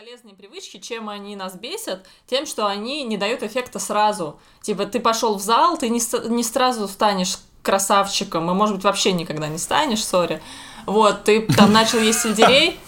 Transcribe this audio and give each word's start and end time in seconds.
полезные 0.00 0.34
привычки, 0.34 0.78
чем 0.78 1.10
они 1.10 1.36
нас 1.36 1.56
бесят, 1.56 2.06
тем, 2.26 2.46
что 2.46 2.66
они 2.66 3.04
не 3.04 3.18
дают 3.18 3.42
эффекта 3.42 3.78
сразу. 3.78 4.40
Типа, 4.62 4.86
ты 4.86 4.98
пошел 4.98 5.34
в 5.36 5.42
зал, 5.42 5.76
ты 5.76 5.90
не, 5.90 6.00
не 6.30 6.42
сразу 6.42 6.88
станешь 6.88 7.36
красавчиком, 7.62 8.50
и, 8.50 8.54
может 8.54 8.76
быть, 8.76 8.84
вообще 8.84 9.12
никогда 9.12 9.48
не 9.48 9.58
станешь, 9.58 10.02
сори. 10.02 10.40
Вот, 10.86 11.24
ты 11.24 11.42
там 11.54 11.74
начал 11.74 11.98
есть 11.98 12.22
сельдерей. 12.22 12.80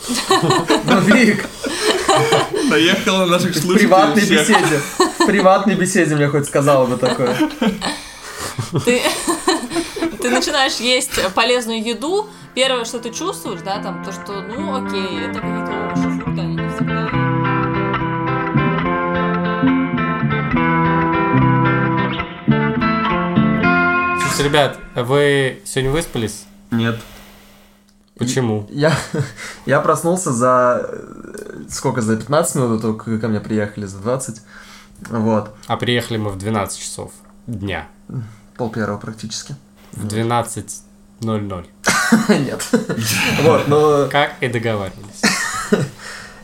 Вик, 1.03 1.46
Наехала 2.71 3.19
на 3.19 3.26
наших 3.26 3.51
в 3.51 3.60
слушателей. 3.60 3.88
приватной 3.88 4.22
беседе. 4.22 4.81
В 5.19 5.26
приватной 5.26 5.74
беседе 5.74 6.15
мне 6.15 6.29
хоть 6.29 6.47
сказала 6.47 6.87
бы 6.87 6.97
такое. 6.97 7.37
Ты, 8.87 9.03
ты 10.19 10.31
начинаешь 10.31 10.76
есть 10.76 11.13
полезную 11.35 11.83
еду, 11.83 12.29
первое, 12.54 12.85
что 12.85 12.99
ты 12.99 13.10
чувствуешь, 13.10 13.60
да, 13.63 13.83
там, 13.83 14.04
то, 14.04 14.13
что, 14.13 14.40
ну, 14.42 14.74
окей, 14.74 15.21
это 15.21 15.40
какие-то 15.40 15.72
овощи, 15.92 16.02
Слушайте, 24.42 24.59
ребят, 24.59 24.78
вы 24.96 25.62
сегодня 25.64 25.92
выспались? 25.92 26.46
Нет. 26.73 26.98
Почему? 28.19 28.66
Я, 28.70 28.92
я 29.66 29.80
проснулся 29.80 30.32
за... 30.32 30.84
э, 30.84 31.62
Сколько, 31.70 32.01
за 32.01 32.16
15 32.16 32.56
минут, 32.56 32.82
того, 32.82 32.95
как 32.95 33.20
ко 33.20 33.28
мне 33.28 33.38
приехали, 33.38 33.87
за 33.87 33.98
20. 33.98 34.42
Вот. 35.10 35.55
А 35.68 35.77
приехали 35.77 36.18
мы 36.18 36.30
в 36.30 36.38
12 36.38 36.77
часов 36.77 37.12
дня. 37.46 37.87
Пол 38.56 38.70
первого 38.70 38.98
практически. 38.98 39.55
В 39.92 40.06
12.00. 40.09 41.66
Нет. 42.29 42.68
Вот, 43.43 43.68
но 43.68 44.09
Как 44.10 44.32
и 44.40 44.48
договаривались. 44.48 45.23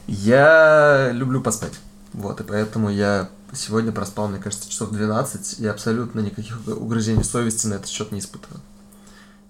я 0.07 1.11
люблю 1.11 1.41
поспать. 1.41 1.81
Вот, 2.13 2.41
и 2.41 2.45
поэтому 2.45 2.91
я 2.91 3.29
сегодня 3.55 3.93
проспал, 3.93 4.29
мне 4.29 4.39
кажется, 4.39 4.71
часов 4.71 4.91
12, 4.91 5.61
и 5.61 5.67
абсолютно 5.67 6.21
никаких 6.21 6.61
угрызений 6.67 7.25
совести 7.25 7.67
на 7.67 7.75
этот 7.75 7.89
счет 7.89 8.13
не 8.13 8.21
испытываю. 8.21 8.61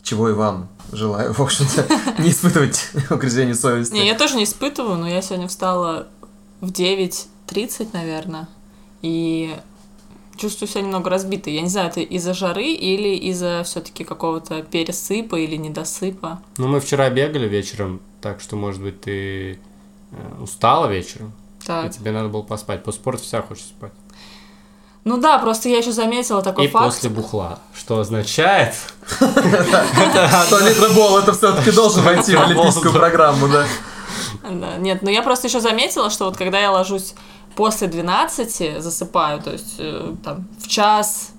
Чего 0.02 0.30
и 0.30 0.32
вам 0.32 0.68
желаю, 0.92 1.32
в 1.32 1.40
общем-то, 1.40 1.86
не 2.22 2.30
испытывать 2.30 2.90
угрызений 3.10 3.54
совести. 3.54 3.92
Не, 3.92 4.06
я 4.06 4.16
тоже 4.16 4.36
не 4.36 4.44
испытываю, 4.44 4.96
но 4.96 5.08
я 5.08 5.20
сегодня 5.22 5.48
встала 5.48 6.08
в 6.60 6.70
9.30, 6.70 7.88
наверное, 7.92 8.48
и 9.02 9.56
чувствую 10.38 10.68
себя 10.68 10.82
немного 10.82 11.10
разбитой. 11.10 11.52
Я 11.52 11.62
не 11.62 11.68
знаю, 11.68 11.90
это 11.90 12.00
из-за 12.00 12.32
жары 12.32 12.72
или 12.72 13.16
из-за 13.30 13.62
все-таки 13.64 14.04
какого-то 14.04 14.62
пересыпа 14.62 15.36
или 15.36 15.56
недосыпа. 15.56 16.40
Ну, 16.56 16.68
мы 16.68 16.80
вчера 16.80 17.10
бегали 17.10 17.48
вечером, 17.48 18.00
так 18.20 18.40
что, 18.40 18.56
может 18.56 18.80
быть, 18.80 19.00
ты 19.02 19.52
э, 19.52 19.58
устала 20.40 20.86
вечером, 20.86 21.32
и 21.68 21.82
Так. 21.84 21.90
тебе 21.92 22.10
надо 22.12 22.28
было 22.28 22.42
поспать. 22.42 22.82
После 22.84 23.00
спорта 23.00 23.22
вся 23.22 23.42
хочет 23.42 23.64
спать. 23.66 23.92
Ну 25.04 25.16
да, 25.16 25.38
просто 25.38 25.68
я 25.68 25.78
еще 25.78 25.92
заметила 25.92 26.42
такой 26.42 26.66
И 26.66 26.68
факт. 26.68 26.84
после 26.86 27.08
бухла. 27.08 27.58
Что 27.74 28.00
означает... 28.00 28.74
Что 29.18 30.58
литробол, 30.60 31.18
это 31.18 31.32
все-таки 31.32 31.70
должен 31.70 32.02
войти 32.02 32.34
в 32.36 32.40
олимпийскую 32.44 32.92
Да. 32.92 32.98
программу, 32.98 33.48
да. 33.48 33.66
Да, 34.42 34.76
нет, 34.76 35.02
но 35.02 35.10
я 35.10 35.22
просто 35.22 35.46
еще 35.48 35.60
заметила, 35.60 36.10
что 36.10 36.26
вот 36.26 36.36
когда 36.36 36.58
я 36.58 36.70
ложусь 36.70 37.14
после 37.56 37.86
12, 37.88 38.82
засыпаю, 38.82 39.40
то 39.42 39.52
есть 39.52 39.76
э, 39.78 40.14
там 40.24 40.46
в 40.62 40.68
час, 40.68 41.30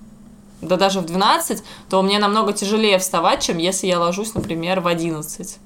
да 0.61 0.75
даже 0.75 0.99
в 1.01 1.05
12, 1.05 1.63
то 1.89 2.01
мне 2.01 2.19
намного 2.19 2.53
тяжелее 2.53 2.97
вставать, 2.99 3.41
чем 3.43 3.57
если 3.57 3.87
я 3.87 3.99
ложусь, 3.99 4.33
например, 4.33 4.79
в 4.81 4.87
11. 4.87 5.57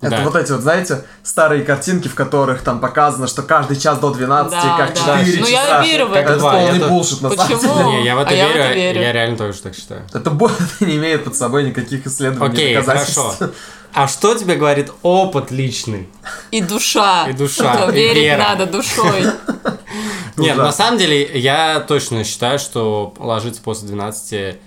Это 0.00 0.10
Да. 0.18 0.22
вот 0.24 0.36
эти 0.36 0.52
вот, 0.52 0.60
знаете, 0.60 1.04
старые 1.24 1.64
картинки, 1.64 2.06
в 2.06 2.14
которых 2.14 2.62
там 2.62 2.78
показано, 2.78 3.26
что 3.26 3.42
каждый 3.42 3.76
час 3.76 3.98
до 3.98 4.10
12, 4.10 4.52
Да, 4.52 4.76
как 4.76 4.94
да. 4.94 5.00
4 5.24 5.40
Ну, 5.40 5.46
часа. 5.46 5.50
я 5.50 5.82
верю 5.82 6.06
в 6.06 6.12
Как 6.12 6.22
это. 6.22 6.30
Это 6.32 6.38
два, 6.38 6.52
полный 6.52 6.88
булшит, 6.88 7.20
на 7.20 7.30
самом 7.30 7.58
деле. 7.60 7.84
Не, 7.84 8.04
я 8.04 8.14
в 8.14 8.18
это 8.20 8.30
А 8.30 8.32
я 8.34 8.46
в 8.46 8.48
верю, 8.50 8.62
это 8.64 8.74
верю. 8.74 9.00
я 9.00 9.12
реально 9.12 9.36
тоже 9.36 9.58
так 9.60 9.74
считаю. 9.74 10.02
Это 10.14 10.30
бо- 10.30 10.52
не 10.80 10.96
имеет 10.98 11.24
под 11.24 11.34
собой 11.34 11.64
никаких 11.64 12.06
исследований, 12.06 12.52
Окей, 12.54 12.74
доказательств. 12.76 13.38
хорошо. 13.38 13.52
А 13.94 14.06
что 14.06 14.34
тебе 14.34 14.54
говорит 14.56 14.92
опыт 15.02 15.50
личный? 15.50 16.08
И 16.50 16.60
душа. 16.60 17.26
И 17.26 17.32
душа, 17.32 17.74
Что 17.74 17.90
и 17.90 17.94
Верить 17.94 18.22
вера. 18.22 18.38
надо 18.50 18.66
душой. 18.66 19.22
Нет, 20.36 20.56
да. 20.56 20.64
на 20.64 20.72
самом 20.72 20.98
деле, 20.98 21.24
я 21.40 21.80
точно 21.80 22.22
считаю, 22.22 22.58
что 22.58 23.14
ложиться 23.18 23.60
после 23.62 23.88
12 23.88 24.58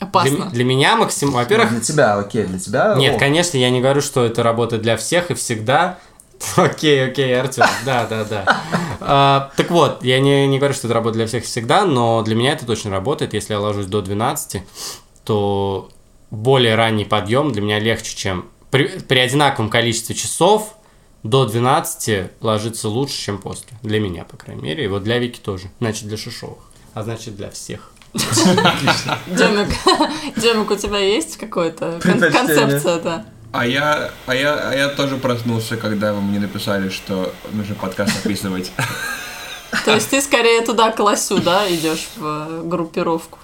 э, 0.00 0.04
для, 0.04 0.06
Опасно. 0.06 0.50
для 0.50 0.64
меня 0.64 0.96
максимум... 0.96 1.34
Во-первых, 1.34 1.70
Для 1.70 1.80
тебя, 1.80 2.16
окей, 2.16 2.44
для 2.44 2.58
тебя... 2.58 2.94
нет, 2.96 3.16
о. 3.16 3.18
конечно, 3.18 3.56
я 3.58 3.70
не 3.70 3.80
говорю, 3.80 4.00
что 4.00 4.24
это 4.24 4.42
работает 4.42 4.82
для 4.82 4.96
всех 4.96 5.30
и 5.30 5.34
всегда. 5.34 5.98
Окей, 6.56 7.04
окей, 7.04 7.38
Артем, 7.38 7.66
да, 7.84 8.06
да, 8.06 8.24
да. 8.24 8.60
А, 9.00 9.50
Так 9.56 9.70
вот, 9.70 10.02
я 10.02 10.20
не, 10.20 10.46
не 10.46 10.58
говорю, 10.58 10.72
что 10.72 10.86
это 10.86 10.94
работает 10.94 11.18
для 11.18 11.26
всех 11.26 11.42
и 11.44 11.46
всегда, 11.46 11.84
но 11.84 12.22
для 12.22 12.34
меня 12.34 12.52
это 12.52 12.64
точно 12.64 12.90
работает. 12.90 13.34
Если 13.34 13.52
я 13.52 13.60
ложусь 13.60 13.86
до 13.86 14.00
12, 14.00 14.62
то 15.24 15.90
более 16.30 16.76
ранний 16.76 17.04
подъем 17.04 17.52
для 17.52 17.60
меня 17.60 17.78
легче, 17.78 18.16
чем 18.16 18.46
при, 18.70 18.86
при 19.00 19.18
одинаковом 19.18 19.68
количестве 19.68 20.14
часов 20.14 20.76
до 21.22 21.44
12 21.44 22.30
ложиться 22.40 22.88
лучше, 22.88 23.16
чем 23.18 23.38
после. 23.38 23.68
Для 23.82 24.00
меня, 24.00 24.24
по 24.24 24.36
крайней 24.36 24.62
мере. 24.62 24.84
И 24.84 24.88
вот 24.88 25.02
для 25.02 25.18
Вики 25.18 25.38
тоже. 25.38 25.70
Значит, 25.78 26.08
для 26.08 26.16
Шишовых. 26.16 26.58
А 26.94 27.02
значит, 27.02 27.36
для 27.36 27.50
всех. 27.50 27.92
Демик, 28.12 29.68
Демик, 30.36 30.70
у 30.70 30.76
тебя 30.76 30.98
есть 30.98 31.36
какая-то 31.36 32.00
концепция, 32.02 32.98
да? 32.98 33.24
А 33.52 33.66
я, 33.66 34.10
а, 34.26 34.34
я, 34.34 34.54
а 34.54 34.74
я 34.74 34.88
тоже 34.88 35.16
проснулся, 35.16 35.76
когда 35.76 36.12
вы 36.12 36.20
мне 36.20 36.38
написали, 36.38 36.88
что 36.88 37.32
нужно 37.52 37.74
подкаст 37.74 38.12
записывать. 38.14 38.70
То 39.84 39.94
есть 39.94 40.10
ты 40.10 40.20
скорее 40.20 40.60
туда 40.62 40.92
к 40.92 41.00
лосю, 41.00 41.38
да, 41.38 41.68
идешь 41.72 42.08
в 42.16 42.24
э, 42.24 42.62
группировку? 42.64 43.38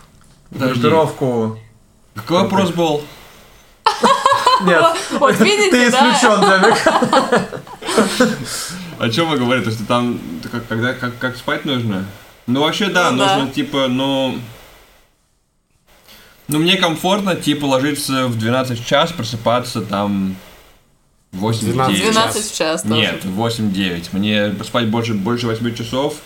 Группировку... 0.50 1.58
Какой 2.14 2.42
вопрос 2.42 2.70
был? 2.70 3.02
Нет, 4.62 4.82
Вот 5.12 5.38
видите, 5.40 5.70
ты 5.70 5.88
исключен, 5.88 6.40
Демик. 6.40 6.76
О 8.98 9.08
чем 9.10 9.28
вы 9.28 9.38
говорите? 9.38 9.70
Что 9.70 9.84
там 9.86 10.18
как, 10.50 10.66
когда, 10.66 10.94
как, 10.94 11.18
как 11.18 11.36
спать 11.36 11.64
нужно? 11.64 12.06
Ну, 12.46 12.60
вообще, 12.60 12.86
да, 12.86 13.10
Ну 13.10 13.18
да. 13.18 13.36
нужно, 13.36 13.52
типа, 13.52 13.88
ну... 13.88 14.38
Ну, 16.48 16.58
мне 16.58 16.76
комфортно, 16.76 17.34
типа, 17.34 17.64
ложиться 17.64 18.26
в 18.26 18.38
12 18.38 18.86
час, 18.86 19.12
просыпаться 19.12 19.82
там 19.82 20.36
в 21.32 21.38
8 21.38 21.66
12 21.66 21.96
9. 21.96 22.12
12 22.12 22.44
в 22.44 22.56
час 22.56 22.82
тоже. 22.82 22.94
Нет, 22.94 23.24
в 23.24 23.40
8-9. 23.40 24.08
Мне 24.12 24.54
спать 24.64 24.88
больше, 24.88 25.14
больше 25.14 25.46
8 25.46 25.74
часов, 25.74 26.16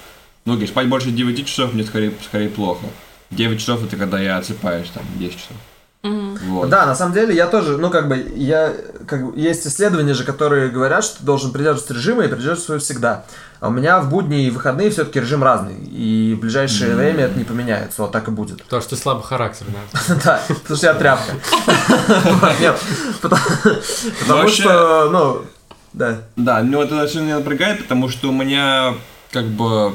ну, 0.44 0.54
окей, 0.54 0.68
спать 0.68 0.88
больше 0.88 1.10
9 1.10 1.46
часов 1.46 1.72
мне 1.72 1.84
скорее, 1.84 2.12
скорее 2.24 2.48
плохо. 2.48 2.86
9 3.30 3.58
часов 3.60 3.84
это 3.84 3.96
когда 3.96 4.20
я 4.20 4.36
отсыпаюсь, 4.36 4.88
там, 4.88 5.04
10 5.16 5.32
часов. 5.36 5.56
Вот. 6.02 6.70
Да, 6.70 6.86
на 6.86 6.94
самом 6.94 7.12
деле 7.12 7.34
я 7.34 7.46
тоже, 7.46 7.76
ну 7.76 7.90
как 7.90 8.08
бы, 8.08 8.32
я, 8.34 8.72
как 9.06 9.26
бы, 9.26 9.38
есть 9.38 9.66
исследования 9.66 10.14
же, 10.14 10.24
которые 10.24 10.70
говорят, 10.70 11.04
что 11.04 11.18
ты 11.18 11.24
должен 11.24 11.52
придерживаться 11.52 11.92
режима 11.92 12.24
и 12.24 12.28
придерживаться 12.28 12.72
его 12.72 12.80
всегда. 12.80 13.24
А 13.60 13.68
у 13.68 13.70
меня 13.70 14.00
в 14.00 14.08
будни 14.08 14.46
и 14.46 14.50
выходные 14.50 14.88
все-таки 14.90 15.20
режим 15.20 15.44
разный, 15.44 15.76
и 15.76 16.34
в 16.34 16.40
ближайшее 16.40 16.94
время 16.94 17.24
это 17.24 17.36
не 17.36 17.44
поменяется, 17.44 18.00
вот 18.00 18.12
так 18.12 18.28
и 18.28 18.30
будет. 18.30 18.62
Потому 18.62 18.80
что 18.80 18.96
ты 18.96 19.02
слабохарактерный. 19.02 19.74
Артем. 19.92 20.20
Да, 20.24 20.40
потому 20.48 20.76
что 20.76 20.86
я 20.86 20.94
тряпка. 20.94 21.32
Нет, 22.60 22.76
потому 23.20 24.48
что, 24.48 25.10
ну, 25.10 25.44
да. 25.92 26.22
Да, 26.36 26.62
ну 26.62 26.80
это 26.80 27.02
очень 27.02 27.22
меня 27.22 27.38
напрягает, 27.38 27.82
потому 27.82 28.08
что 28.08 28.30
у 28.30 28.32
меня 28.32 28.94
как 29.32 29.44
бы 29.44 29.94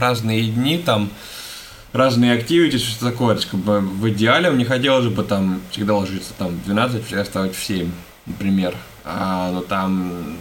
разные 0.00 0.48
дни 0.48 0.78
там, 0.78 1.10
разные 1.96 2.32
активити, 2.32 2.76
что 2.76 3.10
такое, 3.10 3.34
то 3.34 3.40
есть, 3.40 3.50
как 3.50 3.60
бы 3.60 3.80
в 3.80 4.08
идеале 4.10 4.50
мне 4.50 4.64
хотелось 4.64 5.12
бы 5.12 5.22
там 5.22 5.60
всегда 5.70 5.94
ложиться 5.94 6.32
там 6.38 6.48
в 6.48 6.64
12, 6.64 7.04
всегда 7.04 7.24
вставать 7.24 7.54
в 7.54 7.64
7, 7.64 7.90
например. 8.26 8.74
А, 9.04 9.50
но 9.52 9.62
там 9.62 10.36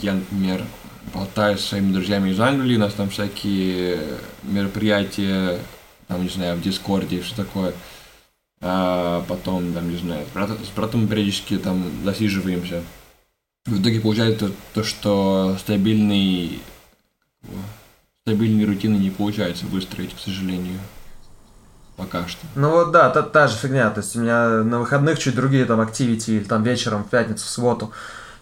я, 0.00 0.14
например, 0.14 0.62
болтаю 1.12 1.58
со 1.58 1.68
своими 1.68 1.92
друзьями 1.92 2.30
из 2.30 2.40
Англии, 2.40 2.76
у 2.76 2.80
нас 2.80 2.94
там 2.94 3.10
всякие 3.10 4.00
мероприятия, 4.42 5.58
там, 6.08 6.22
не 6.22 6.28
знаю, 6.28 6.56
в 6.56 6.62
Дискорде, 6.62 7.22
что 7.22 7.44
такое. 7.44 7.72
А 8.60 9.24
потом, 9.28 9.72
там, 9.74 9.90
не 9.90 9.96
знаю, 9.96 10.24
с 10.26 10.34
братом, 10.34 10.58
с 10.64 10.68
братом 10.68 11.08
периодически 11.08 11.58
там 11.58 11.84
засиживаемся. 12.04 12.82
В 13.66 13.80
итоге 13.80 14.00
получается 14.00 14.48
то, 14.48 14.54
то, 14.74 14.84
что 14.84 15.56
стабильный 15.58 16.60
стабильные 18.26 18.66
рутины 18.66 18.96
не 18.96 19.10
получается 19.10 19.66
выстроить, 19.66 20.16
к 20.16 20.18
сожалению. 20.18 20.78
Пока 21.98 22.26
что. 22.26 22.38
Ну 22.54 22.70
вот 22.70 22.90
да, 22.90 23.10
та, 23.10 23.20
та 23.20 23.48
же 23.48 23.56
фигня. 23.58 23.90
То 23.90 24.00
есть 24.00 24.16
у 24.16 24.20
меня 24.20 24.62
на 24.62 24.80
выходных 24.80 25.18
чуть 25.18 25.34
другие 25.34 25.66
там 25.66 25.78
активити, 25.78 26.30
или 26.30 26.44
там 26.44 26.62
вечером 26.62 27.04
в 27.04 27.08
пятницу, 27.08 27.44
в 27.44 27.48
субботу, 27.50 27.92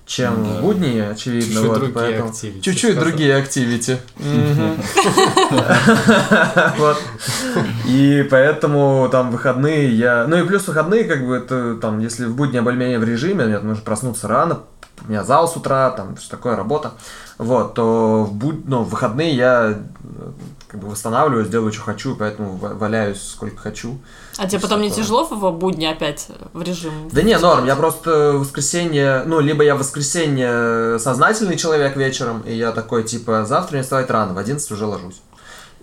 чем 0.07 0.45
да. 0.45 0.51
в 0.51 0.61
будни, 0.63 1.01
очевидно. 1.01 1.49
Чуть-чуть 1.49 1.67
вот, 1.67 1.79
другие 1.81 1.95
поэтому- 1.95 2.31
activity, 2.31 2.61
Чуть-чуть 2.61 2.93
сказал. 2.93 3.03
другие 3.03 3.35
активити. 3.35 3.99
И 7.89 8.23
поэтому 8.31 9.09
там 9.11 9.33
выходные 9.33 9.93
я... 9.93 10.27
Ну 10.29 10.37
и 10.37 10.47
плюс 10.47 10.65
выходные, 10.69 11.03
как 11.05 11.27
бы, 11.27 11.35
это 11.35 11.75
там, 11.75 11.99
если 11.99 12.27
в 12.27 12.37
будни 12.37 12.55
я 12.55 12.63
более-менее 12.63 13.01
в 13.01 13.05
режиме, 13.05 13.47
мне 13.47 13.59
нужно 13.59 13.83
проснуться 13.83 14.29
рано, 14.29 14.61
у 15.07 15.11
меня 15.11 15.25
зал 15.25 15.49
с 15.49 15.57
утра, 15.57 15.91
там 15.91 16.17
все 16.17 16.29
такое, 16.31 16.57
работа, 16.57 16.93
вот, 17.39 17.75
то 17.75 18.25
в, 18.25 18.33
буд... 18.33 18.67
ну, 18.69 18.83
в 18.83 18.91
выходные 18.91 19.35
я 19.35 19.71
э, 19.71 20.31
как 20.69 20.81
бы 20.81 20.89
восстанавливаюсь, 20.89 21.49
делаю, 21.49 21.73
что 21.73 21.83
хочу, 21.83 22.15
поэтому 22.17 22.57
ва- 22.57 22.75
валяюсь 22.75 23.21
сколько 23.23 23.57
хочу. 23.57 23.99
А 24.39 24.47
тебе 24.49 24.61
потом 24.61 24.81
не 24.81 24.91
тяжело 24.91 25.25
в 25.25 25.53
будни 25.53 25.87
опять 25.87 26.29
в 26.53 26.63
режим? 26.63 26.93
Да 27.11 27.23
не, 27.23 27.37
норм, 27.39 27.67
я 27.67 27.77
просто 27.77 28.33
в 28.33 28.41
воскресенье, 28.41 29.25
ну, 29.27 29.41
либо 29.41 29.65
я 29.65 29.75
в 29.75 29.79
воскресенье 29.79 30.99
сознательный 30.99 31.57
человек 31.57 31.97
вечером, 31.97 32.41
и 32.43 32.55
я 32.55 32.73
такой, 32.73 33.03
типа, 33.05 33.45
завтра 33.45 33.75
мне 33.75 33.83
вставать 33.83 34.11
рано, 34.11 34.35
в 34.35 34.39
11 34.39 34.71
уже 34.71 34.87
ложусь. 34.87 35.21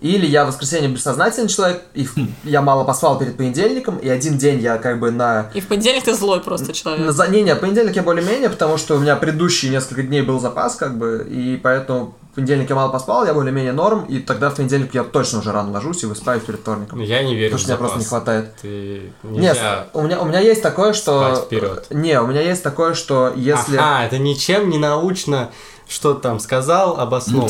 Или 0.01 0.25
я 0.25 0.45
в 0.45 0.47
воскресенье 0.47 0.89
бессознательный 0.89 1.49
человек, 1.49 1.81
и 1.93 2.05
в- 2.05 2.15
я 2.43 2.61
мало 2.61 2.83
поспал 2.83 3.19
перед 3.19 3.35
понедельником, 3.37 3.97
и 3.97 4.07
один 4.07 4.37
день 4.37 4.59
я 4.59 4.77
как 4.77 4.99
бы 4.99 5.11
на... 5.11 5.51
И 5.53 5.61
в 5.61 5.67
понедельник 5.67 6.03
ты 6.03 6.13
злой 6.13 6.41
просто 6.41 6.73
человек. 6.73 7.13
на. 7.15 7.27
Не, 7.27 7.41
не, 7.41 7.55
понедельник 7.55 7.95
я 7.95 8.03
более-менее, 8.03 8.49
потому 8.49 8.77
что 8.77 8.95
у 8.95 8.99
меня 8.99 9.15
предыдущие 9.15 9.71
несколько 9.71 10.03
дней 10.03 10.21
был 10.21 10.39
запас, 10.39 10.75
как 10.75 10.97
бы, 10.97 11.27
и 11.29 11.57
поэтому 11.57 12.15
в 12.31 12.35
понедельник 12.35 12.69
я 12.69 12.75
мало 12.75 12.91
поспал, 12.91 13.25
я 13.25 13.33
более-менее 13.33 13.73
норм, 13.73 14.05
и 14.05 14.19
тогда 14.19 14.49
в 14.49 14.55
понедельник 14.55 14.93
я 14.93 15.03
точно 15.03 15.39
уже 15.39 15.51
рано 15.51 15.71
ложусь 15.71 16.03
и 16.03 16.05
высыпаюсь 16.05 16.43
перед 16.43 16.59
вторником. 16.61 17.01
Я 17.01 17.23
не 17.23 17.35
верю 17.35 17.57
Потому 17.57 17.57
в 17.57 17.61
что 17.61 17.69
мне 17.71 17.77
просто 17.77 17.99
не 17.99 18.05
хватает. 18.05 18.55
Ты 18.61 19.11
Нет, 19.23 19.57
у 19.93 20.01
меня, 20.01 20.21
у 20.21 20.25
меня 20.25 20.39
есть 20.39 20.61
такое, 20.61 20.93
что... 20.93 21.33
спать 21.33 21.45
вперед. 21.45 21.87
Не, 21.89 22.21
у 22.21 22.27
меня 22.27 22.41
есть 22.41 22.63
такое, 22.63 22.93
что 22.93 23.33
если... 23.35 23.77
Ага, 23.77 24.05
это 24.05 24.17
ничем 24.19 24.69
не 24.69 24.77
научно, 24.77 25.49
что 25.89 26.13
там 26.13 26.39
сказал, 26.39 26.99
обоснованно. 26.99 27.49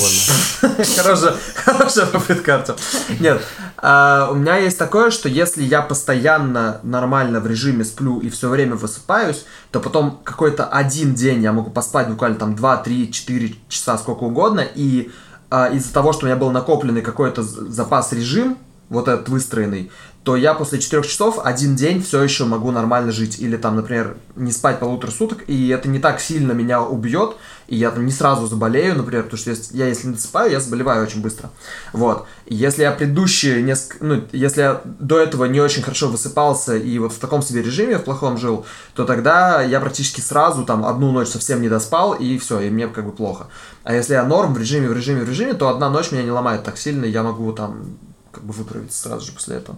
Хорошая, 0.97 1.35
хорошая 1.55 2.05
попытка, 2.05 2.55
Артем. 2.55 2.75
Нет, 3.19 3.41
а, 3.77 4.29
у 4.31 4.35
меня 4.35 4.55
есть 4.55 4.77
такое, 4.77 5.11
что 5.11 5.27
если 5.27 5.61
я 5.61 5.81
постоянно 5.81 6.79
нормально 6.83 7.41
в 7.41 7.47
режиме 7.47 7.83
сплю 7.83 8.19
и 8.21 8.29
все 8.29 8.47
время 8.47 8.75
высыпаюсь, 8.75 9.45
то 9.71 9.81
потом 9.81 10.21
какой-то 10.23 10.65
один 10.65 11.13
день 11.15 11.43
я 11.43 11.51
могу 11.51 11.69
поспать 11.69 12.07
буквально 12.07 12.37
там 12.37 12.55
2, 12.55 12.77
3, 12.77 13.11
4 13.11 13.55
часа, 13.67 13.97
сколько 13.97 14.23
угодно, 14.23 14.61
и 14.73 15.11
а, 15.49 15.67
из-за 15.67 15.93
того, 15.93 16.13
что 16.13 16.25
у 16.25 16.29
меня 16.29 16.37
был 16.37 16.51
накопленный 16.51 17.01
какой-то 17.01 17.43
запас 17.43 18.13
режим, 18.13 18.57
вот 18.87 19.07
этот 19.07 19.27
выстроенный, 19.29 19.91
то 20.23 20.35
я 20.35 20.53
после 20.53 20.79
4 20.79 21.03
часов 21.03 21.39
один 21.43 21.75
день 21.75 22.03
все 22.03 22.21
еще 22.21 22.45
могу 22.45 22.71
нормально 22.71 23.11
жить. 23.11 23.39
Или 23.39 23.55
там, 23.55 23.77
например, 23.77 24.17
не 24.35 24.51
спать 24.51 24.79
полутора 24.79 25.11
суток, 25.11 25.43
и 25.47 25.69
это 25.69 25.87
не 25.87 25.99
так 25.99 26.19
сильно 26.19 26.51
меня 26.51 26.81
убьет, 26.81 27.35
и 27.67 27.77
я 27.77 27.89
там 27.91 28.05
не 28.05 28.11
сразу 28.11 28.47
заболею, 28.47 28.95
например, 28.95 29.23
потому 29.23 29.39
что 29.39 29.55
я 29.71 29.87
если 29.87 30.07
не 30.07 30.15
досыпаю, 30.15 30.51
я 30.51 30.59
заболеваю 30.59 31.03
очень 31.03 31.21
быстро. 31.21 31.49
Вот. 31.93 32.25
Если 32.47 32.81
я 32.81 32.91
предыдущие 32.91 33.61
несколько, 33.61 34.03
ну, 34.03 34.23
если 34.31 34.61
я 34.61 34.81
до 34.85 35.19
этого 35.19 35.45
не 35.45 35.61
очень 35.61 35.83
хорошо 35.83 36.09
высыпался 36.09 36.75
и 36.75 36.99
вот 36.99 37.13
в 37.13 37.19
таком 37.19 37.41
себе 37.41 37.61
режиме, 37.61 37.97
в 37.97 38.03
плохом 38.03 38.37
жил, 38.37 38.65
то 38.95 39.05
тогда 39.05 39.61
я 39.61 39.79
практически 39.79 40.19
сразу 40.19 40.65
там 40.65 40.85
одну 40.85 41.11
ночь 41.11 41.29
совсем 41.29 41.61
не 41.61 41.69
доспал, 41.69 42.13
и 42.13 42.37
все, 42.37 42.59
и 42.59 42.69
мне 42.69 42.87
как 42.87 43.05
бы 43.05 43.11
плохо. 43.11 43.47
А 43.83 43.93
если 43.93 44.13
я 44.13 44.23
норм 44.23 44.53
в 44.53 44.57
режиме, 44.57 44.89
в 44.89 44.93
режиме, 44.93 45.23
в 45.23 45.29
режиме, 45.29 45.53
то 45.53 45.69
одна 45.69 45.89
ночь 45.89 46.11
меня 46.11 46.23
не 46.23 46.31
ломает 46.31 46.63
так 46.63 46.77
сильно, 46.77 47.05
и 47.05 47.11
я 47.11 47.23
могу 47.23 47.51
там 47.53 47.97
как 48.31 48.43
бы 48.43 48.53
выправиться 48.53 49.09
сразу 49.09 49.25
же 49.25 49.31
после 49.31 49.57
этого. 49.57 49.77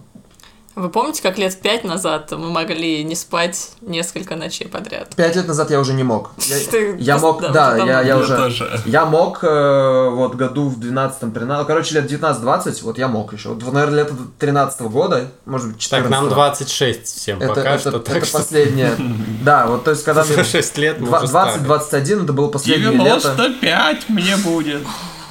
Вы 0.74 0.88
помните, 0.88 1.22
как 1.22 1.36
лет 1.36 1.60
пять 1.60 1.84
назад 1.84 2.30
мы 2.30 2.50
могли 2.50 3.04
не 3.04 3.14
спать 3.14 3.72
несколько 3.82 4.36
ночей 4.36 4.66
подряд? 4.68 5.14
Пять 5.14 5.36
лет 5.36 5.46
назад 5.46 5.70
я 5.70 5.78
уже 5.78 5.92
не 5.92 6.02
мог. 6.02 6.30
Я, 6.38 6.56
Ты 6.70 6.96
я 6.98 7.18
просто- 7.18 7.42
мог, 7.42 7.52
да, 7.52 8.00
я, 8.02 8.16
уже... 8.16 8.34
тоже. 8.36 8.80
Я 8.86 9.04
мог 9.04 9.44
э, 9.44 10.08
вот 10.10 10.34
году 10.34 10.70
в 10.70 10.78
12-13, 10.78 11.66
короче, 11.66 11.96
лет 11.96 12.10
19-20, 12.10 12.82
вот 12.84 12.96
я 12.96 13.08
мог 13.08 13.34
еще. 13.34 13.50
Вот, 13.50 13.70
наверное, 13.70 14.04
лет 14.04 14.12
13 14.38 14.80
года, 14.82 15.30
может 15.44 15.72
быть, 15.72 15.78
14 15.78 16.10
Так, 16.10 16.10
нам 16.10 16.30
26 16.30 17.04
всем 17.04 17.42
это, 17.42 17.54
пока 17.54 17.74
это, 17.74 17.90
что, 17.90 17.98
это 17.98 18.32
последнее. 18.32 18.96
Да, 19.44 19.66
вот, 19.66 19.84
то 19.84 19.90
есть, 19.90 20.04
когда 20.04 20.24
мне 20.24 20.36
за 20.36 20.44
6 20.44 20.78
лет 20.78 21.00
мы 21.00 21.14
уже 21.14 21.26
стали. 21.26 21.60
20-21, 21.60 22.24
это 22.24 22.32
было 22.32 22.48
последнее 22.48 22.92
лето. 22.92 23.34
95 23.36 24.08
мне 24.08 24.36
будет. 24.38 24.82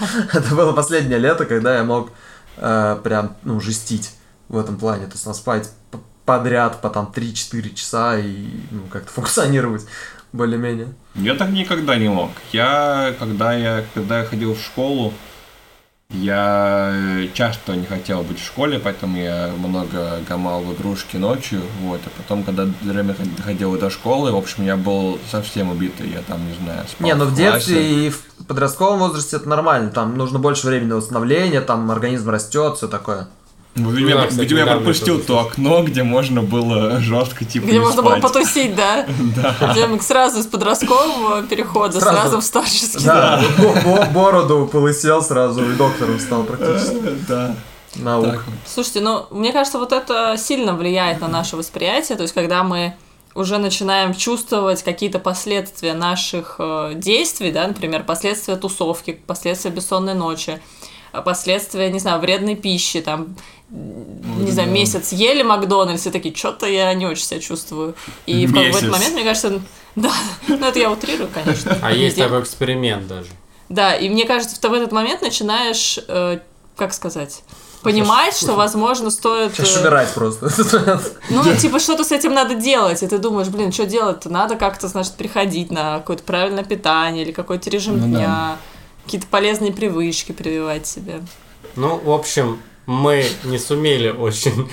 Это 0.34 0.56
было 0.56 0.72
последнее 0.74 1.20
лето, 1.20 1.46
когда 1.46 1.78
я 1.78 1.84
мог 1.84 2.10
э, 2.58 2.98
прям, 3.04 3.36
ну, 3.44 3.60
жестить 3.60 4.12
в 4.52 4.58
этом 4.58 4.78
плане. 4.78 5.06
То 5.06 5.14
есть, 5.14 5.26
нам 5.26 5.34
спать 5.34 5.70
подряд 6.26 6.82
по 6.82 6.90
там 6.90 7.12
3-4 7.14 7.74
часа 7.74 8.18
и, 8.18 8.48
ну, 8.70 8.84
как-то 8.92 9.12
функционировать 9.14 9.86
более-менее. 10.34 10.90
Я 11.16 11.36
так 11.36 11.50
никогда 11.50 11.96
не 11.96 12.10
мог. 12.10 12.32
Я, 12.52 13.16
когда 13.20 13.54
я, 13.54 13.84
когда 13.94 14.20
я 14.20 14.26
ходил 14.26 14.54
в 14.54 14.62
школу, 14.62 15.14
я 16.10 16.92
э, 16.94 17.28
часто 17.34 17.76
не 17.76 17.86
хотел 17.86 18.24
быть 18.24 18.40
в 18.40 18.46
школе, 18.46 18.80
поэтому 18.80 19.18
я 19.18 19.50
много 19.58 20.20
гамал 20.28 20.62
в 20.62 20.74
игрушки 20.74 21.16
ночью, 21.16 21.62
вот, 21.82 22.02
а 22.06 22.10
потом, 22.18 22.44
когда 22.44 22.68
время 22.82 23.14
ход- 23.14 23.36
доходило 23.38 23.78
до 23.78 23.90
школы, 23.90 24.32
в 24.32 24.36
общем, 24.36 24.66
я 24.66 24.76
был 24.76 25.20
совсем 25.30 25.70
убитый, 25.70 26.10
я 26.10 26.22
там, 26.22 26.46
не 26.46 26.54
знаю, 26.56 26.86
спал 26.90 27.08
Не, 27.08 27.16
ну 27.16 27.26
в 27.26 27.34
детстве 27.34 28.08
и 28.08 28.10
в 28.10 28.46
подростковом 28.46 29.00
возрасте 29.00 29.38
это 29.38 29.48
нормально. 29.48 29.90
Там 29.92 30.18
нужно 30.18 30.40
больше 30.40 30.68
времени 30.68 30.90
на 30.90 30.96
восстановление, 30.98 31.62
там 31.62 31.90
организм 31.90 32.30
растет, 32.30 32.76
все 32.76 32.90
такое. 32.90 33.28
Да, 33.76 33.90
видимо, 33.90 34.28
кстати, 34.28 34.42
видимо, 34.50 34.60
я 34.60 34.66
пропустил 34.76 35.20
то 35.22 35.40
окно, 35.40 35.82
где 35.84 36.04
можно 36.04 36.42
было 36.42 37.00
жестко 37.00 37.46
типа 37.46 37.64
Где 37.66 37.74
не 37.74 37.80
можно 37.80 38.02
было 38.02 38.18
спать. 38.18 38.22
потусить, 38.24 38.76
да? 38.76 39.06
Да. 39.36 39.72
Где 39.72 39.88
мы 39.88 40.00
сразу 40.02 40.40
из 40.40 40.46
подросткового 40.48 41.44
перехода 41.44 42.00
Сразу. 42.00 42.18
сразу, 42.18 42.38
в 42.42 42.44
старческий. 42.44 43.06
Да, 43.06 43.42
бо- 43.58 43.82
бо- 43.86 44.06
бороду 44.14 44.68
полысел 44.72 45.22
сразу 45.22 45.64
и 45.72 45.74
доктором 45.76 46.20
стал 46.20 46.44
практически. 46.44 46.98
Да. 47.28 47.56
Наук. 47.96 48.26
Так 48.26 48.36
вот. 48.46 48.56
Слушайте, 48.66 49.02
ну, 49.02 49.26
мне 49.32 49.52
кажется, 49.54 49.78
вот 49.80 49.92
это 49.94 50.36
сильно 50.38 50.74
влияет 50.76 51.22
на 51.22 51.28
наше 51.30 51.56
восприятие. 51.58 52.18
То 52.18 52.24
есть, 52.24 52.34
когда 52.34 52.64
мы 52.64 52.94
уже 53.36 53.58
начинаем 53.58 54.14
чувствовать 54.14 54.84
какие-то 54.84 55.20
последствия 55.20 55.94
наших 55.94 56.56
э, 56.60 56.92
действий, 56.96 57.52
да, 57.54 57.68
например, 57.68 58.04
последствия 58.04 58.58
тусовки, 58.58 59.20
последствия 59.26 59.72
бессонной 59.72 60.14
ночи, 60.14 60.62
последствия, 61.12 61.92
не 61.92 62.00
знаю, 62.00 62.20
вредной 62.22 62.56
пищи, 62.56 63.02
там, 63.02 63.36
не 63.70 64.52
знаю, 64.52 64.70
да. 64.70 64.74
месяц 64.74 65.12
ели 65.12 65.44
Макдональдс, 65.44 66.08
и 66.08 66.12
такие, 66.12 66.36
что-то 66.36 66.66
я 66.66 66.94
не 66.94 67.06
очень 67.06 67.26
себя 67.26 67.40
чувствую. 67.40 67.96
И 68.26 68.46
в 68.46 68.54
какой-то 68.54 68.88
момент, 68.88 69.14
мне 69.14 69.24
кажется, 69.24 69.62
да, 69.96 70.12
ну 70.48 70.66
это 70.66 70.80
я 70.80 70.92
утрирую, 70.92 71.30
конечно. 71.34 71.78
А 71.82 71.92
есть 71.92 72.18
такой 72.18 72.42
эксперимент 72.42 73.08
даже. 73.08 73.28
Да, 73.70 73.96
и 73.96 74.10
мне 74.10 74.26
кажется, 74.26 74.60
ты 74.60 74.68
в 74.68 74.74
этот 74.74 74.92
момент 74.92 75.22
начинаешь, 75.22 75.98
э, 76.08 76.40
как 76.76 76.94
сказать, 76.94 77.42
понимать, 77.84 78.36
что, 78.36 78.54
возможно, 78.54 79.10
стоит... 79.10 79.56
Сейчас 79.56 79.78
э, 79.78 79.82
умирать 79.82 80.14
просто. 80.14 80.50
ну, 81.30 81.56
типа, 81.56 81.80
что-то 81.80 82.04
с 82.04 82.12
этим 82.12 82.34
надо 82.34 82.56
делать, 82.56 83.02
и 83.02 83.08
ты 83.08 83.18
думаешь, 83.18 83.48
блин, 83.48 83.72
что 83.72 83.86
делать-то? 83.86 84.30
Надо 84.30 84.56
как-то, 84.56 84.88
значит, 84.88 85.14
приходить 85.14 85.72
на 85.72 86.00
какое-то 86.00 86.24
правильное 86.24 86.64
питание 86.64 87.24
или 87.24 87.32
какой-то 87.32 87.70
режим 87.70 88.00
Ну 88.00 88.18
да. 88.18 88.58
Какие-то 89.12 89.28
полезные 89.28 89.74
привычки 89.74 90.32
прививать 90.32 90.88
себе. 90.88 91.22
Ну, 91.76 91.98
в 91.98 92.10
общем, 92.12 92.62
мы 92.86 93.26
не 93.44 93.60
сумели 93.60 94.08
очень 94.10 94.70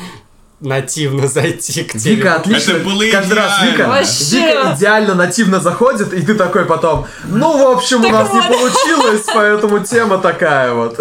нативно 0.61 1.27
зайти 1.27 1.83
к 1.83 1.99
теме. 1.99 2.15
Вика 2.17 2.37
отлично. 2.37 2.73
Это 2.73 2.85
было 2.85 3.03
Каждый 3.11 3.35
раз. 3.35 3.63
Вика, 3.65 3.89
Вообще. 3.89 4.37
Вика 4.37 4.75
идеально 4.77 5.15
нативно 5.15 5.59
заходит, 5.59 6.13
и 6.13 6.23
ты 6.23 6.35
такой 6.37 6.67
потом, 6.67 7.07
ну, 7.25 7.59
в 7.75 7.77
общем, 7.79 7.99
у 8.01 8.03
Так 8.05 8.13
нас 8.13 8.33
не 8.33 8.41
вот. 8.41 8.49
получилось, 8.49 9.23
поэтому 9.35 9.81
тема 9.81 10.19
такая 10.19 10.73
вот. 10.73 11.01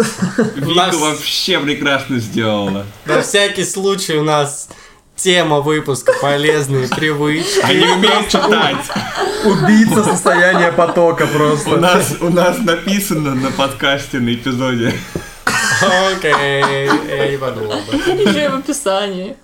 Вика 0.56 0.74
нас- 0.74 0.96
вообще 0.96 1.60
прекрасно 1.60 2.18
сделала. 2.18 2.86
На 3.04 3.22
всякий 3.22 3.64
случай 3.64 4.16
у 4.16 4.24
нас 4.24 4.68
тема 5.18 5.60
выпуска 5.60 6.12
«Полезные 6.20 6.88
привычки». 6.88 7.60
Они 7.62 7.84
умеют 7.84 8.28
читать. 8.28 8.86
Убийца 9.44 10.04
состояния 10.04 10.72
потока 10.72 11.24
У 11.24 11.36
просто. 11.36 11.76
нас, 11.76 12.14
у 12.20 12.30
нас 12.30 12.58
написано 12.58 13.34
на 13.34 13.50
подкасте, 13.50 14.18
на 14.18 14.32
эпизоде. 14.32 14.94
Окей, 16.12 16.86
я 17.08 17.30
не 17.30 17.36
подумал 17.36 17.72
об 17.72 17.88
этом. 17.88 18.18
Еще 18.18 18.44
и 18.44 18.48
в 18.48 18.54
описании. 18.54 19.36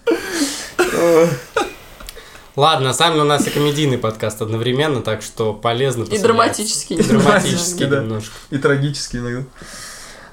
Ладно, 2.56 2.92
деле 2.92 3.22
у 3.22 3.24
нас 3.24 3.46
и 3.48 3.50
комедийный 3.50 3.98
подкаст 3.98 4.40
одновременно, 4.40 5.02
так 5.02 5.22
что 5.22 5.52
полезно 5.52 6.04
И 6.04 6.18
драматический. 6.18 6.96
И 6.96 7.02
драматический 7.02 7.86
немножко. 7.86 8.32
И 8.50 8.58
трагически 8.58 9.16
иногда. 9.16 9.44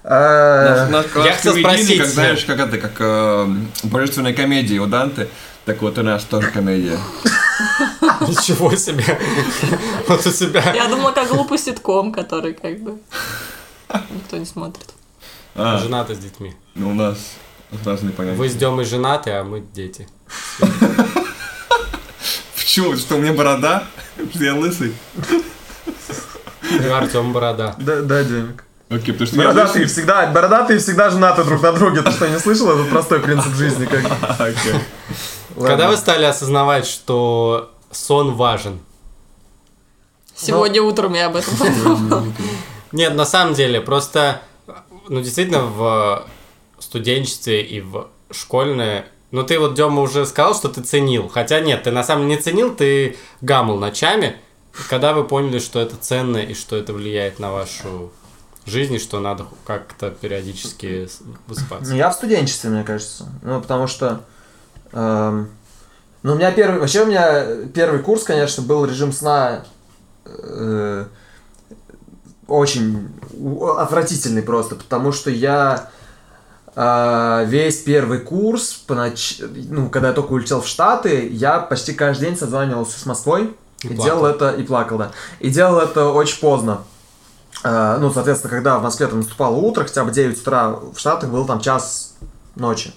А, 0.03 0.87
нас 0.89 1.05
как 1.13 1.25
я 1.25 1.33
хотел 1.33 1.55
спросить, 1.55 1.99
как 1.99 2.07
знаешь, 2.07 2.45
как 2.45 2.59
это, 2.59 2.77
как 2.77 2.93
э, 2.99 3.47
божественная 3.83 4.33
комедия 4.33 4.79
у 4.79 4.87
Данте. 4.87 5.27
Так 5.65 5.81
вот 5.81 5.97
у 5.97 6.03
нас 6.03 6.23
тоже 6.23 6.49
комедия. 6.49 6.97
Ничего 8.21 8.75
себе. 8.75 9.19
Вот 10.07 10.25
у 10.25 10.31
себя. 10.31 10.73
Я 10.73 10.87
думала, 10.87 11.11
как 11.11 11.27
глупый 11.29 11.59
ситком, 11.59 12.11
который 12.11 12.53
как 12.53 12.79
бы 12.79 12.97
никто 14.09 14.37
не 14.37 14.45
смотрит. 14.45 14.89
А, 15.53 15.77
Женаты 15.77 16.15
с 16.15 16.17
детьми. 16.17 16.55
ну 16.73 16.91
у 16.91 16.93
нас 16.93 17.17
разные 17.85 18.11
понятия. 18.13 18.37
Вы 18.37 18.49
с 18.49 18.55
Демой 18.55 18.85
женаты, 18.85 19.31
а 19.31 19.43
мы 19.43 19.61
дети. 19.61 20.07
Почему? 22.55 22.95
Что, 22.95 23.15
у 23.15 23.19
меня 23.19 23.33
борода? 23.33 23.83
Я 24.33 24.55
лысый? 24.55 24.95
И 26.79 26.85
Артем 26.85 27.33
Борода. 27.33 27.75
Да, 27.77 28.01
да, 28.01 28.23
Демик. 28.23 28.63
Окей, 28.91 29.13
потому 29.13 29.27
что 29.27 29.37
я 29.37 29.43
Бородатые 29.43 29.83
лысый. 29.83 29.93
всегда, 29.95 30.27
бородатые 30.27 30.79
всегда 30.79 31.09
женаты 31.09 31.45
друг 31.45 31.61
на 31.61 31.71
друге. 31.71 32.01
Ты 32.01 32.11
что, 32.11 32.27
не 32.27 32.37
слышал 32.39 32.69
этот 32.71 32.89
простой 32.89 33.21
принцип 33.21 33.53
жизни? 33.53 33.85
Как... 33.85 34.03
Окей. 34.39 34.73
Когда 35.55 35.87
вы 35.87 35.95
стали 35.95 36.25
осознавать, 36.25 36.85
что 36.85 37.71
сон 37.89 38.33
важен? 38.35 38.79
Сегодня 40.35 40.81
утром 40.81 41.13
я 41.13 41.27
об 41.27 41.37
этом 41.37 41.55
подумала. 41.55 42.23
Нет, 42.91 43.15
на 43.15 43.25
самом 43.25 43.53
деле, 43.53 43.79
просто, 43.79 44.41
ну, 45.07 45.21
действительно, 45.21 45.61
в 45.61 46.27
студенчестве 46.79 47.61
и 47.61 47.79
в 47.79 48.07
школьное... 48.31 49.05
Ну, 49.31 49.43
ты 49.43 49.57
вот, 49.57 49.75
Дема, 49.75 50.01
уже 50.01 50.25
сказал, 50.25 50.53
что 50.53 50.67
ты 50.67 50.81
ценил. 50.81 51.29
Хотя 51.29 51.61
нет, 51.61 51.83
ты 51.83 51.91
на 51.91 52.03
самом 52.03 52.23
деле 52.23 52.35
не 52.35 52.41
ценил, 52.41 52.75
ты 52.75 53.15
гамал 53.39 53.77
ночами. 53.77 54.35
Когда 54.89 55.13
вы 55.13 55.23
поняли, 55.23 55.59
что 55.59 55.79
это 55.79 55.95
ценно 55.95 56.37
и 56.37 56.53
что 56.53 56.75
это 56.75 56.91
влияет 56.91 57.39
на 57.39 57.53
вашу 57.53 58.11
жизнь, 58.65 58.93
и 58.95 58.99
что 58.99 59.19
надо 59.19 59.45
как-то 59.65 60.11
периодически 60.11 61.09
высыпаться? 61.47 61.93
Я 61.95 62.09
в 62.09 62.13
студенчестве, 62.13 62.69
мне 62.69 62.83
кажется. 62.83 63.27
Ну, 63.41 63.61
потому 63.61 63.87
что... 63.87 64.21
эм, 64.91 65.49
ну, 66.23 66.33
у 66.33 66.35
меня 66.35 66.51
первый... 66.51 66.79
Вообще, 66.79 67.03
у 67.03 67.07
меня 67.07 67.65
первый 67.73 68.01
курс, 68.01 68.23
конечно, 68.23 68.61
был 68.63 68.85
режим 68.85 69.11
сна 69.11 69.63
э, 70.25 71.05
очень 72.47 73.09
отвратительный 73.77 74.43
просто, 74.43 74.75
потому 74.75 75.11
что 75.11 75.31
я 75.31 75.89
э, 76.75 77.45
весь 77.47 77.77
первый 77.79 78.19
курс, 78.19 78.73
по 78.73 78.93
ноч- 78.93 79.43
ну, 79.69 79.89
когда 79.89 80.09
я 80.09 80.13
только 80.13 80.33
улетел 80.33 80.61
в 80.61 80.67
Штаты, 80.67 81.27
я 81.29 81.59
почти 81.59 81.93
каждый 81.93 82.25
день 82.25 82.37
созванивался 82.37 82.99
с 82.99 83.05
Москвой 83.05 83.55
И 83.83 83.87
и, 83.87 83.95
плакал. 83.95 84.03
делал 84.05 84.25
это, 84.27 84.51
и 84.51 84.63
плакал, 84.63 84.97
да. 84.99 85.11
И 85.39 85.49
делал 85.49 85.79
это 85.79 86.09
очень 86.09 86.39
поздно. 86.39 86.83
Э, 87.63 87.97
ну, 87.99 88.11
соответственно, 88.11 88.51
когда 88.51 88.79
в 88.79 88.83
Москве 88.83 89.07
там 89.07 89.19
наступало 89.19 89.55
утро, 89.55 89.83
хотя 89.83 90.03
бы 90.03 90.11
9 90.11 90.41
утра, 90.41 90.69
в 90.69 90.97
Штатах 90.97 91.29
был 91.29 91.45
там 91.45 91.59
час 91.59 92.15
ночи. 92.55 92.93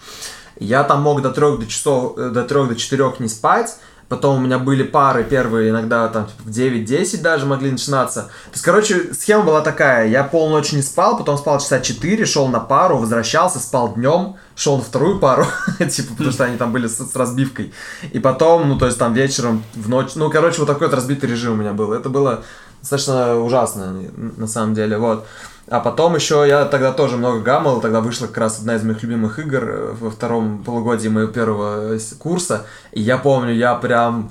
Я 0.58 0.84
там 0.84 1.02
мог 1.02 1.22
до 1.22 1.30
3 1.30 1.58
до 1.58 1.66
часов, 1.66 2.18
э, 2.18 2.30
до 2.30 2.44
3 2.44 2.68
до 2.68 2.76
4 2.76 3.14
не 3.18 3.28
спать, 3.28 3.76
Потом 4.08 4.36
у 4.36 4.40
меня 4.40 4.58
были 4.58 4.82
пары 4.82 5.24
первые, 5.24 5.70
иногда 5.70 6.06
там 6.08 6.26
типа, 6.26 6.42
в 6.44 6.50
9-10 6.50 7.22
даже 7.22 7.46
могли 7.46 7.70
начинаться. 7.70 8.24
То 8.24 8.52
есть, 8.52 8.64
короче, 8.64 9.14
схема 9.14 9.44
была 9.44 9.62
такая. 9.62 10.08
Я 10.08 10.24
полночи 10.24 10.74
не 10.74 10.82
спал, 10.82 11.16
потом 11.16 11.38
спал 11.38 11.58
часа 11.58 11.80
4, 11.80 12.24
шел 12.26 12.48
на 12.48 12.60
пару, 12.60 12.98
возвращался, 12.98 13.58
спал 13.58 13.94
днем, 13.94 14.36
шел 14.54 14.76
на 14.76 14.84
вторую 14.84 15.18
пару, 15.20 15.46
типа, 15.78 16.12
потому 16.12 16.32
что 16.32 16.44
они 16.44 16.58
там 16.58 16.70
были 16.70 16.86
с, 16.86 16.98
с 16.98 17.16
разбивкой. 17.16 17.72
И 18.12 18.18
потом, 18.18 18.68
ну, 18.68 18.78
то 18.78 18.86
есть 18.86 18.98
там 18.98 19.14
вечером, 19.14 19.64
в 19.74 19.88
ночь, 19.88 20.14
ну, 20.16 20.30
короче, 20.30 20.58
вот 20.58 20.66
такой 20.66 20.88
вот 20.88 20.94
разбитый 20.94 21.30
режим 21.30 21.54
у 21.54 21.56
меня 21.56 21.72
был. 21.72 21.92
Это 21.92 22.10
было 22.10 22.44
достаточно 22.90 23.36
ужасно, 23.40 23.94
на 24.36 24.46
самом 24.46 24.74
деле, 24.74 24.98
вот. 24.98 25.26
А 25.66 25.80
потом 25.80 26.14
еще 26.14 26.44
я 26.46 26.66
тогда 26.66 26.92
тоже 26.92 27.16
много 27.16 27.40
гамал, 27.40 27.80
тогда 27.80 28.02
вышла 28.02 28.26
как 28.26 28.36
раз 28.36 28.58
одна 28.58 28.76
из 28.76 28.82
моих 28.82 29.02
любимых 29.02 29.38
игр 29.38 29.64
э, 29.64 29.92
во 29.98 30.10
втором 30.10 30.62
полугодии 30.62 31.08
моего 31.08 31.30
первого 31.32 31.98
с- 31.98 32.12
курса. 32.18 32.66
И 32.92 33.00
я 33.00 33.16
помню, 33.16 33.54
я 33.54 33.74
прям 33.74 34.30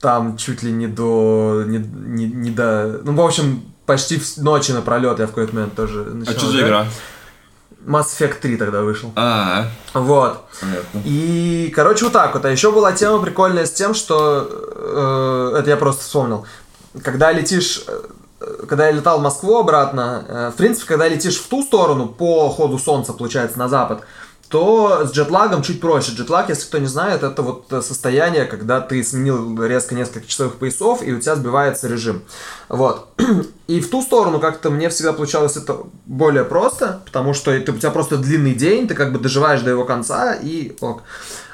там 0.00 0.36
чуть 0.36 0.62
ли 0.62 0.70
не 0.70 0.86
до... 0.86 1.64
Не, 1.66 1.78
не, 1.78 2.26
не 2.26 2.50
до... 2.50 3.00
Ну, 3.02 3.14
в 3.16 3.20
общем, 3.20 3.64
почти 3.86 4.18
в 4.20 4.36
ночи 4.38 4.70
напролет 4.70 5.18
я 5.18 5.26
в 5.26 5.30
какой-то 5.30 5.54
момент 5.54 5.74
тоже 5.74 6.06
А 6.08 6.14
начал 6.14 6.32
что 6.38 6.50
за 6.52 6.60
игра? 6.62 6.86
Mass 7.84 8.06
Effect 8.18 8.40
3 8.40 8.56
тогда 8.56 8.82
вышел. 8.82 9.12
А, 9.16 9.66
Вот. 9.94 10.44
понятно. 10.60 11.00
И, 11.04 11.72
короче, 11.74 12.04
вот 12.04 12.12
так 12.12 12.34
вот. 12.34 12.44
А 12.44 12.50
еще 12.50 12.70
была 12.72 12.92
тема 12.92 13.18
прикольная 13.20 13.64
с 13.66 13.72
тем, 13.72 13.94
что... 13.94 14.48
э, 15.54 15.58
это 15.58 15.70
я 15.70 15.76
просто 15.76 16.02
вспомнил. 16.02 16.46
Когда 17.02 17.32
летишь... 17.32 17.84
э, 17.86 18.64
Когда 18.68 18.86
я 18.86 18.92
летал 18.92 19.18
в 19.18 19.22
Москву 19.22 19.56
обратно, 19.56 20.24
э, 20.28 20.50
в 20.54 20.56
принципе, 20.56 20.86
когда 20.88 21.08
летишь 21.08 21.38
в 21.38 21.48
ту 21.48 21.62
сторону, 21.62 22.08
по 22.08 22.48
ходу 22.50 22.78
солнца, 22.78 23.12
получается, 23.12 23.58
на 23.58 23.68
запад, 23.68 24.02
то 24.48 25.04
с 25.04 25.12
джетлагом 25.12 25.62
чуть 25.62 25.80
проще. 25.80 26.12
Джетлаг, 26.12 26.48
если 26.50 26.66
кто 26.66 26.78
не 26.78 26.86
знает, 26.86 27.24
это 27.24 27.42
вот 27.42 27.72
э, 27.72 27.82
состояние, 27.82 28.44
когда 28.44 28.80
ты 28.80 29.02
сменил 29.02 29.60
резко 29.64 29.94
несколько 29.94 30.28
часовых 30.28 30.56
поясов, 30.56 31.02
и 31.02 31.12
у 31.12 31.20
тебя 31.20 31.34
сбивается 31.34 31.88
режим. 31.88 32.22
Вот. 32.68 33.08
И 33.66 33.80
в 33.80 33.90
ту 33.90 34.02
сторону 34.02 34.38
как-то 34.38 34.70
мне 34.70 34.88
всегда 34.88 35.12
получалось 35.12 35.56
это 35.56 35.78
более 36.04 36.44
просто, 36.44 37.00
потому 37.04 37.34
что 37.34 37.50
это, 37.50 37.72
у 37.72 37.76
тебя 37.76 37.90
просто 37.90 38.16
длинный 38.16 38.54
день, 38.54 38.86
ты 38.86 38.94
как 38.94 39.12
бы 39.12 39.18
доживаешь 39.18 39.62
до 39.62 39.70
его 39.70 39.84
конца, 39.84 40.34
и 40.34 40.76
ок. 40.80 41.02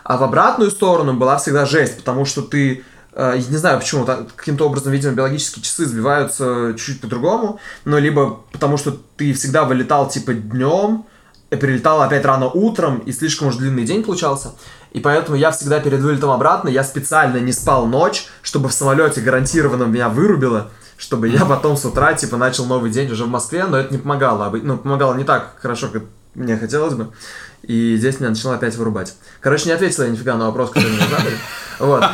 А 0.04 0.18
в 0.18 0.22
обратную 0.22 0.70
сторону 0.70 1.14
была 1.14 1.38
всегда 1.38 1.64
жесть, 1.64 1.96
потому 1.96 2.26
что 2.26 2.42
ты 2.42 2.72
э, 2.72 2.82
я 3.14 3.36
не 3.36 3.56
знаю 3.56 3.78
почему, 3.78 4.06
каким-то 4.36 4.66
образом, 4.66 4.92
видимо, 4.92 5.12
биологические 5.12 5.62
часы 5.62 5.84
сбиваются 5.86 6.74
чуть-чуть 6.76 7.00
по-другому, 7.00 7.60
но 7.84 7.98
либо 7.98 8.40
потому 8.52 8.78
что 8.78 8.98
ты 9.16 9.32
всегда 9.34 9.64
вылетал 9.64 10.08
типа 10.08 10.32
днем, 10.34 11.04
и 11.52 11.56
прилетал 11.56 12.00
опять 12.00 12.24
рано 12.24 12.46
утром, 12.46 13.00
и 13.00 13.12
слишком 13.12 13.48
уж 13.48 13.56
длинный 13.56 13.84
день 13.84 14.02
получался. 14.02 14.52
И 14.92 15.00
поэтому 15.00 15.36
я 15.36 15.50
всегда 15.50 15.80
перед 15.80 16.00
вылетом 16.00 16.30
обратно, 16.30 16.70
я 16.70 16.82
специально 16.82 17.36
не 17.36 17.52
спал 17.52 17.86
ночь, 17.86 18.26
чтобы 18.40 18.70
в 18.70 18.72
самолете 18.72 19.20
гарантированно 19.20 19.84
меня 19.84 20.08
вырубило, 20.08 20.70
чтобы 20.96 21.28
я 21.28 21.44
потом 21.44 21.76
с 21.76 21.84
утра, 21.84 22.14
типа, 22.14 22.38
начал 22.38 22.64
новый 22.64 22.90
день 22.90 23.10
уже 23.12 23.24
в 23.24 23.28
Москве, 23.28 23.66
но 23.66 23.76
это 23.76 23.92
не 23.92 23.98
помогало. 23.98 24.50
Ну, 24.62 24.78
помогало 24.78 25.14
не 25.14 25.24
так 25.24 25.56
хорошо, 25.60 25.88
как 25.88 26.04
мне 26.34 26.56
хотелось 26.56 26.94
бы. 26.94 27.08
И 27.62 27.96
здесь 27.98 28.18
меня 28.18 28.30
начало 28.30 28.54
опять 28.54 28.76
вырубать. 28.76 29.14
Короче, 29.40 29.66
не 29.66 29.72
ответила 29.72 30.04
я 30.04 30.10
нифига 30.10 30.36
на 30.36 30.46
вопрос, 30.46 30.70
который 30.70 30.90
мне 30.90 31.02
задали. 31.02 31.36
Вот. 31.80 32.04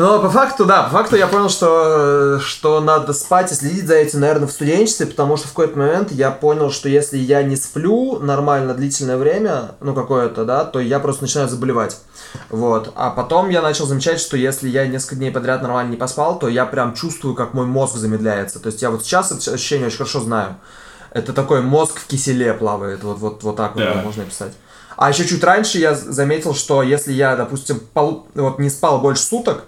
Но 0.00 0.18
по 0.18 0.30
факту, 0.30 0.64
да, 0.64 0.84
по 0.84 0.88
факту 0.88 1.16
я 1.16 1.26
понял, 1.26 1.50
что, 1.50 2.40
что 2.40 2.80
надо 2.80 3.12
спать 3.12 3.52
и 3.52 3.54
следить 3.54 3.86
за 3.86 3.96
этим, 3.96 4.20
наверное, 4.20 4.48
в 4.48 4.50
студенчестве, 4.50 5.04
потому 5.04 5.36
что 5.36 5.46
в 5.46 5.50
какой-то 5.50 5.78
момент 5.78 6.10
я 6.10 6.30
понял, 6.30 6.70
что 6.70 6.88
если 6.88 7.18
я 7.18 7.42
не 7.42 7.54
сплю 7.54 8.18
нормально 8.18 8.72
длительное 8.72 9.18
время, 9.18 9.72
ну, 9.80 9.92
какое-то, 9.92 10.46
да, 10.46 10.64
то 10.64 10.80
я 10.80 11.00
просто 11.00 11.24
начинаю 11.24 11.50
заболевать. 11.50 11.98
Вот. 12.48 12.92
А 12.96 13.10
потом 13.10 13.50
я 13.50 13.60
начал 13.60 13.84
замечать, 13.84 14.20
что 14.20 14.38
если 14.38 14.70
я 14.70 14.86
несколько 14.86 15.16
дней 15.16 15.30
подряд 15.30 15.60
нормально 15.60 15.90
не 15.90 15.96
поспал, 15.98 16.38
то 16.38 16.48
я 16.48 16.64
прям 16.64 16.94
чувствую, 16.94 17.34
как 17.34 17.52
мой 17.52 17.66
мозг 17.66 17.96
замедляется. 17.96 18.58
То 18.58 18.68
есть 18.68 18.80
я 18.80 18.90
вот 18.90 19.02
сейчас 19.04 19.30
это 19.32 19.52
ощущение 19.52 19.88
очень 19.88 19.98
хорошо 19.98 20.20
знаю. 20.20 20.56
Это 21.12 21.34
такой 21.34 21.60
мозг 21.60 21.98
в 21.98 22.06
киселе 22.06 22.54
плавает, 22.54 23.04
вот, 23.04 23.18
вот, 23.18 23.42
вот 23.42 23.56
так 23.56 23.74
вот 23.74 23.84
Да. 23.84 23.90
его 23.90 24.00
можно 24.00 24.22
описать. 24.22 24.52
А 24.96 25.10
еще 25.10 25.26
чуть 25.26 25.44
раньше 25.44 25.76
я 25.78 25.94
заметил, 25.94 26.54
что 26.54 26.82
если 26.82 27.12
я, 27.12 27.36
допустим, 27.36 27.80
полу- 27.92 28.26
вот 28.34 28.58
не 28.58 28.70
спал 28.70 29.00
больше 29.00 29.22
суток, 29.24 29.64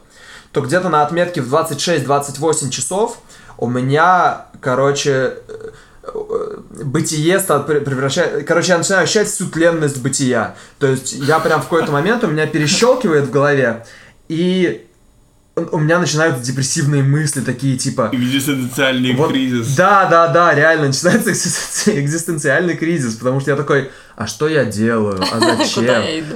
то 0.53 0.61
где-то 0.61 0.89
на 0.89 1.03
отметке 1.03 1.41
в 1.41 1.53
26-28 1.53 2.71
часов 2.71 3.19
у 3.59 3.69
меня, 3.69 4.47
короче, 4.61 5.11
э, 5.49 5.71
э, 6.05 6.57
бытие 6.85 7.39
стало 7.39 7.63
пре- 7.65 7.81
превращать... 7.81 8.45
Короче, 8.45 8.73
я 8.73 8.79
начинаю 8.79 9.05
ощущать 9.05 9.29
всю 9.29 9.49
тленность 9.49 10.03
бытия. 10.03 10.55
То 10.79 10.87
есть 10.87 11.13
я 11.13 11.39
прям 11.39 11.61
в 11.61 11.65
какой-то 11.65 11.93
момент 11.93 12.25
у 12.25 12.27
меня 12.27 12.47
перещелкивает 12.47 13.25
в 13.25 13.31
голове, 13.31 13.87
и 14.29 14.87
у 15.55 15.79
меня 15.79 15.99
начинаются 15.99 16.43
депрессивные 16.43 17.03
мысли 17.03 17.43
такие, 17.43 17.77
типа... 17.77 18.09
Экзистенциальный 18.13 19.15
Вот, 19.15 19.31
кризис. 19.31 19.75
Да, 19.75 20.07
да, 20.07 20.29
да, 20.29 20.55
реально 20.55 20.87
начинается 20.87 21.31
экзистенци- 21.33 22.01
экзистенциальный 22.01 22.75
кризис, 22.75 23.17
потому 23.17 23.39
что 23.41 23.51
я 23.51 23.57
такой, 23.59 23.91
а 24.17 24.27
что 24.27 24.49
я 24.49 24.65
делаю, 24.65 25.23
а 25.31 25.41
зачем? 25.59 25.85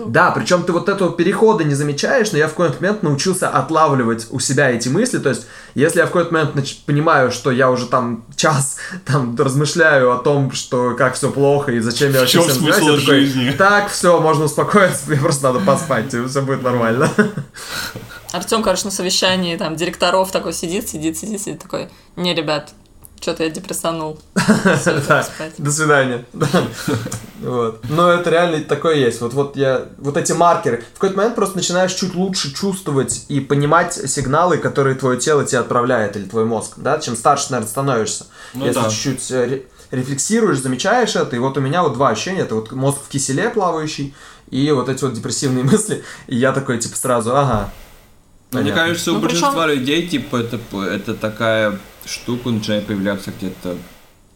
Да, 0.09 0.33
причем 0.33 0.65
ты 0.65 0.73
вот 0.73 0.91
этого 0.91 1.13
перехода 1.17 1.65
не 1.65 1.75
замечаешь, 1.75 2.31
но 2.33 2.39
я 2.39 2.47
в 2.47 2.51
какой-то 2.51 2.75
момент 2.83 3.03
научился 3.03 3.49
отлавливать 3.49 4.27
у 4.31 4.39
себя 4.39 4.71
эти 4.71 4.89
мысли, 4.91 5.17
то 5.19 5.31
есть 5.31 5.47
если 5.75 6.01
я 6.01 6.05
в 6.05 6.09
какой-то 6.09 6.35
момент 6.35 6.55
нач- 6.55 6.85
понимаю, 6.85 7.31
что 7.33 7.51
я 7.51 7.71
уже 7.71 7.87
там 7.87 8.27
час 8.37 8.77
там 9.07 9.35
размышляю 9.39 10.13
о 10.13 10.19
том, 10.19 10.53
что 10.53 10.95
как 10.95 11.15
все 11.15 11.31
плохо 11.31 11.73
и 11.73 11.81
зачем 11.81 12.13
я 12.13 12.21
вообще 12.21 12.43
всем 12.43 12.53
смысл 12.55 12.97
занимаюсь, 12.97 13.35
я 13.35 13.53
такой, 13.53 13.53
так, 13.57 13.89
все, 13.91 14.21
можно 14.21 14.45
успокоиться, 14.45 15.05
мне 15.07 15.17
просто 15.17 15.45
надо 15.45 15.61
поспать, 15.61 16.15
все 16.29 16.43
будет 16.43 16.63
нормально. 16.63 17.11
Артем, 18.37 18.63
короче, 18.63 18.85
на 18.85 18.91
совещании 18.91 19.57
там 19.57 19.77
директоров 19.77 20.31
такой 20.31 20.53
сидит, 20.53 20.89
сидит, 20.89 21.17
сидит, 21.19 21.41
сидит, 21.41 21.63
такой, 21.63 21.89
не, 22.17 22.35
ребят, 22.35 22.71
что-то 23.21 23.45
я 23.45 23.51
депрессанул. 23.51 24.21
Всё, 24.37 25.01
Да, 25.09 25.23
спать». 25.23 25.53
До 25.59 25.71
свидания. 25.71 26.25
Да. 26.33 26.47
Вот. 27.43 27.85
Но 27.91 28.11
это 28.11 28.31
реально 28.31 28.61
такое 28.65 28.97
есть. 28.97 29.21
Вот, 29.21 29.35
вот 29.35 29.57
я, 29.57 29.87
вот 29.99 30.17
эти 30.17 30.33
маркеры. 30.33 30.83
В 30.95 30.99
какой-то 30.99 31.17
момент 31.19 31.35
просто 31.35 31.57
начинаешь 31.57 31.93
чуть 31.93 32.15
лучше 32.15 32.53
чувствовать 32.55 33.27
и 33.29 33.41
понимать 33.41 33.93
сигналы, 33.93 34.57
которые 34.57 34.97
твое 34.97 35.21
тело 35.21 35.45
тебе 35.45 35.59
отправляет, 35.61 36.17
или 36.17 36.25
твой 36.25 36.47
мозг, 36.47 36.73
да, 36.79 36.99
чем 36.99 37.15
старше, 37.15 37.49
наверное, 37.51 37.69
становишься. 37.71 38.27
Ну 38.55 38.65
Если 38.65 38.81
да. 38.81 38.89
чуть-чуть 38.89 39.31
э, 39.31 39.45
ре- 39.47 39.63
рефлексируешь, 39.91 40.59
замечаешь 40.61 41.15
это, 41.15 41.37
и 41.37 41.39
вот 41.39 41.59
у 41.59 41.61
меня 41.61 41.83
вот 41.83 41.93
два 41.93 42.09
ощущения, 42.09 42.41
это 42.41 42.55
вот 42.55 42.73
мозг 42.73 42.99
в 43.05 43.09
киселе 43.09 43.51
плавающий, 43.51 44.15
и 44.51 44.71
вот 44.73 44.89
эти 44.89 45.05
вот 45.05 45.13
депрессивные 45.13 45.63
мысли, 45.71 46.03
и 46.29 46.37
я 46.37 46.53
такой, 46.53 46.79
типа, 46.79 46.97
сразу, 46.97 47.37
ага. 47.37 47.71
Но 48.57 48.63
мне 48.63 48.71
понятно. 48.73 48.89
кажется, 48.91 49.13
у 49.13 49.15
Ну, 49.15 49.21
причем- 49.21 49.41
большинства 49.41 49.67
людей, 49.67 50.07
типа, 50.09 50.37
это, 50.37 50.59
это 50.83 51.15
такая 51.15 51.79
штука 52.05 52.51
начинает 52.51 52.87
появляться 52.87 53.31
где-то, 53.31 53.77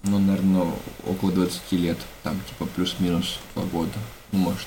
ну, 0.05 0.19
наверное, 0.19 0.67
около 1.07 1.33
20 1.33 1.73
лет. 1.73 1.99
Там, 2.23 2.41
типа, 2.49 2.67
плюс-минус 2.75 3.39
два 3.55 3.65
года. 3.65 3.93
Ну, 4.33 4.39
может. 4.39 4.67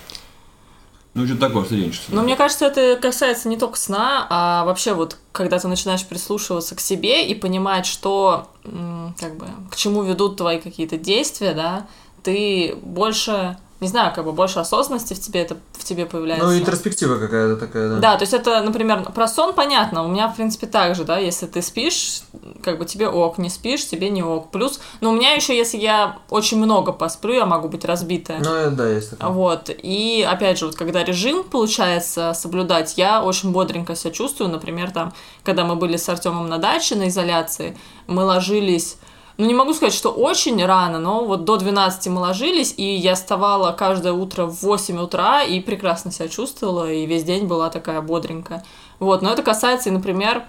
Ну, 1.13 1.27
что 1.27 1.37
такое 1.37 1.63
студенчество. 1.65 2.15
Но 2.15 2.23
мне 2.23 2.35
кажется, 2.35 2.65
это 2.65 2.99
касается 2.99 3.47
не 3.47 3.57
только 3.57 3.77
сна, 3.77 4.25
а 4.31 4.65
вообще 4.65 4.93
вот, 4.93 5.17
когда 5.31 5.59
ты 5.59 5.67
начинаешь 5.67 6.03
прислушиваться 6.05 6.75
к 6.75 6.79
себе 6.79 7.27
и 7.27 7.35
понимать, 7.35 7.85
что, 7.85 8.49
как 9.19 9.35
бы, 9.37 9.45
к 9.69 9.75
чему 9.75 10.01
ведут 10.01 10.37
твои 10.37 10.59
какие-то 10.59 10.97
действия, 10.97 11.53
да, 11.53 11.85
ты 12.23 12.75
больше 12.81 13.57
не 13.83 13.89
знаю, 13.89 14.13
как 14.15 14.25
бы 14.25 14.31
больше 14.31 14.59
осознанности 14.59 15.13
в 15.13 15.19
тебе 15.19 15.41
это 15.41 15.57
в 15.73 15.83
тебе 15.83 16.05
появляется. 16.05 16.45
Ну, 16.45 16.57
интроспектива 16.57 17.19
какая-то 17.19 17.57
такая, 17.57 17.89
да. 17.89 17.99
Да, 17.99 18.15
то 18.15 18.23
есть 18.23 18.33
это, 18.33 18.61
например, 18.63 19.03
про 19.11 19.27
сон 19.27 19.53
понятно, 19.53 20.05
у 20.05 20.07
меня, 20.07 20.29
в 20.29 20.35
принципе, 20.35 20.67
так 20.67 20.95
же, 20.95 21.03
да, 21.03 21.17
если 21.17 21.45
ты 21.45 21.61
спишь, 21.61 22.21
как 22.63 22.79
бы 22.79 22.85
тебе 22.85 23.09
ок, 23.09 23.37
не 23.37 23.49
спишь, 23.49 23.85
тебе 23.85 24.09
не 24.09 24.23
ок. 24.23 24.51
Плюс, 24.51 24.79
ну, 25.01 25.09
у 25.09 25.13
меня 25.13 25.33
еще, 25.33 25.55
если 25.55 25.77
я 25.77 26.17
очень 26.29 26.57
много 26.57 26.93
посплю, 26.93 27.33
я 27.33 27.45
могу 27.45 27.67
быть 27.67 27.83
разбитая. 27.83 28.39
Ну, 28.39 28.49
э, 28.49 28.69
да, 28.69 28.87
есть 28.87 29.11
такое. 29.11 29.29
Вот, 29.29 29.69
и 29.69 30.25
опять 30.27 30.57
же, 30.57 30.67
вот 30.67 30.75
когда 30.75 31.03
режим 31.03 31.43
получается 31.43 32.33
соблюдать, 32.33 32.97
я 32.97 33.21
очень 33.21 33.51
бодренько 33.51 33.95
себя 33.95 34.11
чувствую, 34.11 34.49
например, 34.49 34.91
там, 34.91 35.13
когда 35.43 35.65
мы 35.65 35.75
были 35.75 35.97
с 35.97 36.07
Артемом 36.07 36.47
на 36.47 36.57
даче 36.57 36.95
на 36.95 37.09
изоляции, 37.09 37.77
мы 38.07 38.23
ложились 38.23 38.97
ну, 39.37 39.45
не 39.45 39.53
могу 39.53 39.73
сказать, 39.73 39.93
что 39.93 40.11
очень 40.11 40.63
рано, 40.63 40.99
но 40.99 41.25
вот 41.25 41.43
до 41.43 41.57
12 41.57 42.07
мы 42.07 42.21
ложились, 42.21 42.73
и 42.77 42.83
я 42.83 43.15
вставала 43.15 43.71
каждое 43.71 44.13
утро 44.13 44.45
в 44.45 44.61
8 44.61 44.99
утра 44.99 45.43
и 45.43 45.59
прекрасно 45.59 46.11
себя 46.11 46.27
чувствовала, 46.27 46.91
и 46.91 47.05
весь 47.05 47.23
день 47.23 47.47
была 47.47 47.69
такая 47.69 48.01
бодренькая. 48.01 48.63
Вот, 48.99 49.21
но 49.21 49.31
это 49.31 49.41
касается, 49.41 49.91
например, 49.91 50.43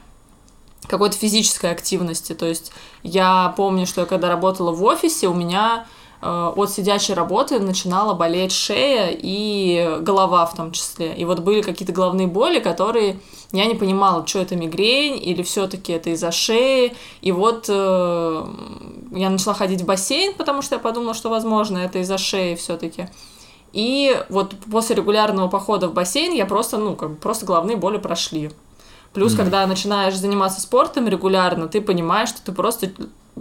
какой-то 0.86 1.16
физической 1.16 1.70
активности. 1.70 2.34
То 2.34 2.46
есть 2.46 2.72
я 3.02 3.54
помню, 3.56 3.86
что 3.86 4.02
я 4.02 4.06
когда 4.06 4.28
работала 4.28 4.70
в 4.70 4.82
офисе, 4.84 5.28
у 5.28 5.34
меня 5.34 5.86
от 6.24 6.70
сидячей 6.70 7.14
работы 7.14 7.58
начинала 7.58 8.14
болеть 8.14 8.52
шея 8.52 9.10
и 9.12 9.98
голова 10.00 10.46
в 10.46 10.54
том 10.54 10.72
числе. 10.72 11.14
И 11.14 11.24
вот 11.24 11.40
были 11.40 11.60
какие-то 11.60 11.92
головные 11.92 12.26
боли, 12.26 12.60
которые 12.60 13.20
я 13.52 13.66
не 13.66 13.74
понимала, 13.74 14.26
что 14.26 14.38
это 14.38 14.56
мигрень 14.56 15.22
или 15.22 15.42
все-таки 15.42 15.92
это 15.92 16.10
из-за 16.10 16.32
шеи. 16.32 16.94
И 17.20 17.30
вот 17.30 17.66
э, 17.68 18.46
я 19.12 19.30
начала 19.30 19.54
ходить 19.54 19.82
в 19.82 19.84
бассейн, 19.84 20.34
потому 20.34 20.62
что 20.62 20.76
я 20.76 20.78
подумала, 20.78 21.14
что, 21.14 21.28
возможно, 21.28 21.78
это 21.78 21.98
из-за 21.98 22.16
шеи 22.16 22.54
все-таки. 22.54 23.08
И 23.72 24.16
вот 24.28 24.54
после 24.70 24.96
регулярного 24.96 25.48
похода 25.48 25.88
в 25.88 25.94
бассейн 25.94 26.32
я 26.32 26.46
просто, 26.46 26.78
ну, 26.78 26.96
как 26.96 27.10
бы 27.10 27.16
просто 27.16 27.44
головные 27.44 27.76
боли 27.76 27.98
прошли. 27.98 28.50
Плюс, 29.12 29.34
mm. 29.34 29.36
когда 29.36 29.66
начинаешь 29.66 30.16
заниматься 30.16 30.60
спортом 30.60 31.06
регулярно, 31.06 31.68
ты 31.68 31.80
понимаешь, 31.80 32.30
что 32.30 32.42
ты 32.44 32.52
просто 32.52 32.90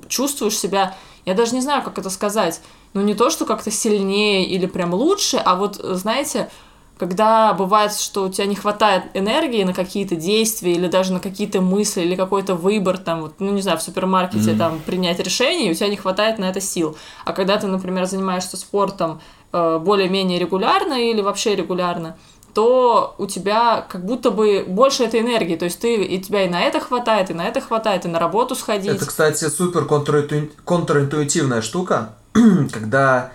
чувствуешь 0.07 0.57
себя 0.57 0.95
я 1.25 1.33
даже 1.33 1.53
не 1.55 1.61
знаю, 1.61 1.83
как 1.83 1.97
это 1.97 2.09
сказать. 2.09 2.61
Ну, 2.93 3.01
не 3.01 3.15
то, 3.15 3.29
что 3.29 3.45
как-то 3.45 3.71
сильнее 3.71 4.45
или 4.45 4.65
прям 4.65 4.93
лучше, 4.93 5.37
а 5.37 5.55
вот, 5.55 5.75
знаете, 5.75 6.49
когда 6.97 7.53
бывает, 7.53 7.93
что 7.93 8.23
у 8.23 8.29
тебя 8.29 8.45
не 8.45 8.55
хватает 8.55 9.05
энергии 9.13 9.63
на 9.63 9.73
какие-то 9.73 10.15
действия 10.15 10.73
или 10.73 10.87
даже 10.87 11.11
на 11.11 11.19
какие-то 11.19 11.59
мысли 11.59 12.01
или 12.01 12.15
какой-то 12.15 12.55
выбор, 12.55 12.97
там, 12.97 13.21
вот, 13.21 13.35
ну, 13.39 13.51
не 13.51 13.61
знаю, 13.61 13.79
в 13.79 13.81
супермаркете 13.81 14.51
mm-hmm. 14.51 14.57
там 14.57 14.79
принять 14.79 15.19
решение, 15.19 15.69
и 15.69 15.71
у 15.71 15.73
тебя 15.73 15.89
не 15.89 15.97
хватает 15.97 16.37
на 16.37 16.45
это 16.45 16.61
сил. 16.61 16.95
А 17.25 17.33
когда 17.33 17.57
ты, 17.57 17.67
например, 17.67 18.05
занимаешься 18.05 18.57
спортом 18.57 19.21
э, 19.51 19.79
более-менее 19.79 20.37
регулярно 20.39 20.93
или 20.93 21.21
вообще 21.21 21.55
регулярно, 21.55 22.15
то 22.53 23.15
у 23.17 23.25
тебя 23.25 23.85
как 23.89 24.05
будто 24.05 24.31
бы 24.31 24.63
больше 24.67 25.03
этой 25.03 25.21
энергии. 25.21 25.55
То 25.55 25.65
есть 25.65 25.79
ты, 25.79 26.03
и 26.03 26.21
тебя 26.21 26.45
и 26.45 26.49
на 26.49 26.61
это 26.61 26.79
хватает, 26.79 27.29
и 27.29 27.33
на 27.33 27.47
это 27.47 27.61
хватает, 27.61 28.05
и 28.05 28.07
на 28.07 28.19
работу 28.19 28.55
сходить. 28.55 28.95
Это, 28.95 29.05
кстати, 29.05 29.45
супер 29.49 29.85
контринту... 29.85 30.49
контринтуитивная 30.63 31.61
штука, 31.61 32.13
когда 32.71 33.31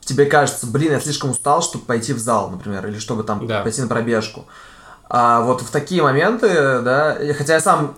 тебе 0.00 0.26
кажется, 0.26 0.66
блин, 0.66 0.92
я 0.92 1.00
слишком 1.00 1.30
устал, 1.30 1.62
чтобы 1.62 1.84
пойти 1.84 2.12
в 2.12 2.18
зал, 2.18 2.50
например, 2.50 2.86
или 2.86 2.98
чтобы 2.98 3.24
там 3.24 3.46
да. 3.46 3.62
пойти 3.62 3.82
на 3.82 3.88
пробежку. 3.88 4.46
А 5.08 5.42
вот 5.42 5.60
в 5.60 5.70
такие 5.70 6.02
моменты, 6.02 6.48
да, 6.80 7.18
хотя 7.36 7.54
я 7.54 7.60
сам 7.60 7.94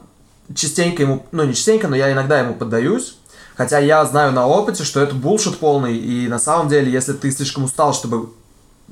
частенько 0.55 1.03
ему, 1.03 1.25
ну 1.33 1.45
не 1.45 1.55
частенько, 1.55 1.89
но 1.89 1.97
я 1.97 2.13
иногда 2.13 2.41
ему 2.41 2.55
поддаюсь, 2.55 3.17
хотя 3.57 3.79
я 3.79 4.05
знаю 4.05 4.33
на 4.33 4.47
опыте, 4.47 4.85
что 4.85 5.01
это 5.01 5.15
булшит 5.15 5.59
полный, 5.59 5.97
и 5.97 6.27
на 6.29 6.39
самом 6.39 6.69
деле, 6.69 6.91
если 6.91 7.13
ты 7.13 7.31
слишком 7.31 7.65
устал, 7.65 7.95
чтобы 7.95 8.31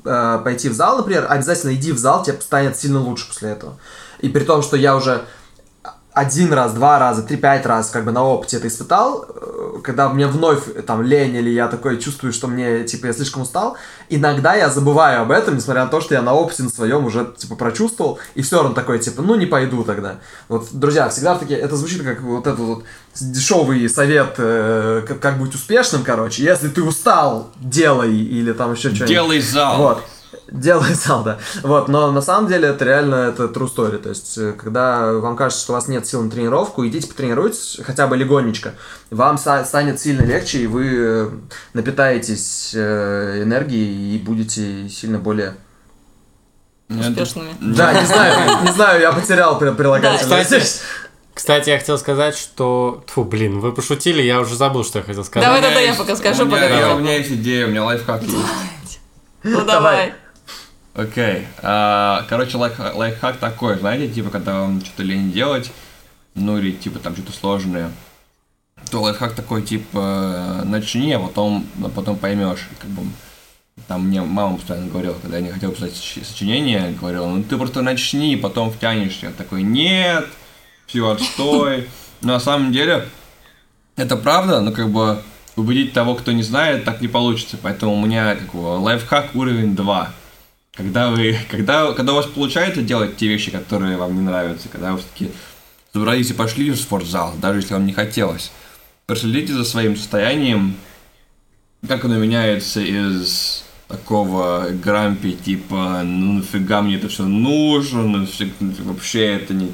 э, 0.05 0.41
пойти 0.43 0.69
в 0.69 0.73
зал, 0.73 0.97
например, 0.97 1.25
обязательно 1.29 1.73
иди 1.73 1.91
в 1.91 1.97
зал, 1.97 2.23
тебе 2.23 2.39
станет 2.41 2.77
сильно 2.77 2.99
лучше 2.99 3.27
после 3.27 3.49
этого. 3.49 3.77
И 4.19 4.29
при 4.29 4.43
том, 4.43 4.61
что 4.61 4.77
я 4.77 4.95
уже 4.95 5.25
один 6.13 6.53
раз, 6.53 6.73
два 6.73 6.99
раза, 6.99 7.23
три, 7.23 7.37
пять 7.37 7.65
раз 7.65 7.89
как 7.89 8.05
бы 8.05 8.11
на 8.11 8.23
опыте 8.23 8.57
это 8.57 8.67
испытал, 8.67 9.25
э, 9.27 9.79
когда 9.83 10.09
мне 10.09 10.27
вновь 10.27 10.63
там 10.85 11.01
лень 11.01 11.35
или 11.35 11.49
я 11.49 11.67
такой 11.67 11.97
чувствую, 11.97 12.33
что 12.33 12.47
мне, 12.47 12.83
типа, 12.83 13.07
я 13.07 13.13
слишком 13.13 13.41
устал, 13.41 13.77
иногда 14.09 14.53
я 14.53 14.69
забываю 14.69 15.23
об 15.23 15.31
этом, 15.31 15.55
несмотря 15.55 15.85
на 15.85 15.89
то, 15.89 16.01
что 16.01 16.13
я 16.13 16.21
на 16.21 16.33
опыте 16.33 16.63
на 16.63 16.69
своем 16.69 17.05
уже, 17.05 17.33
типа, 17.35 17.55
прочувствовал, 17.55 18.19
и 18.35 18.43
все 18.43 18.57
равно 18.57 18.75
такой, 18.75 18.99
типа, 18.99 19.21
ну, 19.23 19.35
не 19.35 19.47
пойду 19.47 19.83
тогда. 19.83 20.19
Вот, 20.49 20.67
друзья, 20.71 21.09
всегда 21.09 21.35
таки, 21.35 21.53
это 21.55 21.75
звучит 21.75 22.03
как 22.03 22.21
вот 22.21 22.45
этот 22.45 22.59
вот 22.59 22.83
дешевый 23.19 23.89
совет, 23.89 24.35
э, 24.37 25.03
как, 25.07 25.19
как 25.19 25.39
быть 25.39 25.55
успешным, 25.55 26.03
короче, 26.03 26.43
если 26.43 26.69
ты 26.69 26.83
устал, 26.83 27.49
делай, 27.59 28.15
или 28.15 28.53
там 28.53 28.73
еще 28.73 28.89
что-нибудь. 28.89 29.07
Делай 29.07 29.41
зал. 29.41 29.77
Вот 29.77 30.03
делает 30.51 30.95
зал, 30.95 31.23
да. 31.25 31.39
Вот, 31.61 31.87
но 31.87 32.11
на 32.11 32.21
самом 32.21 32.47
деле 32.47 32.69
это 32.69 32.85
реально 32.85 33.15
это 33.15 33.43
true 33.45 33.73
story. 33.73 33.97
То 33.97 34.09
есть, 34.09 34.37
э, 34.37 34.53
когда 34.53 35.13
вам 35.13 35.35
кажется, 35.35 35.63
что 35.63 35.73
у 35.73 35.75
вас 35.75 35.87
нет 35.87 36.05
сил 36.07 36.21
на 36.21 36.29
тренировку, 36.29 36.85
идите 36.85 37.07
потренируйтесь 37.07 37.79
хотя 37.83 38.07
бы 38.07 38.17
легонечко. 38.17 38.73
Вам 39.09 39.37
станет 39.37 39.99
сильно 39.99 40.23
легче, 40.23 40.59
и 40.59 40.67
вы 40.67 40.89
э, 40.91 41.29
напитаетесь 41.73 42.71
э, 42.75 43.43
энергией 43.43 44.15
и 44.15 44.19
будете 44.19 44.89
сильно 44.89 45.19
более 45.19 45.55
успешными. 46.89 47.55
Да, 47.59 47.99
не 47.99 48.05
знаю, 48.05 48.63
не 48.63 48.71
знаю, 48.71 49.01
я 49.01 49.11
потерял 49.11 49.57
прилагательное. 49.57 50.43
Кстати, 50.43 50.61
кстати, 51.33 51.71
я 51.71 51.79
хотел 51.79 51.97
сказать, 51.97 52.37
что... 52.37 53.03
Фу, 53.07 53.23
блин, 53.23 53.59
вы 53.59 53.71
пошутили, 53.71 54.21
я 54.21 54.39
уже 54.39 54.55
забыл, 54.55 54.85
что 54.85 54.99
я 54.99 55.05
хотел 55.05 55.23
сказать. 55.23 55.47
Давай 55.47 55.61
тогда 55.61 55.79
я 55.79 55.95
пока 55.95 56.15
скажу, 56.15 56.47
пока. 56.47 56.95
У 56.95 56.99
меня 56.99 57.17
есть 57.17 57.31
идея, 57.31 57.65
у 57.65 57.69
меня 57.69 57.83
лайфхак 57.83 58.21
есть. 58.21 58.99
Ну 59.43 59.65
давай. 59.65 60.13
Окей. 60.95 61.23
Okay. 61.23 61.45
Uh, 61.63 62.23
короче, 62.29 62.55
лайф, 62.57 62.77
лайфхак 62.77 63.37
такой, 63.37 63.79
знаете, 63.79 64.13
типа, 64.13 64.29
когда 64.29 64.59
вам 64.59 64.79
что-то 64.85 65.01
лень 65.01 65.31
делать, 65.31 65.71
ну 66.35 66.59
или 66.59 66.71
типа 66.71 66.99
там 66.99 67.15
что-то 67.15 67.31
сложное, 67.31 67.91
то 68.91 69.01
лайфхак 69.01 69.33
такой, 69.33 69.63
типа, 69.63 70.61
начни, 70.65 71.11
а 71.13 71.19
потом, 71.19 71.65
а 71.83 71.89
потом 71.89 72.15
поймешь. 72.15 72.69
Как 72.79 72.91
бы, 72.91 73.01
там 73.87 74.07
мне 74.07 74.21
мама 74.21 74.57
постоянно 74.57 74.87
говорила, 74.87 75.15
когда 75.19 75.37
я 75.37 75.43
не 75.43 75.49
хотел 75.49 75.71
писать 75.71 75.95
сочинение, 75.95 76.91
говорила, 76.91 77.25
ну 77.25 77.43
ты 77.43 77.57
просто 77.57 77.81
начни, 77.81 78.35
потом 78.35 78.71
втянешься. 78.71 79.27
Я 79.27 79.31
такой, 79.31 79.63
нет, 79.63 80.27
все, 80.85 81.09
отстой. 81.09 81.89
На 82.21 82.39
самом 82.39 82.71
деле, 82.71 83.09
это 83.95 84.15
правда, 84.15 84.61
но 84.61 84.71
как 84.71 84.91
бы 84.91 85.23
убедить 85.55 85.93
того, 85.93 86.13
кто 86.13 86.33
не 86.33 86.43
знает, 86.43 86.85
так 86.85 87.01
не 87.01 87.07
получится. 87.07 87.57
Поэтому 87.59 87.95
у 87.95 88.05
меня 88.05 88.35
как 88.35 88.53
бы, 88.53 88.59
лайфхак 88.59 89.33
уровень 89.33 89.75
2 89.75 90.13
когда 90.75 91.11
вы, 91.11 91.37
когда, 91.49 91.91
когда 91.93 92.13
у 92.13 92.15
вас 92.15 92.25
получается 92.25 92.81
делать 92.81 93.17
те 93.17 93.27
вещи, 93.27 93.51
которые 93.51 93.97
вам 93.97 94.15
не 94.15 94.21
нравятся, 94.21 94.69
когда 94.69 94.93
вы 94.93 94.99
все-таки 94.99 95.31
собрались 95.93 96.31
и 96.31 96.33
пошли 96.33 96.71
в 96.71 96.77
спортзал, 96.77 97.35
даже 97.39 97.59
если 97.59 97.73
вам 97.73 97.85
не 97.85 97.93
хотелось, 97.93 98.51
проследите 99.05 99.53
за 99.53 99.63
своим 99.63 99.95
состоянием, 99.95 100.75
как 101.87 102.05
оно 102.05 102.17
меняется 102.17 102.81
из 102.81 103.65
такого 103.87 104.69
грампи, 104.71 105.33
типа, 105.33 106.01
ну 106.03 106.33
нафига 106.33 106.81
мне 106.81 106.95
это 106.95 107.09
все 107.09 107.23
нужно, 107.23 108.01
ну, 108.01 108.27
вообще 108.79 109.35
это 109.35 109.53
не... 109.53 109.71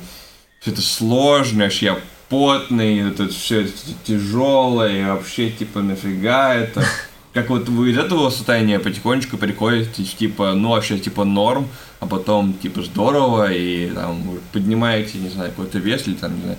Все 0.60 0.72
это 0.72 0.82
сложно, 0.82 1.66
аж 1.66 1.82
я 1.82 1.98
потный, 2.28 3.00
это 3.00 3.30
все 3.30 3.66
тяжелое, 4.04 5.02
и 5.02 5.06
вообще, 5.06 5.50
типа, 5.52 5.80
нафига 5.80 6.54
это 6.54 6.86
как 7.34 7.50
вот 7.50 7.70
вы 7.70 7.92
из 7.92 7.98
этого 7.98 8.30
состояния 8.30 8.80
потихонечку 8.80 9.38
приходите, 9.38 10.04
типа, 10.04 10.54
ну, 10.54 10.70
вообще, 10.70 10.98
типа, 10.98 11.26
норм, 11.26 11.68
а 12.00 12.08
потом, 12.08 12.54
типа, 12.54 12.82
здорово, 12.82 13.52
и 13.52 13.90
там 13.92 14.40
поднимаете, 14.52 15.20
не 15.20 15.30
знаю, 15.30 15.52
какой-то 15.52 15.78
вес, 15.78 16.08
или 16.08 16.16
там, 16.16 16.36
не 16.36 16.42
знаю, 16.42 16.58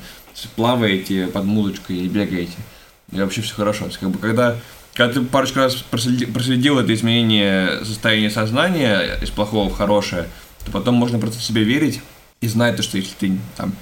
плаваете 0.55 1.27
под 1.27 1.45
музычкой 1.45 1.97
и 1.97 2.09
бегаете. 2.09 2.57
И 3.13 3.21
вообще 3.21 3.43
все 3.43 3.55
хорошо. 3.55 3.87
Как 3.99 4.11
бы, 4.11 4.19
когда, 4.19 4.57
когда 4.95 5.13
ты 5.13 5.21
парочку 5.23 5.59
раз 5.59 5.75
проследил, 5.75 6.33
проследил 6.33 6.79
это 6.79 6.95
изменение 6.95 7.85
состояния 7.85 8.31
сознания 8.31 9.19
из 9.21 9.31
плохого 9.31 9.69
в 9.69 9.77
хорошее, 9.77 10.29
то 10.65 10.71
потом 10.71 10.95
можно 10.95 11.19
просто 11.19 11.41
себе 11.41 11.65
верить 11.65 12.01
и 12.41 12.47
знать, 12.47 12.83
что 12.83 12.97
если 12.97 13.15
ты 13.19 13.39
там 13.57 13.73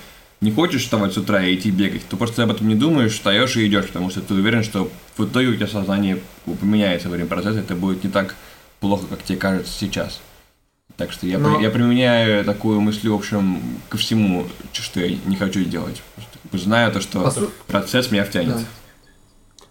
не 0.41 0.53
хочешь 0.53 0.83
вставать 0.83 1.13
с 1.13 1.19
утра 1.19 1.43
и 1.43 1.55
идти 1.55 1.71
бегать, 1.71 2.07
то 2.09 2.17
просто 2.17 2.45
об 2.45 2.51
этом 2.51 2.69
не 2.69 2.75
думаешь, 2.75 3.13
встаешь 3.13 3.57
и 3.57 3.67
идешь, 3.67 3.87
потому 3.87 4.11
что 4.11 4.21
ты 4.21 4.35
уверен, 4.35 4.63
что 4.63 4.91
в 5.17 5.25
итоге 5.25 5.49
у 5.49 5.55
тебя 5.55 5.67
сознание 5.67 6.21
поменяется 6.61 7.09
во 7.09 7.15
время 7.15 7.29
процесса, 7.29 7.61
это 7.61 7.75
будет 7.75 8.05
не 8.05 8.11
так 8.11 8.37
плохо, 8.81 9.07
как 9.11 9.23
тебе 9.23 9.39
кажется 9.39 9.73
сейчас. 9.73 10.21
Так 10.97 11.13
что 11.13 11.27
я, 11.27 11.39
Но... 11.39 11.61
я 11.61 11.71
применяю 11.71 12.45
такую 12.45 12.81
мысль, 12.81 13.09
в 13.09 13.15
общем, 13.15 13.61
ко 13.89 13.97
всему, 13.97 14.47
что 14.73 15.01
я 15.01 15.17
не 15.27 15.37
хочу 15.37 15.63
делать. 15.65 16.03
Знаю 16.53 16.93
то, 16.93 17.01
что 17.01 17.21
Посу... 17.21 17.51
процесс 17.67 18.11
меня 18.11 18.25
втянет. 18.25 18.57
Да. 18.57 18.63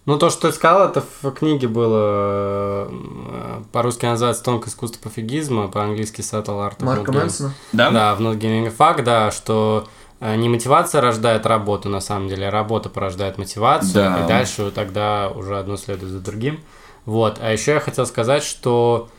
Ну, 0.06 0.18
то, 0.18 0.30
что 0.30 0.48
ты 0.48 0.56
сказал, 0.56 0.88
это 0.90 1.04
в 1.22 1.32
книге 1.32 1.68
было 1.68 2.88
э, 2.90 3.62
по-русски 3.74 4.06
называется 4.06 4.42
«Тонкое 4.42 4.70
искусство 4.70 5.02
пофигизма», 5.02 5.68
по-английски 5.68 6.22
«Subtle 6.22 6.66
Art 6.66 6.78
of 6.78 6.86
Марка 6.86 7.12
Мэнсона? 7.12 7.54
Да? 7.74 7.92
Да, 7.92 8.16
в 8.16 8.22
Not 8.22 8.40
Giving 8.40 8.68
a 8.68 8.70
Fuck, 8.70 9.04
да, 9.04 9.32
что 9.32 9.90
не 10.20 10.50
мотивация 10.50 11.02
рождает 11.02 11.46
работу, 11.46 11.90
на 11.90 12.00
самом 12.00 12.28
деле, 12.28 12.48
а 12.48 12.52
работа 12.52 12.90
порождает 12.90 13.38
мотивацию, 13.38 13.94
да. 13.94 14.24
и 14.24 14.28
дальше 14.28 14.72
тогда 14.72 15.30
уже 15.30 15.60
одно 15.60 15.78
следует 15.78 16.12
за 16.12 16.20
другим. 16.20 16.60
Вот. 17.06 17.38
А 17.40 17.52
еще 17.52 17.74
я 17.74 17.80
хотел 17.80 18.06
сказать, 18.06 18.44
что 18.44 19.10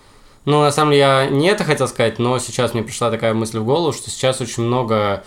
Ну, 0.44 0.62
на 0.62 0.70
самом 0.70 0.92
деле, 0.92 1.00
я 1.02 1.26
не 1.26 1.48
это 1.48 1.64
хотел 1.64 1.88
сказать, 1.88 2.18
но 2.18 2.38
сейчас 2.38 2.72
мне 2.72 2.82
пришла 2.82 3.11
такая 3.11 3.34
мысль 3.34 3.58
в 3.58 3.64
голову, 3.64 3.92
что 3.92 4.11
сейчас 4.11 4.40
очень 4.40 4.62
много 4.62 5.22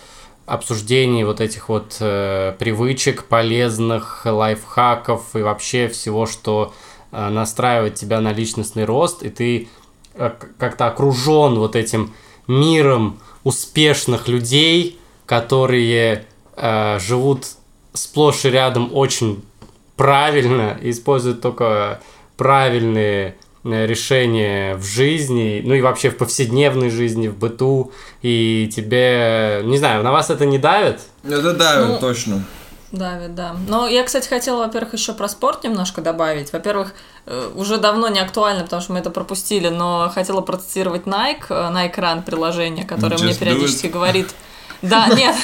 обсуждений 0.45 1.23
вот 1.23 1.41
этих 1.41 1.69
вот 1.69 1.97
э, 1.99 2.55
привычек, 2.57 3.25
полезных 3.25 4.25
лайфхаков 4.25 5.35
и 5.35 5.41
вообще 5.41 5.87
всего, 5.87 6.25
что 6.25 6.73
э, 7.11 7.29
настраивает 7.29 7.95
тебя 7.95 8.19
на 8.19 8.33
личностный 8.33 8.83
рост, 8.85 9.23
и 9.23 9.29
ты 9.29 9.69
э, 10.15 10.31
как-то 10.57 10.87
окружен 10.87 11.59
вот 11.59 11.75
этим 11.75 12.13
миром 12.47 13.19
успешных 13.43 14.27
людей, 14.27 14.99
которые 15.31 16.25
э, 16.57 16.99
живут 16.99 17.45
сплошь 17.93 18.45
и 18.45 18.49
рядом 18.49 18.91
очень 18.93 19.43
правильно, 19.95 20.77
используют 20.81 21.41
только 21.41 22.01
правильные 22.35 23.35
Э, 23.63 23.85
решения 23.85 24.75
в 24.75 24.83
жизни, 24.83 25.61
ну 25.63 25.75
и 25.75 25.81
вообще 25.81 26.09
в 26.09 26.17
повседневной 26.17 26.89
жизни, 26.89 27.27
в 27.27 27.37
быту, 27.37 27.91
и 28.23 28.71
тебе, 28.75 29.61
не 29.65 29.77
знаю, 29.77 30.03
на 30.03 30.11
вас 30.11 30.31
это 30.31 30.47
не 30.47 30.57
давит? 30.57 31.01
Это 31.23 31.53
давит, 31.53 31.87
Ну, 31.87 31.99
точно. 31.99 32.43
Давид, 32.91 33.35
да. 33.35 33.55
Но 33.67 33.87
я, 33.87 34.03
кстати, 34.03 34.27
хотела, 34.27 34.65
во-первых, 34.65 34.93
еще 34.93 35.13
про 35.13 35.29
спорт 35.29 35.63
немножко 35.63 36.01
добавить. 36.01 36.51
Во-первых, 36.51 36.93
э, 37.27 37.51
уже 37.53 37.77
давно 37.77 38.07
не 38.07 38.19
актуально, 38.19 38.63
потому 38.63 38.81
что 38.81 38.93
мы 38.93 38.99
это 38.99 39.11
пропустили, 39.11 39.69
но 39.69 40.11
хотела 40.13 40.41
процитировать 40.41 41.03
Nike, 41.03 41.45
э, 41.49 41.71
Nike 41.71 41.95
Run 41.97 42.23
приложение, 42.23 42.83
которое 42.83 43.19
мне 43.19 43.31
Just 43.31 43.35
do 43.35 43.39
периодически 43.39 43.85
it. 43.85 44.31
Да, 44.81 45.07
нет. 45.07 45.35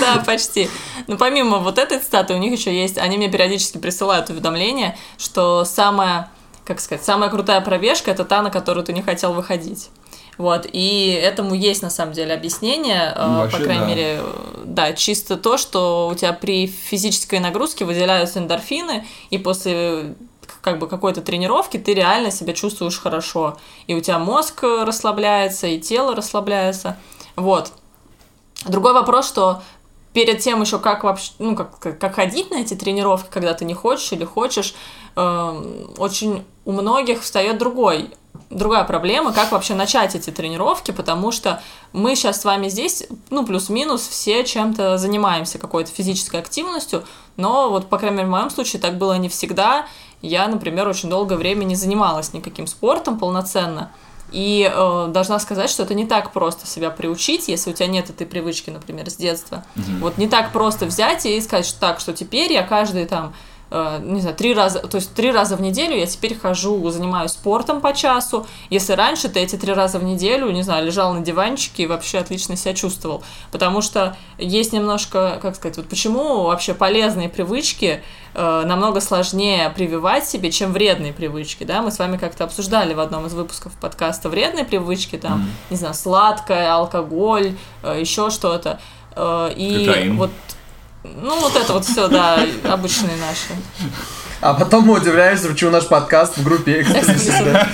Да, 0.00 0.22
почти. 0.24 0.68
Но 1.06 1.16
помимо 1.16 1.58
вот 1.58 1.78
этой 1.78 1.98
цитаты, 1.98 2.34
у 2.34 2.38
них 2.38 2.52
еще 2.52 2.74
есть, 2.74 2.98
они 2.98 3.16
мне 3.16 3.30
периодически 3.30 3.78
присылают 3.78 4.30
уведомления, 4.30 4.96
что 5.16 5.64
самая, 5.64 6.30
как 6.64 6.80
сказать, 6.80 7.04
самая 7.04 7.30
крутая 7.30 7.60
пробежка 7.60 8.10
это 8.10 8.24
та, 8.24 8.42
на 8.42 8.50
которую 8.50 8.84
ты 8.84 8.92
не 8.92 9.02
хотел 9.02 9.32
выходить. 9.32 9.90
Вот, 10.36 10.68
и 10.72 11.18
этому 11.20 11.54
есть 11.54 11.82
на 11.82 11.90
самом 11.90 12.12
деле 12.12 12.32
объяснение, 12.32 13.12
э, 13.14 13.26
Ну, 13.26 13.38
вообще, 13.38 13.56
по 13.56 13.64
крайней 13.64 13.80
да. 13.80 13.86
мере, 13.88 14.20
да, 14.64 14.92
чисто 14.92 15.36
то, 15.36 15.58
что 15.58 16.08
у 16.12 16.14
тебя 16.14 16.32
при 16.32 16.68
физической 16.68 17.40
нагрузке 17.40 17.84
выделяются 17.84 18.38
эндорфины, 18.38 19.04
и 19.30 19.38
после 19.38 20.14
как 20.60 20.78
бы 20.78 20.88
какой-то 20.88 21.20
тренировки 21.20 21.76
ты 21.78 21.94
реально 21.94 22.30
себя 22.30 22.52
чувствуешь 22.52 22.98
хорошо. 22.98 23.56
И 23.86 23.94
у 23.94 24.00
тебя 24.00 24.18
мозг 24.18 24.64
э, 24.64 24.84
расслабляется, 24.84 25.66
и 25.66 25.80
тело 25.80 26.14
расслабляется. 26.14 26.96
Вот. 27.36 27.72
Другой 28.66 28.92
вопрос, 28.92 29.28
что 29.28 29.62
перед 30.12 30.40
тем 30.40 30.60
еще 30.60 30.78
как 30.78 31.04
вообще, 31.04 31.32
ну, 31.38 31.54
как, 31.54 31.78
как, 31.78 32.14
ходить 32.14 32.50
на 32.50 32.56
эти 32.56 32.74
тренировки, 32.74 33.28
когда 33.30 33.54
ты 33.54 33.64
не 33.64 33.74
хочешь 33.74 34.12
или 34.12 34.24
хочешь, 34.24 34.74
эм, 35.16 35.90
очень 35.96 36.44
у 36.64 36.72
многих 36.72 37.22
встает 37.22 37.58
другой 37.58 38.10
другая 38.50 38.84
проблема, 38.84 39.32
как 39.32 39.52
вообще 39.52 39.74
начать 39.74 40.14
эти 40.14 40.30
тренировки, 40.30 40.90
потому 40.90 41.32
что 41.32 41.62
мы 41.92 42.14
сейчас 42.14 42.40
с 42.40 42.44
вами 42.44 42.68
здесь, 42.68 43.06
ну, 43.30 43.44
плюс-минус, 43.44 44.06
все 44.06 44.44
чем-то 44.44 44.98
занимаемся, 44.98 45.58
какой-то 45.58 45.90
физической 45.90 46.40
активностью, 46.40 47.04
но 47.36 47.70
вот, 47.70 47.88
по 47.88 47.98
крайней 47.98 48.18
мере, 48.18 48.28
в 48.28 48.30
моем 48.30 48.50
случае 48.50 48.80
так 48.80 48.98
было 48.98 49.14
не 49.14 49.28
всегда. 49.28 49.86
Я, 50.22 50.48
например, 50.48 50.88
очень 50.88 51.08
долгое 51.08 51.36
время 51.36 51.64
не 51.64 51.76
занималась 51.76 52.32
никаким 52.32 52.66
спортом 52.66 53.18
полноценно. 53.18 53.90
И 54.30 54.70
э, 54.70 55.06
должна 55.08 55.38
сказать, 55.38 55.70
что 55.70 55.84
это 55.84 55.94
не 55.94 56.06
так 56.06 56.32
просто 56.32 56.66
себя 56.66 56.90
приучить, 56.90 57.48
если 57.48 57.70
у 57.70 57.72
тебя 57.72 57.86
нет 57.86 58.10
этой 58.10 58.26
привычки, 58.26 58.68
например, 58.68 59.08
с 59.08 59.16
детства. 59.16 59.64
Вот 60.00 60.18
не 60.18 60.28
так 60.28 60.52
просто 60.52 60.84
взять 60.86 61.24
и 61.24 61.40
сказать, 61.40 61.66
что 61.66 61.80
так, 61.80 62.00
что 62.00 62.12
теперь 62.12 62.52
я 62.52 62.62
каждый 62.62 63.06
там 63.06 63.32
не 63.70 64.20
знаю, 64.20 64.34
три 64.34 64.54
раза, 64.54 64.80
то 64.80 64.96
есть 64.96 65.12
три 65.14 65.30
раза 65.30 65.56
в 65.56 65.60
неделю 65.60 65.96
я 65.96 66.06
теперь 66.06 66.36
хожу, 66.36 66.88
занимаюсь 66.90 67.32
спортом 67.32 67.80
по 67.80 67.92
часу. 67.92 68.46
Если 68.70 68.94
раньше 68.94 69.28
ты 69.28 69.40
эти 69.40 69.56
три 69.56 69.72
раза 69.72 69.98
в 69.98 70.04
неделю, 70.04 70.50
не 70.50 70.62
знаю, 70.62 70.86
лежал 70.86 71.12
на 71.12 71.20
диванчике 71.20 71.82
и 71.82 71.86
вообще 71.86 72.18
отлично 72.18 72.56
себя 72.56 72.74
чувствовал. 72.74 73.22
Потому 73.52 73.82
что 73.82 74.16
есть 74.38 74.72
немножко, 74.72 75.38
как 75.42 75.56
сказать, 75.56 75.76
вот 75.76 75.88
почему 75.88 76.44
вообще 76.44 76.72
полезные 76.72 77.28
привычки 77.28 78.02
э, 78.34 78.62
намного 78.64 79.00
сложнее 79.00 79.70
прививать 79.70 80.26
себе, 80.26 80.50
чем 80.50 80.72
вредные 80.72 81.12
привычки, 81.12 81.64
да? 81.64 81.82
Мы 81.82 81.90
с 81.90 81.98
вами 81.98 82.16
как-то 82.16 82.44
обсуждали 82.44 82.94
в 82.94 83.00
одном 83.00 83.26
из 83.26 83.34
выпусков 83.34 83.72
подкаста 83.74 84.28
вредные 84.28 84.64
привычки, 84.64 85.16
там, 85.16 85.48
не 85.70 85.76
знаю, 85.76 85.94
сладкое, 85.94 86.72
алкоголь, 86.72 87.54
э, 87.82 87.98
еще 88.00 88.30
что-то. 88.30 88.80
Э, 89.14 89.52
и 89.54 89.86
Кокаин. 89.86 90.16
вот 90.16 90.30
ну, 91.16 91.40
вот 91.40 91.56
это 91.56 91.72
вот 91.72 91.84
все, 91.84 92.08
да, 92.08 92.44
обычные 92.64 93.16
наши. 93.16 93.54
А 94.40 94.54
потом 94.54 94.84
мы 94.84 94.94
удивляемся, 94.94 95.48
почему 95.48 95.70
наш 95.70 95.86
подкаст 95.86 96.36
в 96.36 96.44
группе 96.44 96.86
да. 97.44 97.68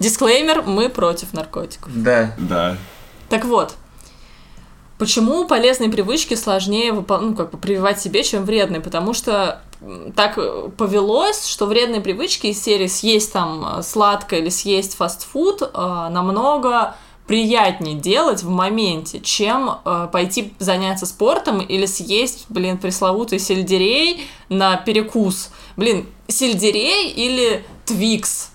Дисклеймер, 0.00 0.62
мы 0.62 0.88
против 0.88 1.32
наркотиков. 1.32 1.92
Да. 1.94 2.34
Да. 2.38 2.76
Так 3.28 3.44
вот, 3.44 3.74
почему 4.98 5.46
полезные 5.46 5.90
привычки 5.90 6.34
сложнее 6.34 6.92
ну, 6.92 7.34
как 7.34 7.50
бы 7.50 7.58
прививать 7.58 8.00
себе, 8.00 8.24
чем 8.24 8.44
вредные? 8.44 8.80
Потому 8.80 9.14
что 9.14 9.62
так 10.16 10.38
повелось, 10.76 11.46
что 11.46 11.66
вредные 11.66 12.00
привычки 12.00 12.48
из 12.48 12.62
серии 12.62 12.86
съесть 12.86 13.32
там 13.32 13.82
сладкое 13.82 14.40
или 14.40 14.48
съесть 14.48 14.96
фастфуд 14.96 15.62
э, 15.62 16.08
намного 16.10 16.96
приятнее 17.30 17.94
делать 17.94 18.42
в 18.42 18.48
моменте, 18.48 19.20
чем 19.20 19.78
э, 19.84 20.08
пойти 20.12 20.52
заняться 20.58 21.06
спортом 21.06 21.60
или 21.60 21.86
съесть, 21.86 22.46
блин, 22.48 22.76
пресловутый 22.76 23.38
сельдерей 23.38 24.26
на 24.48 24.76
перекус. 24.76 25.50
Блин, 25.76 26.08
сельдерей 26.26 27.08
или 27.12 27.64
твикс? 27.84 28.48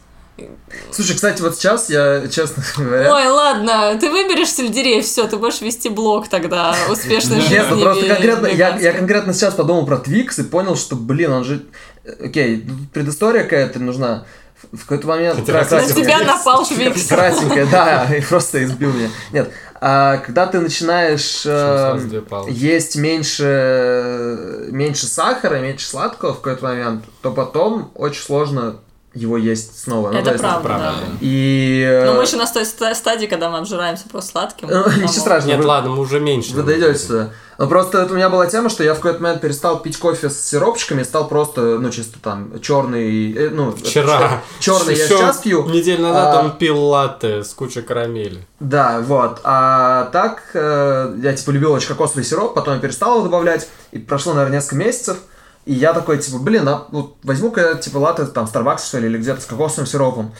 Слушай, 0.91 1.15
кстати, 1.15 1.41
вот 1.41 1.55
сейчас 1.55 1.89
я, 1.89 2.27
честно 2.27 2.65
говоря... 2.75 3.15
Ой, 3.15 3.27
ладно, 3.29 3.97
ты 3.97 4.11
выберешь 4.11 4.49
сельдерей, 4.49 5.01
все, 5.01 5.25
ты 5.25 5.37
будешь 5.37 5.61
вести 5.61 5.87
блог 5.87 6.27
тогда 6.27 6.75
успешной 6.91 7.39
жизни. 7.39 7.53
Нет, 7.53 7.67
ну 7.71 7.79
просто 7.79 8.05
конкретно, 8.07 8.47
я, 8.47 8.77
я 8.77 8.91
конкретно 8.91 9.31
сейчас 9.31 9.53
подумал 9.53 9.85
про 9.85 9.99
Твикс 9.99 10.37
и 10.39 10.43
понял, 10.43 10.75
что, 10.75 10.97
блин, 10.97 11.31
он 11.31 11.45
же... 11.45 11.63
э, 12.03 12.25
Окей, 12.25 12.67
предыстория 12.93 13.43
какая-то 13.43 13.79
нужна. 13.79 14.25
В 14.71 14.81
какой-то 14.81 15.07
момент... 15.07 15.39
Это 15.39 15.51
кра- 15.51 15.59
раз 15.59 15.89
на 15.89 15.93
тебя 15.93 16.19
напал 16.19 16.65
Твикс. 16.65 17.07
Кратенькая, 17.07 17.65
да, 17.67 18.15
и 18.15 18.21
просто 18.21 18.63
избил 18.63 18.93
меня. 18.93 19.09
Нет, 19.31 19.51
а 19.81 20.17
когда 20.17 20.47
ты 20.47 20.59
начинаешь 20.59 21.43
э, 21.45 21.99
есть 22.47 22.95
меньше, 22.95 24.67
меньше 24.71 25.05
сахара, 25.05 25.59
меньше 25.59 25.85
сладкого 25.85 26.33
в 26.33 26.37
какой-то 26.41 26.63
момент, 26.63 27.05
то 27.21 27.31
потом 27.31 27.91
очень 27.95 28.21
сложно 28.21 28.77
его 29.15 29.37
есть 29.37 29.79
снова. 29.81 30.07
Ну, 30.09 30.13
то 30.13 30.19
Это 30.19 30.31
есть- 30.31 30.41
правда, 30.43 30.67
правда. 30.67 30.93
да. 31.01 31.17
И... 31.21 31.81
э, 31.87 32.05
Но 32.05 32.13
мы 32.15 32.23
еще 32.23 32.35
на 32.37 32.45
той 32.45 32.65
ста- 32.65 32.93
стадии, 32.93 33.25
когда 33.27 33.49
мы 33.49 33.57
обжираемся 33.59 34.03
просто 34.09 34.31
сладким. 34.31 34.69
э, 34.69 34.83
Ничего 34.97 35.07
страшного. 35.07 35.55
Нет, 35.55 35.65
ладно, 35.65 35.91
мы 35.91 35.99
уже 36.01 36.19
меньше. 36.19 36.53
Вы 36.53 36.63
дойдете 36.63 36.99
сюда. 36.99 37.29
Ну 37.57 37.69
просто 37.69 37.99
это 38.01 38.11
у 38.11 38.17
меня 38.17 38.29
была 38.29 38.47
тема, 38.47 38.69
что 38.69 38.83
я 38.83 38.93
в 38.93 38.97
какой-то 38.97 39.23
момент 39.23 39.39
перестал 39.39 39.79
пить 39.81 39.97
кофе 39.97 40.29
с 40.29 40.41
сиропчиками, 40.45 41.03
стал 41.03 41.29
просто, 41.29 41.61
ну, 41.79 41.89
чисто 41.89 42.19
там 42.21 42.59
черный, 42.61 43.31
э, 43.33 43.49
ну, 43.49 43.71
Вчера. 43.71 44.41
черный 44.59 44.95
я 44.97 45.07
сейчас 45.07 45.37
пью. 45.37 45.65
Неделю 45.69 46.03
назад 46.03 46.35
А, 46.35 46.39
он 46.41 46.51
пил 46.57 46.77
латте 46.77 47.45
с 47.45 47.53
кучей 47.53 47.81
карамели. 47.81 48.45
Да, 48.59 48.99
вот. 48.99 49.39
А 49.45 50.09
так 50.11 50.43
э, 50.53 51.15
я 51.23 51.33
типа 51.33 51.51
любил 51.51 51.71
очень 51.71 51.87
кокосовый 51.87 52.25
сироп, 52.25 52.53
потом 52.53 52.73
я 52.73 52.79
перестал 52.81 53.15
его 53.15 53.23
добавлять, 53.23 53.69
и 53.93 53.99
прошло, 53.99 54.33
наверное, 54.33 54.57
несколько 54.57 54.75
месяцев. 54.75 55.17
И 55.65 55.73
я 55.73 55.93
такой, 55.93 56.19
типа, 56.19 56.37
блин, 56.39 56.67
а 56.67 56.87
вот 56.91 57.17
возьму-ка, 57.23 57.75
типа, 57.75 57.97
латте 57.97 58.25
там 58.25 58.45
Starbucks, 58.45 58.85
что 58.85 58.99
ли, 58.99 59.07
или 59.07 59.17
где-то 59.17 59.41
с 59.41 59.45
кокосовым 59.45 59.87
сиропом. 59.87 60.33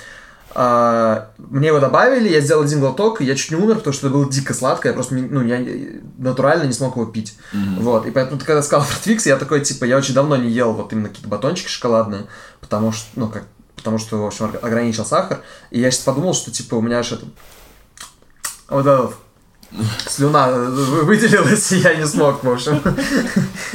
А, 0.57 1.31
мне 1.37 1.67
его 1.67 1.79
добавили, 1.79 2.29
я 2.29 2.39
сделал 2.39 2.63
один 2.63 2.79
глоток, 2.79 3.19
и 3.19 3.25
я 3.25 3.35
чуть 3.35 3.51
не 3.51 3.57
умер, 3.57 3.75
потому 3.75 3.93
что 3.93 4.07
это 4.07 4.15
было 4.15 4.31
дико 4.31 4.53
сладко, 4.53 4.87
я 4.87 4.93
просто, 4.93 5.15
ну, 5.15 5.43
я 5.43 5.59
натурально 6.17 6.63
не 6.63 6.71
смог 6.71 6.95
его 6.95 7.05
пить. 7.05 7.37
Вот, 7.79 8.05
и 8.05 8.11
поэтому 8.11 8.39
когда 8.39 8.61
сказал 8.61 8.87
про 9.03 9.13
я 9.25 9.35
такой, 9.35 9.61
типа, 9.61 9.83
я 9.83 9.97
очень 9.97 10.13
давно 10.13 10.37
не 10.37 10.49
ел 10.49 10.71
вот 10.71 10.93
именно 10.93 11.09
какие-то 11.09 11.27
батончики 11.27 11.67
шоколадные, 11.67 12.27
потому 12.61 12.93
что, 12.93 13.07
ну, 13.15 13.27
как, 13.27 13.43
потому 13.75 13.97
что, 13.97 14.17
в 14.17 14.25
общем, 14.25 14.49
ограничил 14.61 15.05
сахар, 15.05 15.41
и 15.71 15.81
я 15.81 15.91
сейчас 15.91 16.05
подумал, 16.05 16.33
что, 16.33 16.51
типа, 16.51 16.75
у 16.75 16.81
меня 16.81 16.99
аж 16.99 17.11
это, 17.11 17.25
вот 18.69 18.87
это 18.87 19.01
вот, 19.01 19.15
слюна 20.07 20.47
вы- 20.49 21.03
выделилась, 21.03 21.71
и 21.73 21.77
я 21.77 21.95
не 21.95 22.05
смог, 22.05 22.43
в 22.43 22.49
общем. 22.49 22.81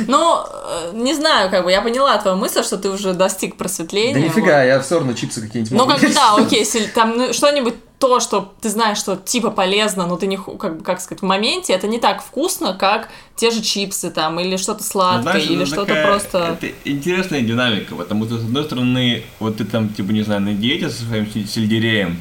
Ну, 0.07 0.41
э, 0.45 0.91
не 0.95 1.15
знаю, 1.15 1.51
как 1.51 1.65
бы, 1.65 1.71
я 1.71 1.83
поняла 1.83 2.17
твою 2.19 2.37
мысль, 2.37 2.63
что 2.63 2.77
ты 2.77 2.89
уже 2.91 3.13
достиг 3.13 3.57
просветления. 3.57 4.15
Да 4.15 4.21
вот. 4.21 4.29
нифига, 4.29 4.65
я 4.65 4.81
все 4.81 4.97
равно 4.97 5.13
чипсы 5.13 5.41
какие-нибудь 5.41 5.77
Ну, 5.77 5.87
как 5.87 6.01
бы, 6.01 6.09
да, 6.13 6.35
окей, 6.37 6.61
если 6.61 6.85
там 6.87 7.17
ну, 7.17 7.33
что-нибудь 7.33 7.75
то, 7.99 8.19
что 8.19 8.55
ты 8.63 8.71
знаешь, 8.71 8.97
что 8.97 9.17
типа 9.17 9.51
полезно, 9.51 10.07
но 10.07 10.17
ты 10.17 10.27
не, 10.27 10.39
как 10.39 10.79
бы, 10.79 10.85
как 10.85 11.03
сказать, 11.03 11.21
в 11.21 11.27
моменте 11.27 11.75
это 11.75 11.87
не 11.87 11.99
так 11.99 12.23
вкусно, 12.23 12.73
как 12.73 13.09
те 13.37 13.51
же 13.51 13.61
чипсы 13.61 14.11
там, 14.11 14.41
или 14.41 14.57
что-то 14.57 14.83
сладкое, 14.83 15.23
Знаешь, 15.23 15.45
или 15.45 15.57
это 15.57 15.67
что-то 15.67 15.87
такая- 15.87 16.07
просто... 16.07 16.59
Это 16.59 16.73
интересная 16.87 17.43
динамика, 17.43 17.95
потому 17.95 18.25
что, 18.25 18.39
с 18.39 18.45
одной 18.45 18.65
стороны, 18.65 19.23
вот 19.39 19.59
ты 19.59 19.67
там, 19.67 19.91
типа, 19.91 20.13
не 20.13 20.23
знаю, 20.23 20.41
на 20.41 20.55
диете 20.55 20.89
со 20.89 21.05
своим 21.05 21.31
сельдереем, 21.31 22.19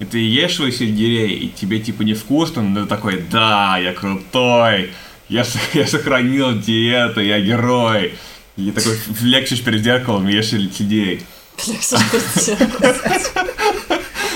и 0.00 0.04
ты 0.06 0.18
ешь 0.18 0.56
свой 0.56 0.72
сельдерей, 0.72 1.36
и 1.36 1.48
тебе, 1.48 1.78
типа, 1.78 2.02
невкусно, 2.02 2.62
но 2.62 2.82
ты 2.82 2.86
такой, 2.86 3.22
да, 3.30 3.76
я 3.78 3.92
крутой, 3.92 4.92
я, 5.28 5.44
я 5.74 5.86
сохранил 5.86 6.58
диету, 6.58 7.20
я 7.20 7.38
герой. 7.40 8.14
И 8.56 8.70
такой 8.72 8.96
флексишь 8.96 9.62
перед 9.62 9.82
зеркалом 9.82 10.26
ешь 10.26 10.48
сельдерей. 10.48 11.22
Лекса, 11.66 11.98
что 11.98 12.56
ты 12.56 12.56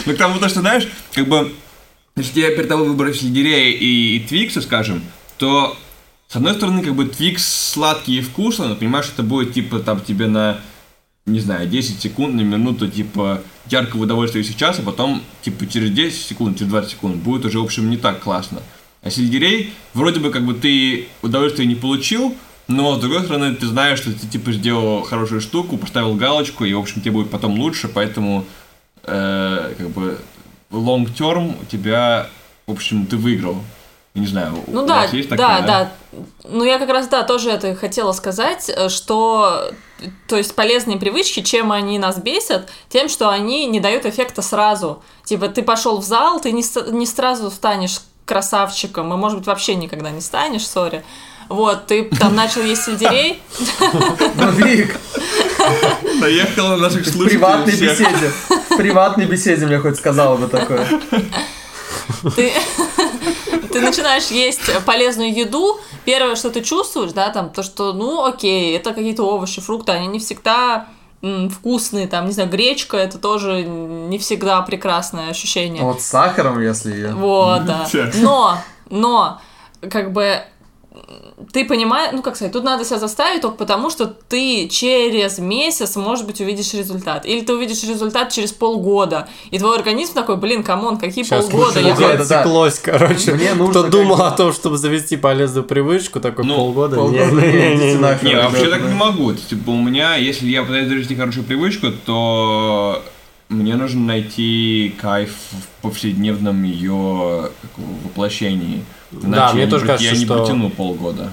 Ну, 0.05 0.15
к 0.15 0.19
тому, 0.19 0.39
то, 0.39 0.51
что, 0.51 0.61
знаешь, 0.61 0.87
как 1.15 1.27
бы, 1.27 1.55
если 2.15 2.35
тебе 2.35 2.55
перед 2.55 2.69
тобой 2.69 2.87
выбрать 2.87 3.17
сельдерея 3.17 3.71
и, 3.75 4.17
и 4.17 4.21
твикса, 4.21 4.61
скажем, 4.61 5.03
то, 5.39 5.79
с 6.29 6.37
одной 6.37 6.53
стороны, 6.53 6.83
как 6.83 6.95
бы 6.95 7.07
твикс 7.07 7.73
сладкий 7.73 8.19
и 8.19 8.21
вкусный, 8.21 8.69
но 8.69 8.77
понимаешь, 8.77 9.11
это 9.11 9.23
будет, 9.23 9.55
типа, 9.55 9.79
там, 9.79 10.03
тебе 10.03 10.27
на, 10.27 10.61
не 11.27 11.41
знаю, 11.41 11.69
10 11.69 12.01
секунд, 12.01 12.35
на 12.35 12.43
минуту, 12.43 12.89
типа, 12.89 13.43
яркого 13.71 14.03
удовольствия 14.03 14.45
сейчас, 14.45 14.79
а 14.79 14.83
потом, 14.83 15.23
типа, 15.43 15.67
через 15.67 15.91
10 15.91 16.27
секунд, 16.27 16.59
через 16.59 16.71
20 16.71 16.91
секунд 16.91 17.17
будет 17.17 17.47
уже, 17.47 17.61
в 17.61 17.65
общем, 17.65 17.89
не 17.89 17.97
так 17.97 18.21
классно. 18.21 18.61
А 19.03 19.11
сельдерей, 19.11 19.73
вроде 19.95 20.21
бы, 20.21 20.31
как 20.31 20.45
бы, 20.45 20.55
ты 20.55 21.09
удовольствие 21.23 21.67
не 21.67 21.75
получил, 21.75 22.35
но, 22.69 22.97
с 22.97 23.01
другой 23.01 23.23
стороны, 23.23 23.55
ты 23.55 23.67
знаешь, 23.67 23.99
что 23.99 24.13
ты, 24.13 24.27
типа, 24.27 24.53
сделал 24.53 25.03
хорошую 25.03 25.41
штуку, 25.41 25.79
поставил 25.79 26.15
галочку, 26.15 26.65
и, 26.65 26.75
в 26.75 26.79
общем, 26.79 27.01
тебе 27.01 27.13
будет 27.13 27.31
потом 27.31 27.59
лучше, 27.59 27.89
поэтому, 27.89 28.45
э, 29.05 29.75
как 29.79 29.91
бы, 29.91 30.19
long 30.71 31.07
term 31.07 31.57
у 31.61 31.65
тебя, 31.65 32.29
в 32.67 32.73
общем, 32.73 33.07
ты 33.07 33.17
выиграл. 33.17 33.63
Не 34.15 34.29
знаю, 34.29 34.53
Ну 34.69 34.85
у 34.85 34.87
да, 34.87 35.03
вас 35.03 35.13
есть 35.13 35.29
да, 35.29 35.37
такая, 35.37 35.63
да. 35.67 35.93
Ну 36.45 36.63
я 36.63 36.79
как 36.79 36.89
раз, 36.89 37.09
да, 37.09 37.25
тоже 37.25 37.51
это 37.51 37.75
хотела 37.75 38.13
сказать, 38.13 38.71
э, 38.73 38.89
что, 38.89 39.73
то 40.29 40.37
есть 40.37 40.55
полезные 40.55 40.99
привычки, 40.99 41.41
чем 41.41 41.73
они 41.73 41.99
нас 41.99 42.19
бесят, 42.19 42.69
тем, 42.89 43.09
что 43.09 43.29
они 43.29 43.67
не 43.67 43.81
дают 43.81 44.07
эффекта 44.07 44.41
сразу. 44.41 45.03
Типа 45.25 45.49
ты 45.49 45.63
пошел 45.63 45.99
в 45.99 46.05
зал, 46.05 46.39
ты 46.41 46.53
не, 46.53 46.63
не 46.93 47.07
сразу 47.07 47.51
станешь 47.51 47.99
красавчиком, 48.25 49.13
и, 49.13 49.17
может 49.17 49.39
быть, 49.39 49.47
вообще 49.49 49.75
никогда 49.75 50.11
не 50.11 50.21
станешь, 50.21 50.67
сори. 50.67 51.05
Вот, 51.49 51.89
ты 51.89 52.05
там 52.05 52.37
начал 52.37 52.63
есть 52.63 52.85
сельдерей, 52.85 53.43
Ну, 54.37 54.51
Вик, 54.53 54.97
Наехала 56.21 56.69
на 56.71 56.77
наших 56.77 57.01
в 57.03 57.05
слушателей 57.11 57.31
приватной 57.31 57.73
всех. 57.73 57.99
беседе. 57.99 58.33
В 58.71 58.77
приватной 58.77 59.27
беседе 59.27 59.67
мне 59.67 59.79
хоть 59.81 59.97
сказала 59.97 60.37
бы 60.37 60.47
такое. 60.47 60.87
ты, 62.37 62.53
ты 63.75 63.81
начинаешь 63.81 64.29
есть 64.29 64.61
полезную 64.85 65.35
еду, 65.35 65.81
первое, 66.05 66.37
что 66.37 66.51
ты 66.51 66.63
чувствуешь, 66.63 67.13
да, 67.13 67.31
там, 67.31 67.51
то, 67.51 67.65
что, 67.65 67.93
ну, 67.93 68.25
окей, 68.25 68.77
это 68.77 68.95
какие-то 68.95 69.25
овощи, 69.25 69.61
фрукты, 69.61 69.91
они 69.91 70.07
не 70.07 70.21
всегда 70.21 70.87
вкусные, 71.51 72.07
там, 72.07 72.27
не 72.27 72.33
знаю, 72.33 72.51
гречка, 72.51 72.97
это 72.97 73.19
тоже 73.19 73.65
не 73.65 74.19
всегда 74.19 74.61
прекрасное 74.63 75.31
ощущение. 75.31 75.83
А 75.83 75.87
вот 75.87 76.03
с 76.03 76.05
сахаром, 76.05 76.61
если. 76.61 77.09
Вот, 77.09 77.65
да. 77.65 77.89
Но, 78.15 78.59
но, 78.91 79.41
как 79.91 80.13
бы, 80.13 80.43
ты 81.53 81.65
понимаешь, 81.65 82.11
ну 82.13 82.23
как 82.23 82.37
сказать, 82.37 82.53
тут 82.53 82.63
надо 82.65 82.85
себя 82.85 82.99
заставить 82.99 83.43
только 83.43 83.57
потому, 83.57 83.91
что 83.91 84.07
ты 84.07 84.69
через 84.69 85.39
месяц, 85.39 85.97
может 85.97 86.27
быть, 86.27 86.41
увидишь 86.41 86.73
результат. 86.75 87.27
Или 87.27 87.41
ты 87.41 87.53
увидишь 87.55 87.83
результат 87.83 88.31
через 88.33 88.53
полгода. 88.53 89.29
И 89.51 89.59
твой 89.59 89.77
организм 89.77 90.15
такой, 90.15 90.37
блин, 90.37 90.63
come 90.63 90.83
on, 90.83 90.99
какие 90.99 91.25
Сейчас 91.25 91.47
полгода? 91.47 91.81
Я 91.81 91.95
хоть- 91.97 92.05
это 92.07 92.29
да. 92.29 92.41
отсеклось, 92.41 92.79
короче. 92.79 93.35
Мне 93.35 93.55
нужно 93.55 93.81
Кто 93.83 93.91
думал 93.91 94.23
о 94.23 94.31
том, 94.31 94.53
чтобы 94.53 94.79
завести 94.79 95.17
полезную 95.17 95.65
привычку, 95.65 96.21
такой 96.21 96.45
Ну, 96.45 96.57
полгода. 96.57 96.97
полгода, 96.97 97.25
Не, 97.41 97.47
не, 97.47 97.53
не, 97.53 97.75
идите 97.95 98.29
не. 98.29 98.37
вообще 98.37 98.69
так 98.71 98.83
не 98.83 98.95
могу. 98.95 99.33
Типа, 99.35 99.71
у 99.71 99.81
меня, 99.83 100.15
если 100.17 100.47
я 100.49 100.63
пытаюсь 100.63 100.89
завести 100.89 101.17
хорошую 101.17 101.45
привычку, 101.45 101.89
то 102.07 103.03
мне 103.49 103.75
нужно 103.75 104.01
найти 104.01 104.95
кайф 105.01 105.31
в 105.51 105.83
повседневном 105.83 106.63
ее 106.63 107.51
воплощении. 108.05 108.85
Да, 109.23 109.53
мне 109.53 109.65
не 109.65 109.71
тоже 109.71 109.87
кажется, 109.87 110.05
я 110.13 110.19
не 110.19 110.25
что- 110.25 110.39
протяну 110.39 110.71
полгода. 110.71 111.33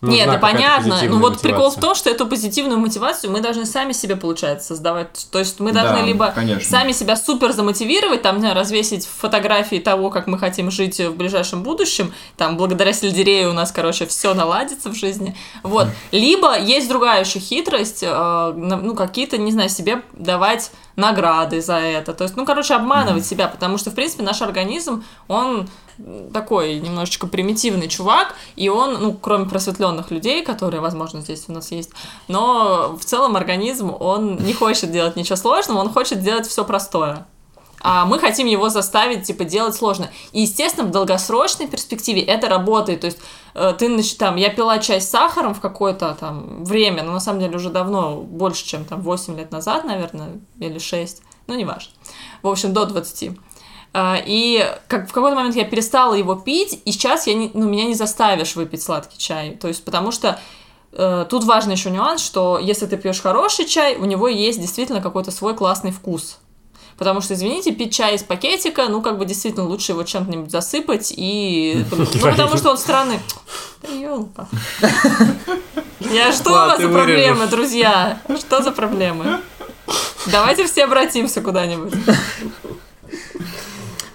Нет, 0.00 0.28
Нужна 0.28 0.34
это 0.34 0.46
какая-то 0.46 0.82
понятно. 0.84 1.08
Ну 1.10 1.18
вот 1.18 1.40
прикол 1.40 1.70
в 1.70 1.74
мотивация. 1.74 1.80
том, 1.80 1.94
что 1.96 2.08
эту 2.10 2.28
позитивную 2.28 2.78
мотивацию 2.78 3.32
мы 3.32 3.40
должны 3.40 3.66
сами 3.66 3.90
себе, 3.92 4.14
получается, 4.14 4.68
создавать. 4.68 5.26
То 5.32 5.40
есть 5.40 5.58
мы 5.58 5.72
должны 5.72 5.98
Да, 5.98 6.06
либо 6.06 6.30
конечно. 6.30 6.70
сами 6.70 6.92
себя 6.92 7.16
супер 7.16 7.50
замотивировать, 7.52 8.22
там, 8.22 8.36
не 8.36 8.42
знаю, 8.42 8.54
развесить 8.54 9.04
фотографии 9.06 9.80
того, 9.80 10.10
как 10.10 10.28
мы 10.28 10.38
хотим 10.38 10.70
жить 10.70 11.00
в 11.00 11.16
ближайшем 11.16 11.64
будущем, 11.64 12.12
там, 12.36 12.56
благодаря 12.56 12.92
сельдерею 12.92 13.50
у 13.50 13.54
нас, 13.54 13.72
короче, 13.72 14.06
все 14.06 14.34
наладится 14.34 14.88
в 14.90 14.94
жизни. 14.94 15.34
Вот. 15.64 15.88
Либо 16.12 16.56
есть 16.56 16.88
другая 16.88 17.24
еще 17.24 17.40
хитрость, 17.40 18.04
э, 18.06 18.52
ну, 18.54 18.94
какие-то, 18.94 19.36
не 19.36 19.50
знаю, 19.50 19.68
себе 19.68 20.02
давать 20.12 20.70
награды 20.94 21.60
за 21.60 21.74
это. 21.74 22.12
То 22.14 22.22
есть, 22.22 22.36
ну, 22.36 22.44
короче, 22.44 22.74
обманывать 22.74 23.26
себя, 23.26 23.48
потому 23.48 23.78
что, 23.78 23.90
в 23.90 23.94
принципе, 23.96 24.22
наш 24.22 24.42
организм, 24.42 25.02
он 25.26 25.68
такой 26.32 26.78
немножечко 26.78 27.26
примитивный 27.26 27.88
чувак, 27.88 28.34
и 28.56 28.68
он, 28.68 29.00
ну, 29.00 29.12
кроме 29.14 29.46
просветленных 29.46 30.10
людей, 30.10 30.44
которые, 30.44 30.80
возможно, 30.80 31.20
здесь 31.20 31.44
у 31.48 31.52
нас 31.52 31.70
есть, 31.72 31.90
но 32.28 32.96
в 33.00 33.04
целом 33.04 33.36
организм, 33.36 33.94
он 33.98 34.36
не 34.36 34.52
хочет 34.52 34.90
делать 34.92 35.16
ничего 35.16 35.36
сложного, 35.36 35.78
он 35.78 35.92
хочет 35.92 36.20
делать 36.20 36.46
все 36.46 36.64
простое. 36.64 37.26
А 37.80 38.06
мы 38.06 38.18
хотим 38.18 38.46
его 38.46 38.68
заставить, 38.68 39.24
типа, 39.24 39.44
делать 39.44 39.74
сложно. 39.74 40.10
И, 40.32 40.42
естественно, 40.42 40.86
в 40.86 40.90
долгосрочной 40.90 41.68
перспективе 41.68 42.22
это 42.22 42.48
работает. 42.48 43.02
То 43.02 43.06
есть, 43.06 43.18
э, 43.54 43.74
ты, 43.78 44.02
там, 44.18 44.36
я 44.36 44.50
пила 44.50 44.78
чай 44.78 45.00
с 45.00 45.08
сахаром 45.08 45.54
в 45.54 45.60
какое-то 45.60 46.16
там 46.18 46.64
время, 46.64 47.04
но 47.04 47.12
на 47.12 47.20
самом 47.20 47.40
деле 47.40 47.56
уже 47.56 47.70
давно, 47.70 48.16
больше, 48.16 48.66
чем 48.66 48.84
там 48.84 49.00
8 49.02 49.36
лет 49.36 49.52
назад, 49.52 49.84
наверное, 49.84 50.40
или 50.58 50.78
6, 50.78 51.22
ну, 51.46 51.54
неважно. 51.54 51.92
В 52.42 52.48
общем, 52.48 52.72
до 52.72 52.84
20. 52.84 53.38
А, 53.94 54.18
И 54.24 54.64
как, 54.86 55.08
в 55.08 55.12
какой-то 55.12 55.36
момент 55.36 55.56
я 55.56 55.64
перестала 55.64 56.14
его 56.14 56.34
пить, 56.34 56.80
и 56.84 56.92
сейчас 56.92 57.26
я 57.26 57.34
не, 57.34 57.50
ну, 57.54 57.68
меня 57.68 57.84
не 57.84 57.94
заставишь 57.94 58.56
выпить 58.56 58.82
сладкий 58.82 59.18
чай. 59.18 59.56
То 59.60 59.68
есть, 59.68 59.84
потому 59.84 60.12
что 60.12 60.38
э, 60.92 61.26
тут 61.28 61.44
важный 61.44 61.74
еще 61.74 61.90
нюанс, 61.90 62.22
что 62.22 62.58
если 62.58 62.86
ты 62.86 62.96
пьешь 62.96 63.20
хороший 63.20 63.64
чай, 63.64 63.96
у 63.96 64.04
него 64.04 64.28
есть 64.28 64.60
действительно 64.60 65.00
какой-то 65.00 65.30
свой 65.30 65.54
классный 65.54 65.90
вкус. 65.90 66.38
Потому 66.98 67.20
что, 67.20 67.34
извините, 67.34 67.70
пить 67.70 67.94
чай 67.94 68.16
из 68.16 68.24
пакетика, 68.24 68.88
ну, 68.88 69.00
как 69.00 69.18
бы 69.18 69.24
действительно 69.24 69.64
лучше 69.66 69.92
его 69.92 70.02
чем-нибудь 70.02 70.50
засыпать 70.50 71.14
и... 71.16 71.84
Ну, 71.92 72.06
потому 72.20 72.56
что 72.56 72.70
он 72.70 72.78
странный. 72.78 73.20
Да 73.82 73.88
ёлка. 73.88 74.48
Я 76.00 76.32
что 76.32 76.50
у 76.50 76.54
вас 76.54 76.80
за 76.80 76.88
проблемы, 76.88 77.46
друзья? 77.46 78.20
Что 78.38 78.62
за 78.62 78.72
проблемы? 78.72 79.40
Давайте 80.26 80.66
все 80.66 80.84
обратимся 80.84 81.40
куда-нибудь. 81.40 81.94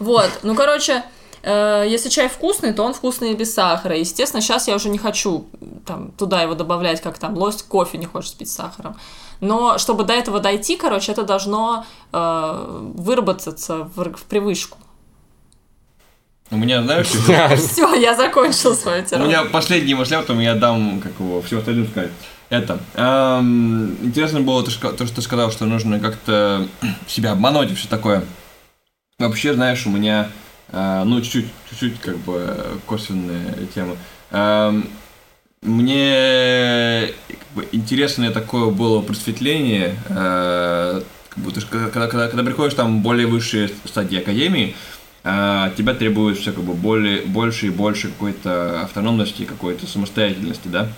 Вот, 0.03 0.29
ну, 0.43 0.53
короче, 0.53 1.01
э, 1.43 1.85
если 1.87 2.09
чай 2.09 2.27
вкусный, 2.27 2.73
то 2.73 2.83
он 2.83 2.93
вкусный 2.93 3.31
и 3.31 3.35
без 3.35 3.53
сахара. 3.53 3.97
Естественно, 3.97 4.41
сейчас 4.41 4.67
я 4.67 4.75
уже 4.75 4.89
не 4.89 4.97
хочу 4.97 5.45
там, 5.85 6.11
туда 6.11 6.41
его 6.41 6.55
добавлять, 6.55 7.01
как 7.01 7.17
там 7.17 7.37
лось 7.37 7.63
кофе 7.63 7.97
не 7.97 8.05
хочешь 8.05 8.33
пить 8.33 8.49
с 8.49 8.55
сахаром. 8.55 8.97
Но 9.39 9.77
чтобы 9.77 10.03
до 10.03 10.13
этого 10.13 10.41
дойти, 10.41 10.75
короче, 10.75 11.13
это 11.13 11.23
должно 11.23 11.85
э, 12.11 12.91
выработаться 12.95 13.89
в, 13.95 14.03
в 14.13 14.23
привычку. 14.23 14.77
У 16.51 16.57
меня, 16.57 16.83
знаешь, 16.83 17.07
Все, 17.57 17.95
я 17.95 18.15
закончил 18.15 18.75
свою 18.75 19.01
у 19.01 19.05
тираду. 19.05 19.25
меня 19.25 19.45
последний 19.45 19.95
мысль, 19.95 20.15
а 20.15 20.19
потом 20.19 20.39
я 20.39 20.55
дам, 20.55 20.99
как 21.01 21.13
его, 21.17 21.41
все 21.41 21.59
остальное 21.59 21.87
сказать. 21.87 22.11
Это. 22.49 22.77
эм, 22.95 23.97
интересно 24.03 24.41
было 24.41 24.63
то, 24.63 24.69
что 24.69 24.91
то, 24.91 25.05
что 25.07 25.15
ты 25.15 25.21
сказал, 25.21 25.49
что 25.49 25.65
нужно 25.65 25.99
как-то 25.99 26.67
себя 27.07 27.31
обмануть 27.31 27.71
и 27.71 27.75
все 27.75 27.87
такое. 27.87 28.23
Вообще, 29.19 29.53
знаешь, 29.53 29.85
у 29.85 29.91
меня, 29.91 30.29
э, 30.69 31.03
ну, 31.05 31.21
чуть-чуть, 31.21 31.45
чуть-чуть, 31.69 31.99
как 32.01 32.17
бы, 32.17 32.57
косвенная 32.87 33.53
тема. 33.73 33.95
Эм, 34.31 34.89
мне 35.61 37.13
как 37.27 37.47
бы, 37.55 37.67
интересное 37.71 38.31
такое 38.31 38.71
было 38.71 39.01
просветление, 39.01 39.95
э, 40.09 41.01
как 41.29 41.43
будто 41.43 41.61
когда, 41.61 42.07
когда, 42.07 42.27
когда, 42.27 42.43
приходишь 42.43 42.73
там 42.73 43.01
более 43.01 43.27
высшие 43.27 43.69
стадии 43.85 44.19
академии, 44.19 44.75
э, 45.23 45.71
тебя 45.77 45.93
требуют 45.93 46.39
все 46.39 46.51
как 46.51 46.63
бы 46.63 46.73
более, 46.73 47.21
больше 47.21 47.67
и 47.67 47.69
больше 47.69 48.09
какой-то 48.09 48.81
автономности, 48.81 49.45
какой-то 49.45 49.85
самостоятельности, 49.87 50.67
да? 50.67 50.89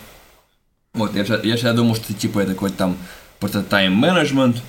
Вот, 0.93 1.13
я 1.15 1.23
я 1.43 1.55
всегда 1.57 1.73
думал, 1.73 1.95
что 1.95 2.13
типа 2.13 2.39
это 2.39 2.53
какой-то 2.53 2.77
там 2.77 2.97
просто 3.39 3.61
тайм-менеджмент, 3.61 4.63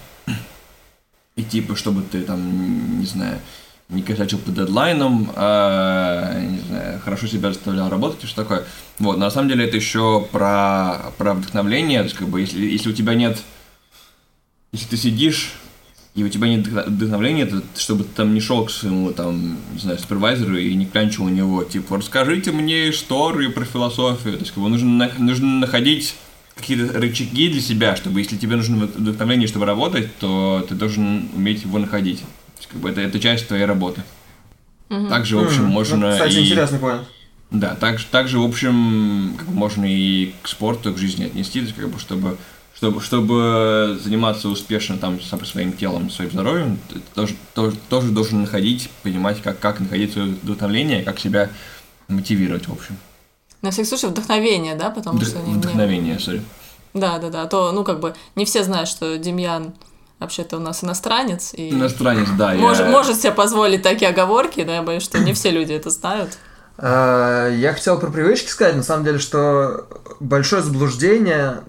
и 1.36 1.44
типа, 1.44 1.76
чтобы 1.76 2.02
ты 2.02 2.22
там, 2.22 2.98
не 2.98 3.06
знаю, 3.06 3.38
не 3.90 4.02
косячил 4.02 4.38
по 4.38 4.50
дедлайнам, 4.50 5.30
а, 5.36 6.40
не 6.40 6.60
знаю, 6.60 7.00
хорошо 7.00 7.26
себя 7.26 7.52
заставлял 7.52 7.88
работать 7.90 8.24
и 8.24 8.26
что 8.26 8.42
такое. 8.42 8.64
Вот, 8.98 9.18
на 9.18 9.30
самом 9.30 9.48
деле 9.48 9.66
это 9.66 9.76
еще 9.76 10.26
про, 10.32 11.12
про 11.18 11.34
вдохновление, 11.34 12.00
то 12.00 12.04
есть 12.06 12.16
как 12.16 12.28
бы 12.28 12.40
если, 12.40 12.64
если 12.64 12.88
у 12.88 12.94
тебя 12.94 13.14
нет, 13.14 13.38
если 14.72 14.88
ты 14.88 14.96
сидишь 14.96 15.52
и 16.14 16.24
у 16.24 16.28
тебя 16.30 16.48
нет 16.48 16.66
вдохно- 16.66 16.88
вдохновления, 16.88 17.44
то 17.44 17.62
чтобы 17.76 18.04
ты 18.04 18.10
там 18.16 18.32
не 18.32 18.40
шел 18.40 18.64
к 18.64 18.70
своему 18.70 19.12
там, 19.12 19.58
не 19.74 19.78
знаю, 19.78 19.98
супервайзеру 19.98 20.56
и 20.56 20.74
не 20.74 20.86
клянчил 20.86 21.24
у 21.24 21.28
него, 21.28 21.62
типа, 21.64 21.98
расскажите 21.98 22.52
мне 22.52 22.88
историю 22.88 23.52
про 23.52 23.66
философию. 23.66 24.32
То 24.32 24.40
есть 24.40 24.52
как 24.52 24.62
бы 24.62 24.70
нужно, 24.70 25.12
нужно 25.18 25.60
находить 25.60 26.16
какие-то 26.56 26.98
рычаги 26.98 27.48
для 27.48 27.60
себя, 27.60 27.94
чтобы 27.94 28.20
если 28.20 28.36
тебе 28.36 28.56
нужно 28.56 28.86
вдохновление, 28.86 29.46
чтобы 29.46 29.66
работать, 29.66 30.16
то 30.18 30.64
ты 30.68 30.74
должен 30.74 31.28
уметь 31.34 31.62
его 31.62 31.78
находить. 31.78 32.20
То 32.20 32.58
есть, 32.58 32.68
как 32.68 32.80
бы 32.80 32.90
это, 32.90 33.02
это 33.02 33.20
часть 33.20 33.46
твоей 33.46 33.66
работы. 33.66 34.02
Также, 34.88 35.36
в 35.36 35.44
общем, 35.44 35.64
М, 35.64 35.70
можно 35.70 35.96
ну, 35.96 36.12
Кстати, 36.12 36.36
и... 36.36 36.46
интересный 36.46 36.78
поинт. 36.78 37.02
Да, 37.50 37.74
также, 37.74 38.06
также, 38.06 38.38
в 38.38 38.44
общем, 38.44 39.34
как 39.36 39.46
бы 39.48 39.54
можно 39.54 39.84
и 39.84 40.32
к 40.42 40.48
спорту, 40.48 40.90
и 40.90 40.94
к 40.94 40.98
жизни 40.98 41.24
отнести, 41.24 41.60
то 41.60 41.66
есть, 41.66 41.76
как 41.76 41.88
бы, 41.88 41.98
чтобы, 41.98 42.36
чтобы, 42.74 43.00
чтобы 43.00 43.98
заниматься 44.02 44.48
успешно 44.48 44.96
там 44.96 45.20
сам 45.20 45.44
своим 45.44 45.72
телом, 45.72 46.10
своим 46.10 46.30
здоровьем, 46.30 46.78
ты 46.88 47.00
тоже, 47.14 47.34
тоже, 47.54 47.76
тоже 47.88 48.08
должен 48.08 48.40
находить, 48.42 48.90
понимать, 49.02 49.42
как, 49.42 49.58
как 49.60 49.78
находить 49.80 50.12
свое 50.12 50.28
вдохновление, 50.42 51.02
как 51.02 51.20
себя 51.20 51.50
мотивировать, 52.08 52.66
в 52.66 52.72
общем. 52.72 52.96
На 53.62 53.70
всякий 53.70 53.88
случай 53.88 54.06
вдохновение, 54.06 54.74
да, 54.74 54.90
потому 54.90 55.18
Вдох- 55.18 55.26
что... 55.28 55.38
не- 55.40 55.52
не- 55.52 55.58
вдохновение, 55.58 56.18
сори. 56.18 56.42
Да, 56.94 57.18
да, 57.18 57.30
да. 57.30 57.42
А 57.42 57.46
то, 57.46 57.72
ну, 57.72 57.84
как 57.84 58.00
бы, 58.00 58.14
не 58.36 58.44
все 58.44 58.64
знают, 58.64 58.88
что 58.88 59.16
Демьян 59.18 59.74
вообще-то 60.18 60.56
у 60.56 60.60
нас 60.60 60.82
иностранец. 60.82 61.52
И 61.54 61.70
Иностранец, 61.70 62.28
да. 62.38 62.52
я- 62.52 62.58
может, 62.60 62.88
может 62.88 63.18
себе 63.20 63.32
позволить 63.32 63.82
такие 63.82 64.10
оговорки, 64.10 64.60
но 64.60 64.72
я 64.72 64.82
боюсь, 64.82 65.02
что 65.02 65.18
не 65.18 65.32
все 65.34 65.50
люди 65.50 65.72
это 65.72 65.90
знают. 65.90 66.38
А, 66.78 67.48
Я 67.50 67.72
хотел 67.74 67.98
про 67.98 68.10
привычки 68.10 68.48
сказать, 68.48 68.76
на 68.76 68.82
самом 68.82 69.04
деле, 69.04 69.18
что 69.18 69.86
большое 70.20 70.62
заблуждение, 70.62 71.60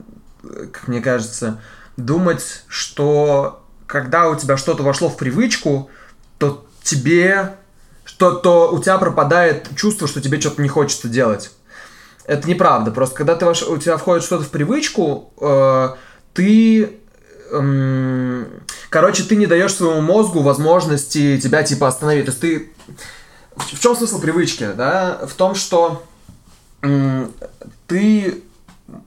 как 0.72 0.88
мне 0.88 1.02
кажется, 1.02 1.60
думать, 1.98 2.64
что 2.68 3.64
когда 3.86 4.30
у 4.30 4.36
тебя 4.36 4.58
что-то 4.58 4.84
вошло 4.84 5.10
в 5.10 5.18
привычку, 5.18 5.90
то 6.38 6.66
тебе, 6.84 7.56
что 8.06 8.32
то 8.32 8.72
у 8.72 8.80
тебя 8.82 8.98
пропадает 8.98 9.68
чувство, 9.76 10.08
что 10.08 10.22
тебе 10.22 10.40
что-то 10.40 10.62
не 10.62 10.70
хочется 10.70 11.08
делать. 11.10 11.52
Это 12.28 12.48
неправда. 12.48 12.92
Просто 12.92 13.16
когда 13.16 13.36
ты 13.36 13.46
вош- 13.46 13.68
у 13.68 13.78
тебя 13.78 13.98
входит 13.98 14.24
что-то 14.24 14.44
в 14.44 14.50
привычку, 14.50 15.32
э, 15.40 15.90
ты 16.34 17.00
эм, 17.52 18.48
короче, 18.90 19.24
ты 19.24 19.36
не 19.38 19.48
даешь 19.48 19.74
своему 19.74 20.02
мозгу 20.02 20.42
возможности 20.42 21.40
тебя 21.40 21.64
типа 21.64 21.88
остановить. 21.88 22.26
То 22.26 22.32
есть 22.32 22.42
ты 22.42 22.72
в 23.56 23.80
чем 23.80 23.96
смысл 23.96 24.20
привычки, 24.20 24.70
да? 24.76 25.22
В 25.26 25.34
том, 25.34 25.56
что 25.56 26.04
м, 26.82 27.32
ты 27.88 28.44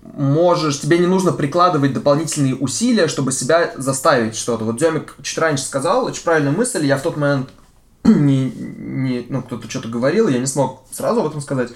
можешь, 0.02 0.80
тебе 0.80 0.98
не 0.98 1.06
нужно 1.06 1.32
прикладывать 1.32 1.92
дополнительные 1.92 2.54
усилия, 2.54 3.08
чтобы 3.08 3.32
себя 3.32 3.72
заставить 3.76 4.36
что-то. 4.36 4.64
Вот 4.64 4.78
Демик 4.78 5.14
чуть 5.22 5.38
раньше 5.38 5.64
сказал, 5.64 6.06
очень 6.06 6.22
правильная 6.22 6.52
мысль, 6.52 6.84
я 6.84 6.96
в 6.96 7.02
тот 7.02 7.16
момент 7.16 7.50
не, 8.04 8.50
не 8.50 9.26
ну, 9.28 9.42
кто-то 9.42 9.70
что-то 9.70 9.88
говорил, 9.88 10.28
я 10.28 10.38
не 10.38 10.46
смог 10.46 10.82
сразу 10.90 11.20
об 11.20 11.28
этом 11.28 11.40
сказать. 11.40 11.70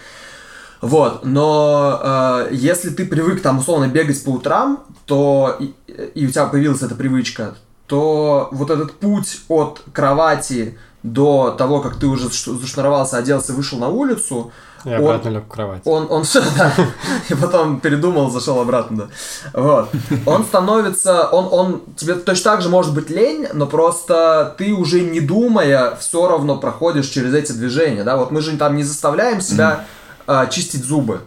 Вот, 0.85 1.25
но 1.25 2.01
э, 2.03 2.49
если 2.53 2.91
ты 2.91 3.07
привык 3.07 3.41
там 3.43 3.59
условно 3.59 3.89
бегать 3.89 4.23
по 4.23 4.31
утрам, 4.31 4.85
то 5.07 5.57
и, 5.59 5.75
и 6.15 6.27
у 6.27 6.31
тебя 6.31 6.45
появилась 6.47 6.83
эта 6.83 6.95
привычка, 6.95 7.55
то 7.87 8.49
вот 8.53 8.71
этот 8.71 8.93
путь 8.93 9.41
от 9.49 9.81
кровати 9.93 10.77
до 11.03 11.55
того, 11.57 11.81
как 11.81 11.97
ты 11.97 12.07
уже 12.07 12.29
зашнуровался, 12.29 13.17
оделся, 13.19 13.53
вышел 13.53 13.79
на 13.79 13.89
улицу, 13.89 14.53
И 14.85 14.89
он- 14.89 14.95
обратно 14.97 15.29
лег 15.31 15.45
в 15.45 15.49
кровать. 15.49 15.83
он, 15.87 16.07
он 16.11 16.25
все, 16.25 16.43
да, 16.57 16.73
и 17.31 17.35
потом 17.35 17.81
передумал, 17.81 18.31
зашел 18.31 18.61
обратно, 18.61 18.97
да. 18.97 19.61
Вот. 19.61 19.91
Он 20.27 20.45
становится, 20.45 21.29
он, 21.29 21.49
он, 21.51 21.83
тебе 21.97 22.15
точно 22.15 22.53
так 22.53 22.63
же 22.63 22.69
может 22.69 22.95
быть 22.95 23.09
лень, 23.11 23.47
но 23.55 23.67
просто 23.67 24.55
ты 24.59 24.73
уже 24.75 25.01
не 25.01 25.21
думая 25.21 25.97
все 25.97 26.27
равно 26.29 26.57
проходишь 26.57 27.07
через 27.09 27.33
эти 27.35 27.53
движения, 27.53 28.05
да. 28.05 28.17
Вот 28.17 28.31
мы 28.31 28.41
же 28.41 28.57
там 28.57 28.77
не 28.77 28.83
заставляем 28.83 29.41
себя 29.41 29.85
а, 30.27 30.47
чистить 30.47 30.85
зубы, 30.85 31.21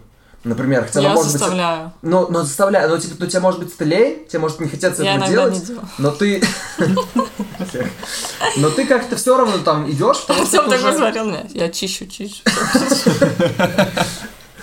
например, 0.43 0.85
хотя, 0.85 0.99
ну, 1.01 1.07
я 1.07 1.13
может 1.13 1.31
быть, 1.31 1.39
заставляю. 1.39 1.91
ну, 2.01 2.27
но 2.29 2.43
заставляю, 2.43 2.89
ну, 2.89 2.97
типа, 2.97 3.15
ну, 3.19 3.27
тебе 3.27 3.39
может 3.39 3.59
быть 3.59 3.79
лень, 3.81 4.25
тебе 4.27 4.39
может 4.39 4.59
не 4.59 4.67
хотеться 4.69 5.03
Я 5.03 5.15
этого 5.15 5.29
делать, 5.29 5.53
не 5.53 5.61
делаю. 5.61 5.87
но 5.97 6.11
ты, 6.11 6.41
но 8.57 8.69
ты 8.69 8.85
как-то 8.85 9.15
все 9.15 9.37
равно 9.37 9.57
там 9.59 9.89
идешь, 9.89 10.21
потому 10.25 10.45
что 10.45 10.61
Артем 10.61 10.79
такой 10.79 10.97
смотрел 10.97 11.25
меня. 11.25 11.45
Я 11.53 11.69
чищу, 11.69 12.07
чищу. 12.07 12.41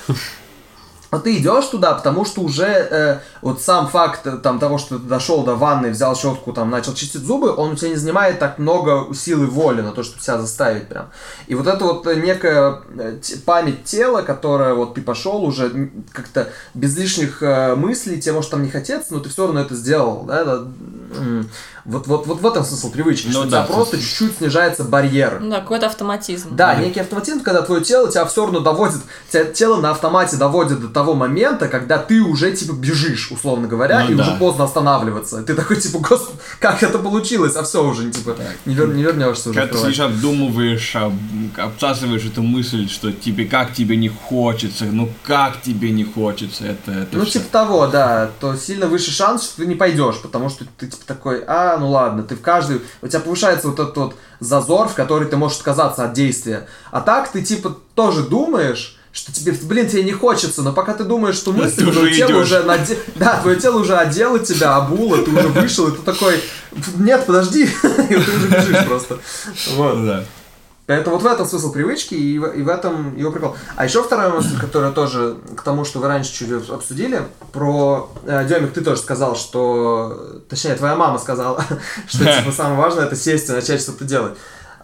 Ты 1.19 1.37
идешь 1.37 1.67
туда, 1.67 1.95
потому 1.95 2.25
что 2.25 2.43
уже 2.43 2.67
э, 2.67 3.19
вот 3.43 3.61
сам 3.63 3.89
факт 3.89 4.27
э, 4.27 4.39
там 4.39 4.59
того, 4.59 4.79
что 4.79 4.99
ты 4.99 5.07
дошел 5.07 5.45
до 5.45 5.55
ванны, 5.55 5.91
взял 5.91 6.17
щетку, 6.17 6.53
там 6.53 6.71
начал 6.71 6.95
чистить 6.95 7.23
зубы, 7.23 7.55
он 7.55 7.73
у 7.73 7.75
тебя 7.77 7.91
не 7.91 7.97
занимает 7.97 8.39
так 8.39 8.59
много 8.59 9.15
силы 9.15 9.47
воли 9.47 9.81
на 9.83 9.93
то, 9.93 10.03
чтобы 10.03 10.23
себя 10.23 10.39
заставить 10.39 10.89
прям. 10.89 11.11
И 11.47 11.55
вот 11.55 11.67
это 11.67 11.85
вот 11.85 12.07
э, 12.07 12.15
некая 12.15 12.81
э, 12.99 13.19
память 13.45 13.85
тела, 13.85 14.23
которая 14.23 14.75
вот 14.75 14.95
ты 14.95 15.03
пошел 15.03 15.45
уже 15.45 15.91
как-то 16.13 16.49
без 16.75 16.97
лишних 16.97 17.43
э, 17.43 17.75
мыслей, 17.75 18.21
тебе 18.21 18.35
может 18.35 18.51
там 18.51 18.63
не 18.63 18.71
хотеться, 18.71 19.15
но 19.15 19.21
ты 19.21 19.29
все 19.29 19.47
равно 19.47 19.61
это 19.61 19.75
сделал, 19.75 20.25
да, 20.25 20.45
да. 20.45 20.65
Вот, 21.85 22.07
вот, 22.07 22.27
вот 22.27 22.41
в 22.41 22.47
этом 22.47 22.65
смысл 22.65 22.91
привычки, 22.91 23.27
Ну 23.27 23.33
что 23.33 23.41
у 23.43 23.45
да, 23.45 23.65
тебя 23.65 23.75
просто 23.75 23.99
чуть-чуть 23.99 24.39
снижается 24.39 24.85
барьер. 24.85 25.39
Ну 25.41 25.51
да, 25.51 25.61
какой-то 25.61 25.87
автоматизм. 25.87 26.57
Да, 26.57 26.75
некий 26.77 27.01
автоматизм, 27.01 27.41
когда 27.41 27.63
твое 27.63 27.83
тело 27.85 28.11
тебя 28.11 28.25
все 28.25 28.45
равно 28.45 28.61
доводит, 28.61 29.01
тебя 29.31 29.45
тело 29.45 29.81
на 29.81 29.91
автомате 29.91 30.37
доводит 30.37 30.81
до 30.81 30.89
того 30.89 31.15
момента, 31.15 31.69
когда 31.69 31.99
ты 31.99 32.21
уже 32.23 32.53
типа 32.53 32.73
бежишь, 32.73 33.31
условно 33.31 33.69
говоря, 33.69 34.05
Ну 34.05 34.13
и 34.13 34.15
да. 34.15 34.23
уже 34.23 34.33
поздно 34.39 34.65
останавливаться. 34.65 35.43
Ты 35.43 35.55
такой 35.55 35.77
типа, 35.81 35.99
господи, 35.99 36.39
как 36.61 36.83
это 36.83 36.99
получилось, 36.99 37.55
а 37.57 37.63
все 37.65 37.85
уже 37.85 38.11
типа 38.11 38.37
не, 38.65 38.75
вер- 38.75 38.95
не 38.95 39.03
вернешься 39.03 39.51
уже. 39.51 39.61
Когда 39.61 39.75
ты 39.75 39.83
сидишь, 39.83 40.01
обдумываешь, 40.01 40.97
об- 40.97 41.15
обсасываешь 41.57 42.25
эту 42.25 42.43
мысль, 42.43 42.89
что 42.89 43.13
тебе 43.13 43.45
как 43.47 43.73
тебе 43.73 43.97
не 43.97 44.09
хочется, 44.09 44.85
ну 44.87 45.11
как 45.25 45.61
тебе 45.63 45.91
не 45.91 46.05
хочется, 46.05 46.65
это, 46.65 46.93
это 46.93 47.19
Ну, 47.19 47.25
всё. 47.25 47.33
типа 47.39 47.45
того, 47.51 47.87
да, 47.87 48.31
то 48.41 48.57
сильно 48.57 48.87
выше 48.87 49.11
шанс, 49.11 49.45
что 49.45 49.57
ты 49.59 49.67
не 49.67 49.75
пойдешь, 49.75 50.17
потому 50.23 50.49
что 50.51 50.65
ты 50.79 50.87
типа 50.89 51.05
такой, 51.07 51.43
а, 51.47 51.74
ну 51.79 51.91
ладно, 51.91 52.23
ты 52.23 52.37
в 52.37 52.41
каждый, 52.41 52.81
у 53.03 53.09
тебя 53.09 53.21
повышается 53.21 53.69
вот 53.69 53.79
этот 53.79 53.97
вот 53.97 54.17
зазор, 54.41 54.89
в 54.89 54.95
который 54.95 55.29
ты 55.29 55.37
можешь 55.37 55.59
отказаться 55.59 56.05
от 56.05 56.13
действия. 56.13 56.67
А 56.91 57.01
так 57.01 57.29
ты 57.31 57.43
типа 57.43 57.77
тоже 57.95 58.23
думаешь, 58.23 58.99
что 59.13 59.33
тебе, 59.33 59.53
блин, 59.53 59.89
тебе 59.89 60.03
не 60.03 60.13
хочется, 60.13 60.63
но 60.63 60.73
пока 60.73 60.93
ты 60.93 61.05
думаешь, 61.05 61.37
что 61.37 61.53
мысль, 61.53 61.89
твое 61.91 62.15
тело 62.15 62.31
идёшь. 62.31 62.47
уже 62.47 62.63
наде... 62.65 62.99
Да, 63.15 63.41
твое 63.41 63.59
тело 63.59 63.79
уже 63.79 63.97
одело 63.97 64.41
тебя, 64.41 64.77
обуло, 64.77 65.19
ты 65.19 65.31
уже 65.31 65.49
вышел, 65.49 65.87
и 65.87 65.93
ты 65.93 66.03
такой, 66.03 66.41
нет, 66.97 67.25
подожди, 67.25 67.63
и 67.83 68.15
ты 68.15 68.19
уже 68.19 68.49
бежишь 68.49 68.87
просто. 68.87 69.21
Вот. 69.77 70.05
Да. 70.05 70.25
Это 70.87 71.11
вот 71.11 71.23
в 71.23 71.27
этом 71.27 71.47
смысл 71.47 71.73
привычки 71.73 72.15
и 72.15 72.39
в, 72.39 72.47
и 72.53 72.63
в 72.63 72.69
этом 72.69 73.17
его 73.17 73.31
прикол. 73.31 73.57
А 73.75 73.87
еще 73.87 74.03
вторая 74.03 74.31
мысль, 74.31 74.59
которая 74.61 74.93
тоже 74.93 75.37
к 75.57 75.63
тому, 75.63 75.85
что 75.85 75.99
вы 75.99 76.09
раньше 76.09 76.33
чуть 76.33 76.69
обсудили, 76.69 77.23
про 77.53 78.11
э, 78.27 78.47
Демик, 78.47 78.73
ты 78.73 78.83
тоже 78.83 79.01
сказал, 79.01 79.35
что, 79.35 80.43
точнее, 80.49 80.75
твоя 80.75 80.95
мама 80.95 81.19
сказала, 81.19 81.65
что 82.07 82.19
типа 82.19 82.53
самое 82.57 82.77
важное 82.77 83.07
это 83.07 83.17
сесть 83.17 83.49
и 83.49 83.53
начать 83.53 83.81
что-то 83.81 84.05
делать. 84.05 84.35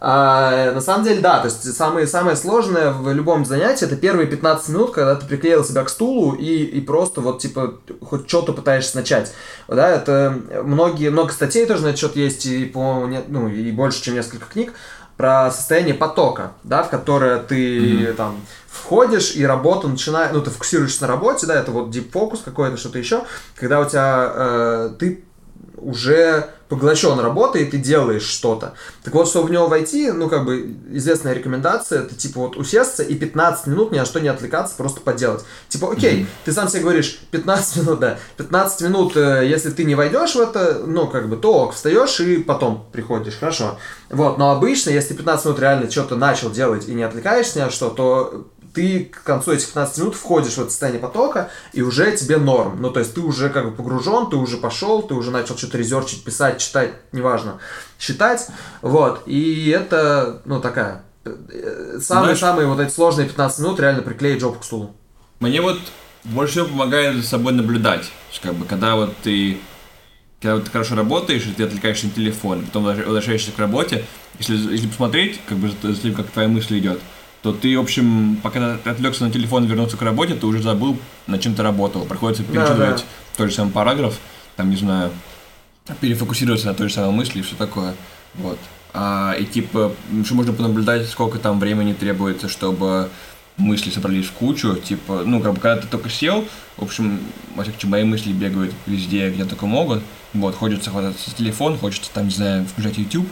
А, 0.03 0.73
на 0.73 0.81
самом 0.81 1.05
деле, 1.05 1.21
да, 1.21 1.41
то 1.41 1.49
есть 1.49 1.77
самое, 1.77 2.07
самое 2.07 2.35
сложное 2.35 2.91
в 2.91 3.13
любом 3.13 3.45
занятии 3.45 3.85
это 3.85 3.97
первые 3.97 4.27
15 4.27 4.71
минут, 4.71 4.93
когда 4.93 5.15
ты 5.15 5.27
приклеил 5.27 5.63
себя 5.63 5.85
к 5.85 5.91
стулу 5.91 6.33
и, 6.33 6.65
и 6.65 6.81
просто 6.81 7.21
вот 7.21 7.41
типа 7.41 7.75
хоть 8.01 8.27
что-то 8.27 8.55
пытаешься 8.55 8.97
начать. 8.97 9.35
Да, 9.69 9.91
это 9.91 10.35
многие, 10.65 11.11
много 11.11 11.35
статей 11.35 11.67
тоже 11.67 11.83
на 11.83 11.89
этот 11.89 12.01
счет 12.01 12.17
есть, 12.17 12.47
и, 12.47 12.65
по, 12.65 13.07
ну, 13.29 13.49
и 13.49 13.71
больше, 13.73 14.03
чем 14.03 14.15
несколько 14.15 14.47
книг 14.47 14.73
про 15.21 15.51
состояние 15.51 15.93
потока, 15.93 16.53
да, 16.63 16.83
в 16.83 16.89
которое 16.89 17.41
ты 17.41 18.15
там 18.15 18.41
входишь 18.67 19.37
и 19.37 19.45
работу 19.45 19.87
начинаешь, 19.87 20.31
ну 20.33 20.41
ты 20.41 20.49
фокусируешься 20.49 21.03
на 21.03 21.09
работе, 21.09 21.47
да, 21.47 21.61
это 21.61 21.73
вот 21.73 21.95
deep 21.95 22.11
фокус 22.11 22.41
какой-то, 22.43 22.79
что-то 22.79 22.99
еще, 22.99 23.25
когда 23.55 23.81
у 23.81 23.85
тебя 23.85 24.33
э, 24.35 24.91
ты 24.99 25.23
уже 25.77 26.49
поглощен 26.71 27.19
работой, 27.19 27.65
и 27.65 27.65
ты 27.67 27.79
делаешь 27.79 28.23
что-то. 28.23 28.75
Так 29.03 29.13
вот, 29.13 29.29
чтобы 29.29 29.49
в 29.49 29.51
него 29.51 29.67
войти, 29.67 30.13
ну, 30.13 30.29
как 30.29 30.45
бы, 30.45 30.77
известная 30.93 31.35
рекомендация, 31.35 32.05
это, 32.05 32.15
типа, 32.15 32.41
вот, 32.41 32.57
усесться 32.57 33.03
и 33.03 33.17
15 33.17 33.67
минут 33.67 33.91
ни 33.91 33.99
на 33.99 34.07
что 34.07 34.21
не 34.21 34.29
отвлекаться, 34.29 34.77
просто 34.77 35.01
поделать. 35.01 35.45
Типа, 35.69 35.93
окей, 35.93 36.27
ты 36.45 36.53
сам 36.53 36.69
себе 36.69 36.83
говоришь, 36.83 37.19
15 37.33 37.77
минут, 37.83 37.99
да, 37.99 38.19
15 38.37 38.81
минут, 38.83 39.17
э, 39.17 39.47
если 39.49 39.71
ты 39.71 39.83
не 39.83 39.97
войдешь 39.97 40.37
в 40.37 40.41
это, 40.41 40.83
ну, 40.87 41.09
как 41.09 41.29
бы, 41.29 41.37
то 41.37 41.65
ок, 41.65 41.75
встаешь 41.75 42.21
и 42.21 42.39
потом 42.39 42.87
приходишь, 42.93 43.37
хорошо. 43.39 43.77
Вот, 44.09 44.39
но 44.39 44.53
обычно, 44.53 44.91
если 44.91 45.15
15 45.15 45.47
минут 45.47 45.61
реально 45.61 45.91
что-то 45.91 46.15
начал 46.15 46.51
делать 46.51 46.89
и 46.89 46.95
не 46.95 47.03
отвлекаешься 47.03 47.59
ни 47.59 47.63
на 47.65 47.71
что, 47.71 47.91
то 47.91 48.47
ты 48.75 49.05
к 49.05 49.23
концу 49.23 49.53
этих 49.53 49.67
15 49.67 49.99
минут 49.99 50.15
входишь 50.15 50.53
в 50.55 50.59
это 50.61 50.71
состояние 50.71 51.01
потока, 51.01 51.51
и 51.73 51.83
уже 51.83 52.15
тебе 52.17 52.37
норм. 52.37 52.81
Ну, 52.81 52.91
то 52.91 53.01
есть 53.01 53.15
ты 53.15 53.21
уже 53.21 53.49
как 53.51 53.65
бы 53.65 53.73
погружен, 53.73 54.31
ты 54.31 54.37
уже 54.37 54.57
пошел, 54.57 55.03
ты 55.03 55.15
уже 55.15 55.31
начал 55.31 55.57
что-то 55.59 55.79
резерчить, 55.79 56.25
писать, 56.25 56.59
читать, 56.59 56.93
неважно, 57.13 57.59
считать. 57.99 58.49
Вот. 58.83 59.23
И 59.27 59.69
это, 59.69 60.43
ну, 60.45 60.61
такая... 60.61 61.03
э, 61.25 61.99
Самые-самые 62.01 62.67
вот 62.67 62.81
эти 62.81 62.93
сложные 62.93 63.27
15 63.29 63.59
минут 63.61 63.81
реально 63.81 64.03
приклеить 64.03 64.41
жопу 64.41 64.61
к 64.61 64.65
стулу. 64.65 64.95
Мне 65.41 65.61
вот 65.61 65.79
больше 66.25 66.53
всего 66.53 66.67
помогает 66.67 67.17
за 67.17 67.23
собой 67.23 67.53
наблюдать. 67.53 68.11
Как 68.43 68.55
бы, 68.55 68.65
когда 68.67 68.95
вот 68.97 69.17
ты 69.23 69.59
когда 70.41 70.55
вот 70.55 70.65
ты 70.65 70.71
хорошо 70.71 70.95
работаешь, 70.95 71.45
и 71.47 71.53
ты 71.53 71.65
отвлекаешься 71.65 72.07
на 72.07 72.13
телефон, 72.13 72.65
потом 72.65 72.85
возвращ- 72.87 73.05
возвращаешься 73.05 73.53
к 73.53 73.59
работе, 73.59 74.07
если, 74.39 74.57
если 74.57 74.87
посмотреть, 74.87 75.39
как 75.47 75.59
бы 75.59 75.69
за 75.83 75.93
за 75.93 76.01
тем, 76.01 76.15
как 76.15 76.29
твоя 76.29 76.49
мысль 76.49 76.79
идет, 76.79 76.99
то 77.43 77.53
ты, 77.53 77.77
в 77.77 77.81
общем, 77.81 78.39
пока 78.43 78.77
ты 78.77 78.91
отвлекся 78.91 79.25
на 79.25 79.31
телефон 79.31 79.65
и 79.65 79.67
вернулся 79.67 79.97
к 79.97 80.03
работе, 80.03 80.35
ты 80.35 80.47
уже 80.47 80.63
забыл, 80.63 80.99
над 81.27 81.41
чем 81.41 81.55
ты 81.55 81.63
работал. 81.63 82.05
Приходится 82.05 82.43
Да, 82.43 82.53
перечитывать 82.53 82.99
да. 82.99 83.05
тот 83.37 83.49
же 83.49 83.55
самый 83.55 83.71
параграф, 83.71 84.19
там, 84.57 84.71
не 84.71 84.77
знаю, 84.77 85.11
перефокусироваться 86.01 86.67
на 86.67 86.75
той 86.75 86.89
же 86.89 86.95
самой 86.95 87.13
мысли 87.13 87.39
и 87.39 87.43
все 87.43 87.57
такое. 87.57 87.95
Вот. 88.35 88.59
А, 88.93 89.35
и 89.39 89.45
типа, 89.45 89.93
еще 90.13 90.35
можно 90.35 90.53
понаблюдать, 90.53 91.09
сколько 91.09 91.39
там 91.39 91.59
времени 91.61 91.93
требуется, 91.93 92.49
чтобы 92.49 93.09
мысли 93.57 93.91
собрались 93.91 94.27
в 94.27 94.33
кучу, 94.33 94.75
типа, 94.77 95.23
ну, 95.25 95.41
как 95.41 95.55
бы, 95.55 95.61
когда 95.61 95.81
ты 95.81 95.87
только 95.87 96.09
сел, 96.09 96.47
в 96.77 96.83
общем, 96.83 97.21
во 97.55 97.63
всяком 97.63 97.91
мои 97.91 98.05
мысли 98.05 98.33
бегают 98.33 98.73
везде, 98.87 99.31
где 99.31 99.45
только 99.45 99.67
могут, 99.67 100.03
вот, 100.33 100.55
хочется 100.55 100.91
хвататься 100.91 101.35
телефон, 101.37 101.79
хочется 101.79 102.11
там, 102.13 102.25
не 102.27 102.33
знаю, 102.35 102.65
включать 102.67 102.99
YouTube 102.99 103.29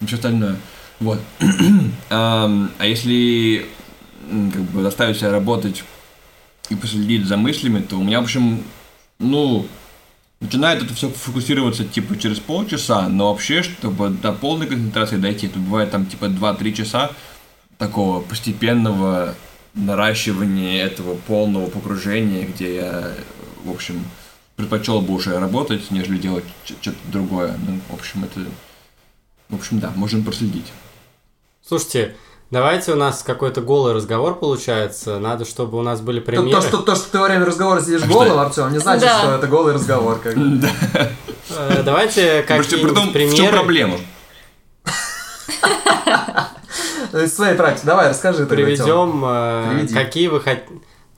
и 0.00 0.06
все 0.06 0.16
остальное, 0.16 0.56
вот. 1.02 1.20
а 2.10 2.68
если, 2.80 3.66
как 4.28 4.62
бы, 4.62 4.82
заставить 4.82 5.18
себя 5.18 5.30
работать 5.30 5.84
и 6.70 6.74
последить 6.74 7.26
за 7.26 7.36
мыслями, 7.36 7.80
то 7.80 7.96
у 7.96 8.02
меня, 8.02 8.20
в 8.20 8.24
общем, 8.24 8.62
ну, 9.18 9.66
начинает 10.40 10.82
это 10.82 10.94
все 10.94 11.08
фокусироваться 11.08 11.84
типа 11.84 12.18
через 12.18 12.38
полчаса, 12.38 13.08
но 13.08 13.32
вообще, 13.32 13.62
чтобы 13.62 14.10
до 14.10 14.32
полной 14.32 14.66
концентрации 14.66 15.16
дойти, 15.16 15.46
это 15.46 15.58
бывает 15.58 15.90
там 15.90 16.06
типа 16.06 16.26
2-3 16.26 16.72
часа 16.72 17.10
такого 17.78 18.20
постепенного 18.20 19.34
наращивания 19.74 20.84
этого 20.84 21.16
полного 21.16 21.68
погружения, 21.68 22.46
где 22.46 22.76
я, 22.76 23.12
в 23.64 23.70
общем, 23.70 24.04
предпочел 24.56 25.00
бы 25.00 25.14
уже 25.14 25.38
работать, 25.38 25.90
нежели 25.90 26.18
делать 26.18 26.44
что-то 26.64 26.98
другое. 27.10 27.56
Ну, 27.66 27.80
в 27.88 27.94
общем, 27.94 28.24
это... 28.24 28.40
В 29.48 29.56
общем, 29.56 29.80
да, 29.80 29.92
можем 29.96 30.22
проследить. 30.24 30.72
Слушайте, 31.66 32.16
Давайте 32.52 32.92
у 32.92 32.96
нас 32.96 33.22
какой-то 33.22 33.62
голый 33.62 33.94
разговор 33.94 34.38
получается. 34.38 35.18
Надо, 35.18 35.46
чтобы 35.46 35.78
у 35.78 35.82
нас 35.82 36.02
были 36.02 36.20
примеры. 36.20 36.50
То, 36.50 36.60
что, 36.60 36.82
то, 36.82 36.94
что 36.94 37.10
ты 37.10 37.18
во 37.18 37.24
время 37.24 37.46
разговора 37.46 37.80
сидишь 37.80 38.04
голым, 38.04 38.38
Артем, 38.38 38.70
не 38.70 38.78
значит, 38.78 39.04
Да. 39.04 39.20
что 39.20 39.30
это 39.36 39.46
голый 39.46 39.72
разговор. 39.72 40.18
Как... 40.22 40.36
бы. 40.36 40.60
Э, 41.48 41.82
Давайте 41.82 42.42
какие-нибудь 42.46 42.82
притом, 42.82 43.08
в 43.08 43.12
чем 43.12 43.12
примеры. 43.14 43.52
проблема? 43.52 43.96
То 47.10 47.20
есть, 47.20 47.34
своей 47.34 47.56
практики. 47.56 47.86
Давай, 47.86 48.10
расскажи. 48.10 48.44
Приведем, 48.44 49.24
э, 49.24 49.86
какие 49.92 50.28
вы 50.28 50.42
хотите... 50.42 50.68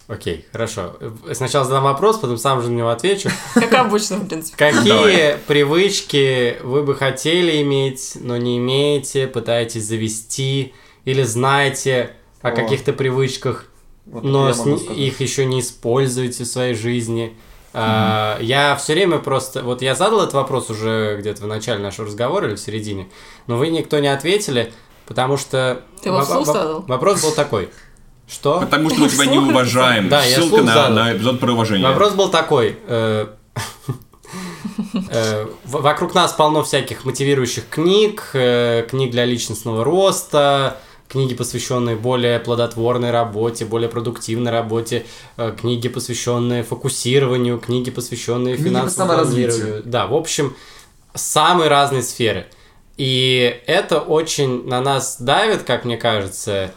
Окей, 0.06 0.44
хорошо. 0.52 0.96
Сначала 1.32 1.64
задам 1.64 1.84
вопрос, 1.84 2.18
потом 2.18 2.36
сам 2.36 2.60
же 2.62 2.70
на 2.70 2.76
него 2.76 2.90
отвечу. 2.90 3.30
Как 3.54 3.72
обычно, 3.74 4.18
в 4.18 4.28
принципе. 4.28 4.56
Какие 4.56 4.88
Давай. 4.88 5.38
привычки 5.46 6.58
вы 6.62 6.82
бы 6.82 6.94
хотели 6.94 7.62
иметь, 7.62 8.12
но 8.20 8.36
не 8.36 8.58
имеете, 8.58 9.26
пытаетесь 9.26 9.84
завести, 9.86 10.74
или 11.06 11.22
знаете 11.22 12.10
о 12.42 12.48
О. 12.48 12.52
каких-то 12.52 12.92
привычках, 12.92 13.66
Вот 14.06 14.24
но 14.24 14.50
их 14.50 15.20
еще 15.20 15.46
не 15.46 15.60
используете 15.60 16.44
в 16.44 16.48
своей 16.48 16.74
жизни? 16.74 17.34
А, 17.72 18.38
Я 18.40 18.76
все 18.76 18.92
время 18.92 19.18
просто... 19.18 19.62
Вот 19.62 19.80
я 19.82 19.94
задал 19.94 20.20
этот 20.20 20.34
вопрос 20.34 20.68
уже 20.70 21.16
где-то 21.18 21.42
в 21.42 21.46
начале 21.46 21.82
нашего 21.82 22.06
разговора 22.06 22.48
или 22.48 22.56
в 22.56 22.60
середине, 22.60 23.08
но 23.46 23.56
вы 23.56 23.68
никто 23.68 23.98
не 23.98 24.08
ответили, 24.08 24.72
потому 25.06 25.36
что... 25.38 25.82
Ты 26.02 26.10
его 26.10 26.18
во- 26.18 26.24
вслух 26.24 26.46
во- 26.46 26.52
задал? 26.52 26.82
Вопрос 26.82 27.22
был 27.22 27.32
такой. 27.32 27.70
Что? 28.26 28.60
Потому 28.60 28.90
что 28.90 29.00
мы 29.00 29.08
тебя 29.08 29.26
не 29.26 29.38
уважаем. 29.38 30.08
Да, 30.08 30.24
я 30.24 30.36
Ссылка 30.36 30.62
на, 30.62 30.88
на 30.88 31.16
эпизод 31.16 31.40
про 31.40 31.52
уважение. 31.52 31.86
Вопрос 31.86 32.14
был 32.14 32.30
такой. 32.30 32.78
э, 32.86 33.26
э, 35.10 35.46
Вокруг 35.64 36.14
нас 36.14 36.32
полно 36.32 36.62
всяких 36.64 37.04
мотивирующих 37.04 37.68
книг, 37.68 38.30
э, 38.32 38.86
книг 38.88 39.10
для 39.10 39.24
личностного 39.26 39.84
роста, 39.84 40.78
книги, 41.08 41.34
посвященные 41.34 41.96
более 41.96 42.40
плодотворной 42.40 43.10
работе, 43.10 43.66
более 43.66 43.88
продуктивной 43.90 44.50
работе, 44.50 45.04
книги, 45.60 45.88
посвященные 45.88 46.62
фокусированию, 46.62 47.58
книги, 47.58 47.90
посвященные 47.90 48.56
финансовому 48.56 49.22
планированию. 49.24 49.82
Да, 49.84 50.06
в 50.06 50.14
общем, 50.14 50.56
самые 51.14 51.68
разные 51.68 52.02
сферы. 52.02 52.46
И 52.96 53.60
это 53.66 54.00
очень 54.00 54.66
на 54.66 54.80
нас 54.80 55.20
давит, 55.20 55.62
как 55.62 55.84
мне 55.84 55.96
кажется, 55.96 56.72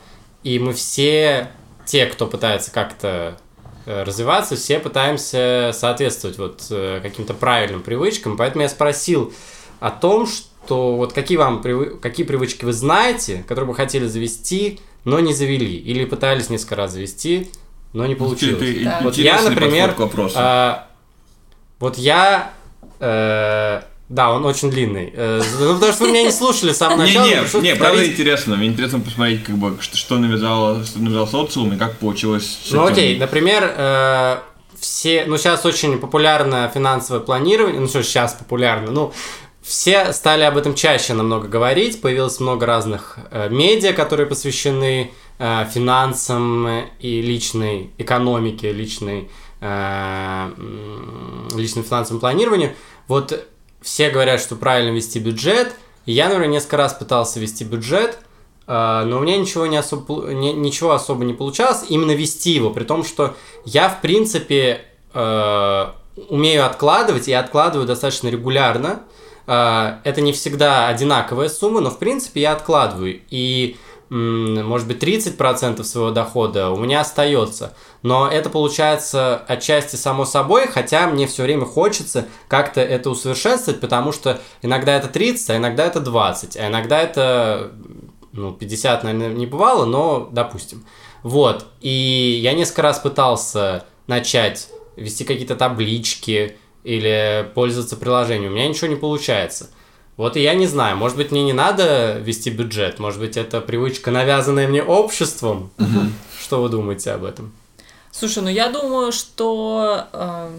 и 0.47 0.59
мы 0.59 0.73
все, 0.73 1.49
те, 1.85 2.05
кто 2.05 2.25
пытается 2.27 2.71
как-то 2.71 3.37
э, 3.85 4.03
развиваться, 4.03 4.55
все 4.55 4.79
пытаемся 4.79 5.71
соответствовать 5.73 6.37
вот 6.37 6.65
э, 6.69 6.99
каким-то 7.01 7.33
правильным 7.33 7.81
привычкам, 7.81 8.37
поэтому 8.37 8.61
я 8.63 8.69
спросил 8.69 9.33
о 9.79 9.91
том, 9.91 10.25
что 10.27 10.95
вот 10.95 11.13
какие 11.13 11.37
вам 11.37 11.61
привы- 11.61 11.99
какие 11.99 12.25
привычки 12.25 12.65
вы 12.65 12.73
знаете, 12.73 13.43
которые 13.47 13.67
бы 13.67 13.75
хотели 13.75 14.05
завести, 14.07 14.79
но 15.05 15.19
не 15.19 15.33
завели, 15.33 15.75
или 15.77 16.05
пытались 16.05 16.49
несколько 16.49 16.75
раз 16.75 16.91
завести, 16.93 17.49
но 17.93 18.05
не 18.05 18.15
получилось. 18.15 18.59
Ты- 18.59 18.73
ты- 18.73 18.83
Да. 18.85 18.99
Вот 19.03 19.17
я, 19.17 19.35
например, 19.49 19.87
а, 20.37 20.87
вот 21.79 21.97
я, 21.97 22.51
э, 22.99 23.81
да, 24.09 24.31
он 24.31 24.45
очень 24.45 24.71
длинный, 24.71 25.11
Э, 25.13 25.41
ну 25.59 25.73
потому 25.75 25.91
что 25.91 26.03
вы 26.03 26.11
меня 26.11 26.23
не 26.23 26.31
слушали 26.31 26.71
с 26.71 26.77
самого 26.77 27.01
начала. 27.01 27.25
не, 27.25 27.61
не, 27.61 27.75
правда 27.75 28.07
интересно. 28.07 28.55
Мне 28.55 28.67
интересно 28.67 28.99
посмотреть, 28.99 29.43
как 29.43 29.57
бы, 29.57 29.77
что, 29.81 29.97
что 29.97 30.17
навязал, 30.17 30.83
что 30.85 30.99
навязал 30.99 31.27
социум 31.27 31.73
и 31.73 31.77
как 31.77 31.97
получилось. 31.97 32.59
Ну 32.71 32.85
окей, 32.85 33.17
например, 33.19 33.73
э, 33.75 34.37
все, 34.79 35.25
ну 35.25 35.37
сейчас 35.37 35.65
очень 35.65 35.97
популярно 35.97 36.71
финансовое 36.73 37.19
планирование, 37.19 37.81
ну 37.81 37.87
что 37.87 38.01
сейчас 38.03 38.33
популярно, 38.33 38.91
ну 38.91 39.13
все 39.61 40.13
стали 40.13 40.43
об 40.43 40.55
этом 40.55 40.75
чаще 40.75 41.13
намного 41.13 41.49
говорить, 41.49 41.99
появилось 41.99 42.39
много 42.39 42.65
разных 42.65 43.17
э, 43.31 43.49
медиа, 43.49 43.91
которые 43.91 44.25
посвящены 44.25 45.11
э, 45.39 45.65
финансам 45.73 46.85
и 46.99 47.21
личной 47.21 47.91
экономике, 47.97 48.71
личной, 48.71 49.29
э, 49.59 50.51
личным 51.53 51.83
финансовому 51.83 52.21
планированию. 52.21 52.75
Вот 53.09 53.45
все 53.87 54.09
говорят, 54.09 54.41
что 54.41 54.57
правильно 54.57 54.93
вести 54.93 55.17
бюджет. 55.17 55.73
Я, 56.05 56.27
например, 56.27 56.49
несколько 56.49 56.75
раз 56.75 56.93
пытался 56.93 57.39
вести 57.39 57.63
бюджет, 57.63 58.19
а, 58.67 59.05
но 59.05 59.17
у 59.17 59.21
меня 59.21 59.37
ничего, 59.37 59.65
не 59.65 59.77
особо, 59.77 60.33
ничего 60.33 60.91
особо 60.91 61.23
не 61.23 61.33
получалось, 61.33 61.85
именно 61.87 62.11
вести 62.11 62.51
его, 62.51 62.69
при 62.71 62.83
том, 62.83 63.05
что 63.05 63.37
я, 63.63 63.87
в 63.87 64.01
принципе, 64.01 64.81
э, 65.13 65.85
умею 66.27 66.65
откладывать 66.65 67.29
и 67.29 67.33
откладываю 67.33 67.87
достаточно 67.87 68.27
регулярно. 68.27 69.03
Э, 69.47 69.99
Это 70.03 70.19
не 70.19 70.33
всегда 70.33 70.89
одинаковая 70.89 71.47
сумма, 71.47 71.79
но, 71.79 71.89
в 71.89 71.97
принципе, 71.97 72.41
я 72.41 72.51
откладываю. 72.51 73.21
И, 73.29 73.77
может 74.09 74.87
быть, 74.87 75.03
30% 75.03 75.83
своего 75.83 76.11
дохода 76.11 76.69
у 76.69 76.77
меня 76.77 77.01
остается. 77.01 77.73
Но 78.03 78.29
это 78.29 78.49
получается 78.49 79.37
отчасти 79.47 79.95
само 79.95 80.25
собой, 80.25 80.67
хотя 80.67 81.07
мне 81.07 81.27
все 81.27 81.43
время 81.43 81.65
хочется 81.65 82.27
как-то 82.47 82.81
это 82.81 83.09
усовершенствовать, 83.09 83.81
потому 83.81 84.11
что 84.11 84.39
иногда 84.61 84.95
это 84.95 85.07
30, 85.07 85.49
а 85.49 85.57
иногда 85.57 85.85
это 85.85 85.99
20, 85.99 86.57
а 86.57 86.67
иногда 86.67 87.01
это 87.01 87.71
ну, 88.31 88.53
50, 88.53 89.03
наверное, 89.03 89.33
не 89.33 89.45
бывало, 89.45 89.85
но 89.85 90.29
допустим. 90.31 90.85
Вот. 91.23 91.65
И 91.81 92.39
я 92.41 92.53
несколько 92.53 92.83
раз 92.83 92.99
пытался 92.99 93.85
начать 94.05 94.69
вести 94.95 95.25
какие-то 95.25 95.55
таблички 95.55 96.57
или 96.83 97.51
пользоваться 97.53 97.97
приложением. 97.97 98.51
У 98.51 98.55
меня 98.55 98.67
ничего 98.67 98.87
не 98.87 98.95
получается. 98.95 99.69
Вот 100.17 100.35
и 100.35 100.41
я 100.41 100.55
не 100.55 100.65
знаю, 100.65 100.97
может 100.97 101.15
быть, 101.15 101.31
мне 101.31 101.43
не 101.43 101.53
надо 101.53 102.17
вести 102.17 102.49
бюджет, 102.49 102.97
может 102.97 103.19
быть, 103.19 103.37
это 103.37 103.61
привычка, 103.61 104.09
навязанная 104.09 104.67
мне 104.67 104.83
обществом. 104.83 105.69
Что 106.41 106.61
вы 106.61 106.69
думаете 106.69 107.11
об 107.11 107.23
этом? 107.23 107.53
Слушай, 108.11 108.41
ну 108.41 108.49
я 108.49 108.69
думаю, 108.69 109.11
что 109.11 110.07
э, 110.11 110.49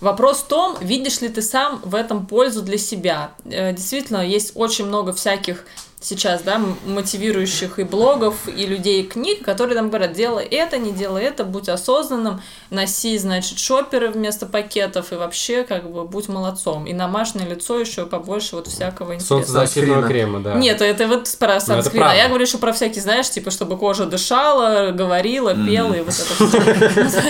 вопрос 0.00 0.38
в 0.38 0.48
том, 0.48 0.76
видишь 0.80 1.20
ли 1.20 1.28
ты 1.28 1.40
сам 1.40 1.80
в 1.84 1.94
этом 1.94 2.26
пользу 2.26 2.62
для 2.62 2.78
себя. 2.78 3.32
Э, 3.44 3.72
действительно, 3.72 4.26
есть 4.26 4.52
очень 4.56 4.86
много 4.86 5.12
всяких 5.12 5.64
сейчас, 6.04 6.42
да, 6.42 6.60
мотивирующих 6.84 7.78
и 7.78 7.84
блогов, 7.84 8.46
и 8.46 8.66
людей, 8.66 9.02
и 9.02 9.06
книг, 9.06 9.42
которые 9.42 9.74
там 9.74 9.88
говорят, 9.88 10.12
делай 10.12 10.44
это, 10.44 10.76
не 10.76 10.92
делай 10.92 11.24
это, 11.24 11.44
будь 11.44 11.68
осознанным, 11.68 12.42
носи, 12.70 13.16
значит, 13.18 13.58
шоперы 13.58 14.10
вместо 14.10 14.46
пакетов, 14.46 15.12
и 15.12 15.16
вообще, 15.16 15.64
как 15.64 15.90
бы, 15.90 16.04
будь 16.04 16.28
молодцом. 16.28 16.86
И 16.86 16.92
намажь 16.92 17.34
на 17.34 17.42
лицо 17.42 17.78
еще 17.80 18.06
побольше 18.06 18.56
вот 18.56 18.66
всякого 18.66 19.14
интересного. 19.14 19.44
Солнцезащитного 19.44 20.06
крема, 20.06 20.40
да. 20.40 20.54
Нет, 20.54 20.82
это 20.82 21.08
вот 21.08 21.28
про 21.38 21.58
санскрин. 21.60 22.02
А 22.02 22.06
правда. 22.06 22.16
я 22.16 22.28
говорю 22.28 22.44
еще 22.44 22.58
про 22.58 22.72
всякие, 22.72 23.02
знаешь, 23.02 23.30
типа, 23.30 23.50
чтобы 23.50 23.78
кожа 23.78 24.04
дышала, 24.04 24.90
говорила, 24.90 25.54
пела 25.54 25.94
и 25.94 26.00
вот 26.00 26.14
это. 26.14 27.22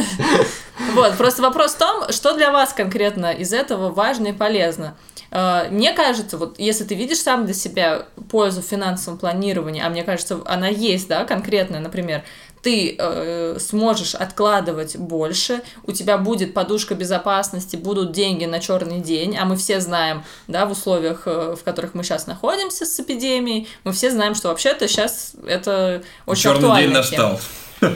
Вот, 0.95 1.17
просто 1.17 1.43
вопрос 1.43 1.73
в 1.73 1.79
том, 1.79 2.13
что 2.13 2.35
для 2.35 2.51
вас 2.51 2.73
конкретно 2.73 3.33
из 3.33 3.53
этого 3.53 3.91
важно 3.91 4.29
и 4.29 4.33
полезно. 4.33 4.97
Э, 5.31 5.69
Мне 5.71 5.93
кажется, 5.93 6.39
вот 6.39 6.59
если 6.59 6.85
ты 6.85 6.95
видишь 6.95 7.19
сам 7.19 7.45
для 7.45 7.55
себя 7.55 8.07
пользу 8.31 8.63
финансовом 8.65 9.19
планировании, 9.19 9.83
а 9.83 9.89
мне 9.89 10.03
кажется, 10.03 10.41
она 10.47 10.69
есть, 10.69 11.09
да, 11.09 11.25
конкретная, 11.25 11.81
например, 11.81 12.23
ты 12.65 12.97
э, 12.99 13.59
сможешь 13.61 14.15
откладывать 14.15 14.97
больше, 14.97 15.63
у 15.87 15.93
тебя 15.93 16.17
будет 16.17 16.55
подушка 16.55 16.95
безопасности, 16.95 17.77
будут 17.77 18.13
деньги 18.13 18.47
на 18.47 18.59
черный 18.59 19.01
день, 19.01 19.37
а 19.37 19.45
мы 19.45 19.57
все 19.57 19.81
знаем, 19.81 20.25
да, 20.49 20.65
в 20.65 20.73
условиях, 20.73 21.25
э, 21.27 21.57
в 21.61 21.63
которых 21.63 21.93
мы 21.93 22.03
сейчас 22.03 22.27
находимся 22.27 22.87
с 22.87 22.99
эпидемией, 22.99 23.69
мы 23.85 23.93
все 23.93 24.11
знаем, 24.11 24.35
что 24.35 24.49
вообще-то 24.49 24.89
сейчас 24.89 25.35
это 25.47 26.03
очень 26.25 26.43
Черный 26.43 26.83
день 26.83 26.91
настал. 26.91 27.41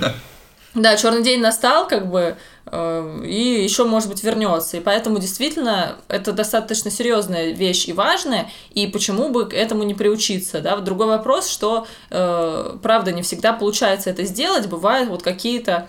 Да, 0.74 0.96
черный 0.96 1.24
день 1.24 1.40
настал, 1.40 1.88
как 1.88 2.08
бы 2.08 2.36
и 2.72 3.62
еще, 3.62 3.84
может 3.84 4.08
быть, 4.08 4.22
вернется. 4.22 4.76
И 4.76 4.80
поэтому 4.80 5.18
действительно 5.18 5.96
это 6.08 6.32
достаточно 6.32 6.90
серьезная 6.90 7.52
вещь 7.52 7.88
и 7.88 7.92
важная, 7.92 8.50
и 8.72 8.86
почему 8.86 9.28
бы 9.30 9.46
к 9.46 9.54
этому 9.54 9.82
не 9.84 9.94
приучиться, 9.94 10.60
да? 10.60 10.76
Другой 10.76 11.06
вопрос, 11.06 11.48
что, 11.48 11.86
э, 12.10 12.76
правда, 12.82 13.12
не 13.12 13.22
всегда 13.22 13.52
получается 13.52 14.10
это 14.10 14.24
сделать, 14.24 14.66
бывают 14.68 15.08
вот 15.08 15.22
какие-то 15.22 15.88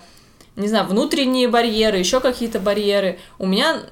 не 0.56 0.68
знаю, 0.68 0.86
внутренние 0.86 1.48
барьеры, 1.48 1.98
еще 1.98 2.20
какие-то 2.20 2.58
барьеры. 2.58 3.18
У 3.38 3.46
меня 3.46 3.82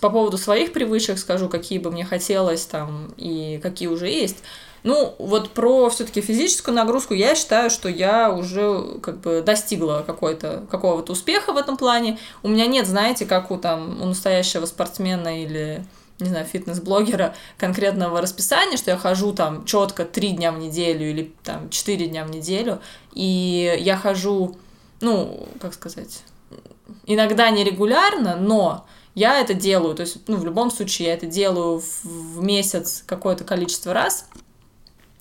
по 0.00 0.10
поводу 0.10 0.38
своих 0.38 0.72
привычек 0.72 1.18
скажу, 1.18 1.48
какие 1.48 1.78
бы 1.78 1.90
мне 1.90 2.04
хотелось 2.04 2.66
там 2.66 3.12
и 3.16 3.58
какие 3.62 3.88
уже 3.88 4.08
есть. 4.08 4.36
Ну, 4.84 5.16
вот 5.18 5.50
про 5.50 5.88
все-таки 5.90 6.20
физическую 6.20 6.74
нагрузку 6.74 7.14
я 7.14 7.34
считаю, 7.34 7.70
что 7.70 7.88
я 7.88 8.30
уже 8.30 8.98
как 9.02 9.20
бы 9.20 9.42
достигла 9.44 10.04
какой-то, 10.06 10.64
какого-то 10.70 11.12
успеха 11.12 11.52
в 11.52 11.56
этом 11.56 11.76
плане. 11.76 12.18
У 12.42 12.48
меня 12.48 12.66
нет, 12.66 12.86
знаете, 12.86 13.26
как 13.26 13.50
у 13.50 13.58
там 13.58 14.00
у 14.00 14.06
настоящего 14.06 14.66
спортсмена 14.66 15.42
или 15.42 15.84
не 16.20 16.28
знаю, 16.28 16.46
фитнес-блогера 16.46 17.34
конкретного 17.58 18.20
расписания, 18.20 18.76
что 18.76 18.92
я 18.92 18.96
хожу 18.96 19.32
там 19.32 19.64
четко 19.64 20.04
три 20.04 20.30
дня 20.30 20.52
в 20.52 20.58
неделю 20.60 21.10
или 21.10 21.32
там 21.42 21.70
четыре 21.70 22.06
дня 22.06 22.24
в 22.24 22.30
неделю, 22.30 22.80
и 23.12 23.76
я 23.80 23.96
хожу 23.96 24.56
ну, 25.04 25.46
как 25.60 25.74
сказать, 25.74 26.22
иногда 27.06 27.50
нерегулярно, 27.50 28.36
но 28.36 28.86
я 29.14 29.40
это 29.40 29.54
делаю, 29.54 29.94
то 29.94 30.02
есть, 30.02 30.16
ну, 30.26 30.36
в 30.36 30.44
любом 30.44 30.70
случае, 30.70 31.08
я 31.08 31.14
это 31.14 31.26
делаю 31.26 31.80
в, 31.80 32.04
в 32.04 32.42
месяц 32.42 33.04
какое-то 33.06 33.44
количество 33.44 33.92
раз, 33.92 34.26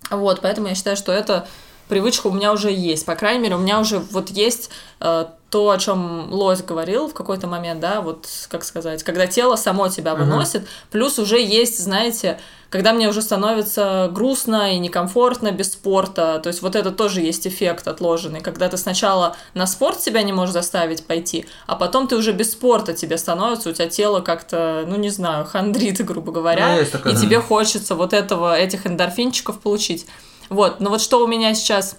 вот, 0.09 0.41
поэтому 0.41 0.67
я 0.67 0.75
считаю, 0.75 0.97
что 0.97 1.11
это 1.11 1.47
привычка 1.87 2.27
у 2.27 2.31
меня 2.31 2.53
уже 2.53 2.71
есть, 2.71 3.05
по 3.05 3.15
крайней 3.15 3.41
мере, 3.41 3.55
у 3.55 3.59
меня 3.59 3.79
уже 3.79 3.99
вот 3.99 4.29
есть 4.29 4.69
э, 4.99 5.25
то, 5.53 5.69
о 5.69 5.77
чем 5.77 6.33
Лось 6.33 6.63
говорил 6.63 7.07
в 7.07 7.13
какой-то 7.13 7.45
момент, 7.45 7.79
да, 7.79 8.01
вот, 8.01 8.27
как 8.49 8.63
сказать, 8.63 9.03
когда 9.03 9.27
тело 9.27 9.55
само 9.55 9.87
тебя 9.87 10.15
выносит, 10.15 10.63
uh-huh. 10.63 10.89
плюс 10.89 11.19
уже 11.19 11.39
есть, 11.39 11.77
знаете, 11.77 12.39
когда 12.71 12.91
мне 12.91 13.07
уже 13.07 13.21
становится 13.21 14.09
грустно 14.11 14.73
и 14.73 14.79
некомфортно 14.79 15.51
без 15.51 15.73
спорта, 15.73 16.39
то 16.41 16.47
есть 16.47 16.63
вот 16.63 16.75
это 16.75 16.89
тоже 16.89 17.21
есть 17.21 17.45
эффект 17.45 17.87
отложенный, 17.87 18.41
когда 18.41 18.67
ты 18.67 18.77
сначала 18.77 19.35
на 19.53 19.67
спорт 19.67 20.01
себя 20.01 20.23
не 20.23 20.33
можешь 20.33 20.53
заставить 20.53 21.05
пойти, 21.05 21.45
а 21.67 21.75
потом 21.75 22.07
ты 22.07 22.15
уже 22.15 22.31
без 22.31 22.53
спорта 22.53 22.93
тебе 22.95 23.19
становится, 23.19 23.69
у 23.69 23.73
тебя 23.73 23.87
тело 23.87 24.21
как-то, 24.21 24.85
ну 24.87 24.95
не 24.95 25.11
знаю, 25.11 25.45
хандрит, 25.45 26.03
грубо 26.03 26.31
говоря, 26.31 26.77
ну, 26.79 26.85
такое, 26.87 27.11
и 27.11 27.15
да. 27.15 27.21
тебе 27.21 27.39
хочется 27.39 27.93
вот 27.93 28.13
этого, 28.13 28.57
этих 28.57 28.87
эндорфинчиков 28.87 29.59
получить. 29.59 30.07
Вот, 30.49 30.79
но 30.79 30.89
вот 30.89 31.01
что 31.01 31.23
у 31.23 31.27
меня 31.27 31.53
сейчас 31.53 31.95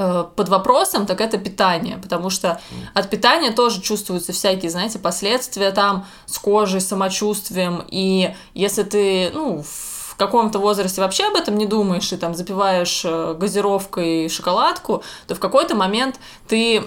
Э, 0.00 0.24
под 0.36 0.48
вопросом, 0.48 1.06
так 1.06 1.20
это 1.20 1.38
питание, 1.38 1.98
потому 1.98 2.30
что 2.30 2.60
от 2.94 3.10
питания 3.10 3.50
тоже 3.50 3.80
чувствуются 3.80 4.32
всякие, 4.32 4.70
знаете, 4.70 5.00
последствия 5.00 5.72
там 5.72 6.06
с 6.24 6.38
кожей, 6.38 6.80
самочувствием, 6.80 7.82
и 7.88 8.32
если 8.54 8.84
ты, 8.84 9.32
ну, 9.34 9.64
в 9.64 10.14
каком-то 10.16 10.60
возрасте 10.60 11.00
вообще 11.00 11.24
об 11.24 11.34
этом 11.34 11.58
не 11.58 11.66
думаешь 11.66 12.12
и 12.12 12.16
там 12.16 12.36
запиваешь 12.36 13.02
э, 13.04 13.34
газировкой 13.36 14.28
шоколадку, 14.28 15.02
то 15.26 15.34
в 15.34 15.40
какой-то 15.40 15.74
момент 15.74 16.20
ты 16.46 16.84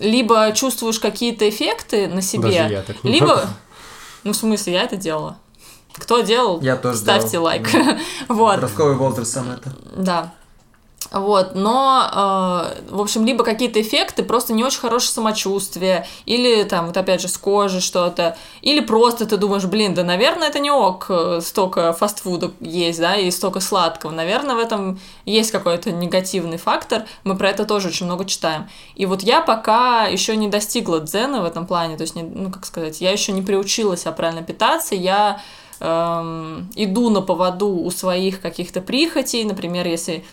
либо 0.00 0.50
чувствуешь 0.56 0.98
какие-то 0.98 1.48
эффекты 1.48 2.08
на 2.08 2.20
себе, 2.20 2.84
либо, 3.04 3.46
ну, 4.24 4.32
в 4.32 4.36
смысле, 4.36 4.72
я 4.72 4.82
это 4.82 4.96
делала. 4.96 5.36
Кто 5.92 6.18
делал? 6.22 6.60
Я 6.62 6.74
тоже 6.74 6.98
Ставьте 6.98 7.30
делал. 7.30 7.44
лайк. 7.44 7.68
вот. 8.28 8.54
Подростковый 8.54 8.96
возраст 8.96 9.32
сам 9.32 9.52
это. 9.52 9.72
Да. 9.94 10.32
Вот, 11.12 11.54
но, 11.54 12.08
э, 12.12 12.90
в 12.90 13.00
общем, 13.00 13.24
либо 13.24 13.44
какие-то 13.44 13.80
эффекты, 13.80 14.22
просто 14.22 14.52
не 14.52 14.64
очень 14.64 14.80
хорошее 14.80 15.12
самочувствие, 15.12 16.06
или 16.26 16.64
там, 16.64 16.86
вот 16.86 16.96
опять 16.96 17.20
же, 17.20 17.28
с 17.28 17.36
кожи 17.38 17.80
что-то, 17.80 18.36
или 18.62 18.80
просто 18.80 19.26
ты 19.26 19.36
думаешь, 19.36 19.64
блин, 19.64 19.94
да, 19.94 20.02
наверное, 20.02 20.48
это 20.48 20.58
не 20.58 20.70
ок, 20.70 21.06
э, 21.08 21.40
столько 21.42 21.92
фастфуда 21.92 22.52
есть, 22.60 22.98
да, 23.00 23.16
и 23.16 23.30
столько 23.30 23.60
сладкого, 23.60 24.10
наверное, 24.10 24.56
в 24.56 24.58
этом 24.58 24.98
есть 25.24 25.50
какой-то 25.50 25.92
негативный 25.92 26.58
фактор, 26.58 27.04
мы 27.22 27.36
про 27.36 27.50
это 27.50 27.64
тоже 27.64 27.88
очень 27.88 28.06
много 28.06 28.24
читаем. 28.24 28.68
И 28.96 29.06
вот 29.06 29.22
я 29.22 29.40
пока 29.40 30.06
еще 30.06 30.36
не 30.36 30.48
достигла 30.48 31.00
дзена 31.00 31.42
в 31.42 31.44
этом 31.44 31.66
плане, 31.66 31.96
то 31.96 32.02
есть, 32.02 32.16
не, 32.16 32.22
ну, 32.22 32.50
как 32.50 32.66
сказать, 32.66 33.00
я 33.00 33.12
еще 33.12 33.32
не 33.32 33.42
приучилась 33.42 34.06
а 34.06 34.12
правильно 34.12 34.42
питаться, 34.42 34.94
я 34.94 35.40
эм, 35.80 36.70
иду 36.74 37.10
на 37.10 37.20
поводу 37.20 37.68
у 37.68 37.90
своих 37.90 38.40
каких-то 38.40 38.80
прихотей, 38.80 39.44
например, 39.44 39.86
если 39.86 40.24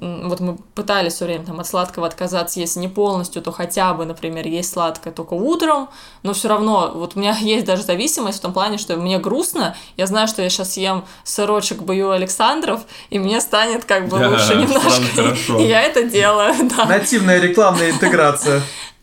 вот 0.00 0.40
мы 0.40 0.56
пытались 0.74 1.14
все 1.14 1.26
время 1.26 1.44
там 1.44 1.60
от 1.60 1.66
сладкого 1.66 2.06
отказаться, 2.06 2.58
если 2.58 2.80
не 2.80 2.88
полностью, 2.88 3.42
то 3.42 3.52
хотя 3.52 3.92
бы, 3.92 4.06
например, 4.06 4.46
есть 4.46 4.72
сладкое 4.72 5.12
только 5.12 5.34
утром, 5.34 5.90
но 6.22 6.32
все 6.32 6.48
равно, 6.48 6.92
вот 6.94 7.16
у 7.16 7.20
меня 7.20 7.36
есть 7.40 7.66
даже 7.66 7.82
зависимость 7.82 8.38
в 8.38 8.42
том 8.42 8.52
плане, 8.52 8.78
что 8.78 8.96
мне 8.96 9.18
грустно, 9.18 9.76
я 9.96 10.06
знаю, 10.06 10.26
что 10.26 10.42
я 10.42 10.48
сейчас 10.48 10.76
ем 10.78 11.04
сырочек 11.24 11.82
бою 11.82 12.10
Александров, 12.10 12.80
и 13.10 13.18
мне 13.18 13.40
станет 13.40 13.84
как 13.84 14.08
бы 14.08 14.18
да, 14.18 14.30
лучше 14.30 14.54
немножко, 14.54 15.58
и 15.60 15.66
я 15.66 15.82
это 15.82 16.04
делаю, 16.04 16.54
да. 16.76 16.86
Нативная 16.86 17.38
рекламная 17.38 17.90
интеграция. 17.90 18.62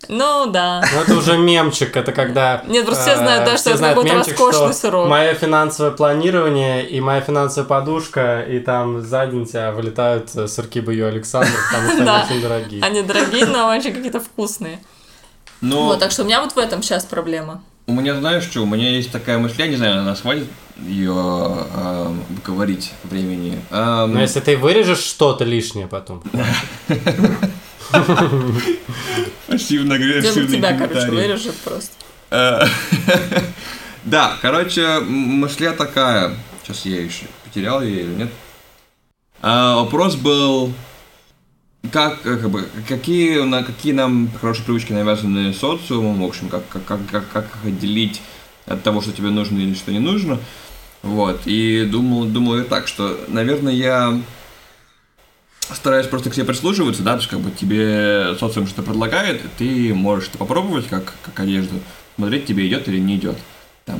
Ну 0.10 0.46
да. 0.48 0.84
Ну 0.94 1.02
это 1.02 1.16
уже 1.16 1.38
мемчик, 1.38 1.96
это 1.96 2.12
когда... 2.12 2.64
Нет, 2.68 2.86
просто 2.86 3.04
все 3.04 3.18
знают, 3.18 3.46
да, 3.46 3.58
что 3.58 3.72
это 3.72 3.80
какой-то 3.80 4.14
роскошный 4.16 4.74
сырок. 4.74 5.10
Мое 5.10 5.34
финансовое 5.34 5.92
планирование 5.92 6.88
и 6.88 7.02
моя 7.02 7.22
финансовая 7.22 7.68
подушка, 7.68 8.42
и 8.42 8.60
там 8.60 9.02
сзади 9.02 9.44
тебя 9.46 9.72
вылетают 9.72 10.34
э, 10.36 10.48
сырки 10.48 10.80
Бою 10.80 11.08
Александр, 11.08 11.50
потому 11.72 11.92
что 11.92 12.02
они 12.16 12.26
очень 12.26 12.42
дорогие. 12.42 12.84
Они 12.84 13.02
дорогие, 13.02 13.46
но 13.46 13.68
очень 13.70 13.94
какие-то 13.94 14.20
вкусные. 14.20 14.80
Ну, 15.62 15.86
вот, 15.86 16.00
так 16.00 16.12
что 16.12 16.22
у 16.22 16.26
меня 16.26 16.42
вот 16.42 16.54
в 16.54 16.58
этом 16.58 16.84
сейчас 16.84 17.04
проблема. 17.04 17.64
У 17.88 17.94
меня, 17.94 18.16
знаешь 18.16 18.44
что, 18.44 18.62
у 18.62 18.66
меня 18.66 18.90
есть 18.90 19.12
такая 19.12 19.40
мысль, 19.40 19.56
я 19.60 19.68
не 19.68 19.78
знаю, 19.78 20.04
нас 20.04 20.22
хватит 20.22 20.48
ее 20.86 21.16
э, 21.16 22.14
говорить 22.46 22.92
времени. 23.04 23.60
Эм... 23.72 24.14
Но 24.14 24.22
если 24.22 24.40
ты 24.42 24.58
вырежешь 24.58 25.00
что-то 25.00 25.44
лишнее 25.44 25.88
потом. 25.88 26.22
Пассивно-агрессивный 29.48 30.58
тебя, 30.58 30.78
короче, 30.78 31.10
вырежет 31.10 31.56
просто. 31.56 31.92
Э, 32.32 32.66
да, 34.04 34.38
короче, 34.42 35.00
мысля 35.00 35.72
такая. 35.72 36.36
Сейчас 36.64 36.86
я 36.86 37.02
еще 37.02 37.26
потерял 37.44 37.82
ее 37.82 38.02
или 38.02 38.14
нет. 38.14 38.30
А, 39.42 39.76
вопрос 39.78 40.16
был, 40.16 40.74
как, 41.92 42.22
как 42.22 42.50
бы, 42.50 42.68
какие, 42.88 43.42
на, 43.44 43.64
какие 43.64 43.94
нам 43.94 44.30
хорошие 44.42 44.66
привычки 44.66 44.92
навязаны 44.94 45.54
социумом, 45.54 46.22
в 46.22 46.26
общем, 46.26 46.50
как, 46.50 46.68
как, 46.68 46.84
как, 46.86 47.00
как, 47.10 47.30
как 47.32 47.46
их 47.46 47.66
отделить 47.66 48.22
от 48.66 48.84
того, 48.84 49.02
что 49.02 49.12
тебе 49.14 49.30
нужно 49.30 49.60
или 49.60 49.74
что 49.74 49.92
не 49.92 50.00
нужно. 50.00 50.40
Вот, 51.04 51.42
и 51.46 51.86
думал, 51.86 52.26
думал 52.26 52.58
я 52.58 52.64
так, 52.64 52.88
что, 52.88 53.18
наверное, 53.28 53.74
я 53.74 54.20
стараюсь 55.74 56.08
просто 56.08 56.30
к 56.30 56.34
тебе 56.34 56.46
прислушиваться, 56.46 57.04
да, 57.04 57.14
то 57.14 57.18
есть 57.18 57.30
как 57.30 57.40
бы 57.40 57.52
тебе 57.52 58.36
социум 58.40 58.68
что-то 58.68 58.84
предлагает, 58.84 59.42
ты 59.58 59.94
можешь 59.94 60.30
это 60.30 60.38
попробовать 60.38 60.88
как, 60.88 61.14
как 61.22 61.40
одежду, 61.40 61.80
смотреть, 62.16 62.46
тебе 62.46 62.68
идет 62.68 62.88
или 62.88 63.00
не 63.00 63.18
идет. 63.18 63.38
Там, 63.86 64.00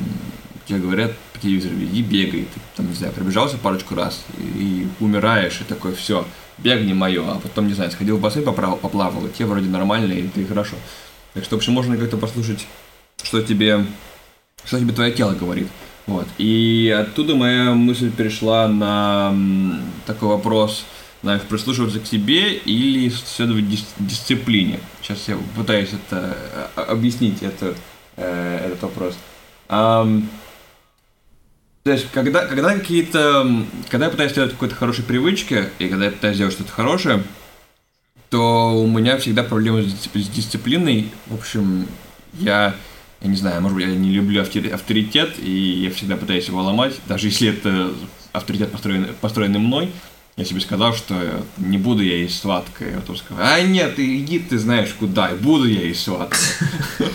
тебе 0.66 0.78
говорят 0.78 1.12
по 1.32 1.40
телевизору, 1.40 1.74
иди 1.76 2.02
бегай, 2.02 2.42
ты 2.42 2.60
там, 2.76 2.88
не 2.88 2.94
знаю, 2.94 3.12
пробежался 3.12 3.58
парочку 3.58 3.94
раз 3.94 4.24
и, 4.38 4.42
и 4.42 4.88
умираешь, 5.00 5.60
и 5.60 5.64
такой, 5.64 5.94
все, 5.94 6.26
бег 6.58 6.82
не 6.82 6.94
мое, 6.94 7.22
а 7.30 7.38
потом, 7.38 7.68
не 7.68 7.74
знаю, 7.74 7.90
сходил 7.90 8.16
в 8.16 8.20
бассейн, 8.20 8.44
поплавал, 8.44 8.76
поплавал, 8.76 9.26
и 9.26 9.30
тебе 9.30 9.46
вроде 9.46 9.68
нормально, 9.68 10.12
и 10.12 10.28
ты 10.28 10.44
хорошо. 10.46 10.76
Так 11.34 11.44
что, 11.44 11.56
в 11.56 11.58
общем, 11.58 11.74
можно 11.74 11.96
как-то 11.96 12.16
послушать, 12.16 12.66
что 13.22 13.42
тебе, 13.42 13.84
что 14.64 14.78
тебе 14.78 14.92
твое 14.92 15.12
тело 15.12 15.32
говорит. 15.32 15.68
Вот. 16.06 16.26
И 16.38 16.94
оттуда 16.98 17.34
моя 17.34 17.74
мысль 17.74 18.10
перешла 18.10 18.66
на 18.68 19.34
такой 20.06 20.28
вопрос– 20.28 20.84
знаешь, 21.22 21.42
прислушиваться 21.42 22.00
к 22.00 22.06
себе 22.06 22.54
или 22.54 23.08
следовать 23.08 23.68
дис 23.68 23.84
дисциплине. 23.98 24.80
Сейчас 25.02 25.28
я 25.28 25.36
пытаюсь 25.56 25.90
это 25.92 26.36
э, 26.76 26.80
объяснить 26.82 27.42
это, 27.42 27.74
э, 28.16 28.66
этот 28.66 28.82
вопрос. 28.82 29.16
Um, 29.68 30.24
то 31.82 31.92
есть, 31.92 32.06
когда, 32.12 32.46
когда 32.46 32.74
какие-то, 32.74 33.64
когда 33.88 34.06
я 34.06 34.10
пытаюсь 34.10 34.32
сделать 34.32 34.52
какой-то 34.52 34.74
хорошей 34.74 35.04
привычке, 35.04 35.70
и 35.78 35.88
когда 35.88 36.06
я 36.06 36.10
пытаюсь 36.10 36.36
сделать 36.36 36.54
что-то 36.54 36.70
хорошее, 36.70 37.22
то 38.30 38.78
у 38.78 38.86
меня 38.86 39.16
всегда 39.16 39.42
проблемы 39.42 39.84
с 39.84 40.28
дисциплиной. 40.28 41.10
В 41.26 41.34
общем, 41.34 41.86
я, 42.34 42.74
я 43.22 43.28
не 43.28 43.36
знаю, 43.36 43.62
может 43.62 43.76
быть, 43.76 43.86
я 43.86 43.94
не 43.94 44.10
люблю 44.10 44.42
авторитет, 44.42 45.38
и 45.38 45.50
я 45.50 45.90
всегда 45.90 46.16
пытаюсь 46.16 46.48
его 46.48 46.62
ломать, 46.62 46.94
даже 47.06 47.28
если 47.28 47.48
это 47.48 47.92
авторитет 48.32 48.70
построенный, 48.70 49.08
построенный 49.20 49.58
мной. 49.58 49.90
Я 50.38 50.44
себе 50.44 50.60
сказал, 50.60 50.94
что 50.94 51.44
не 51.56 51.78
буду 51.78 52.00
я 52.00 52.14
есть 52.14 52.40
сладкое. 52.40 52.92
Я 52.92 53.00
потом 53.00 53.16
сказал, 53.16 53.42
а 53.44 53.60
нет, 53.60 53.98
иди 53.98 54.38
ты 54.38 54.56
знаешь 54.56 54.94
куда, 54.96 55.30
и 55.30 55.34
буду 55.34 55.66
я 55.66 55.82
есть 55.82 56.04
сладкое. 56.04 56.40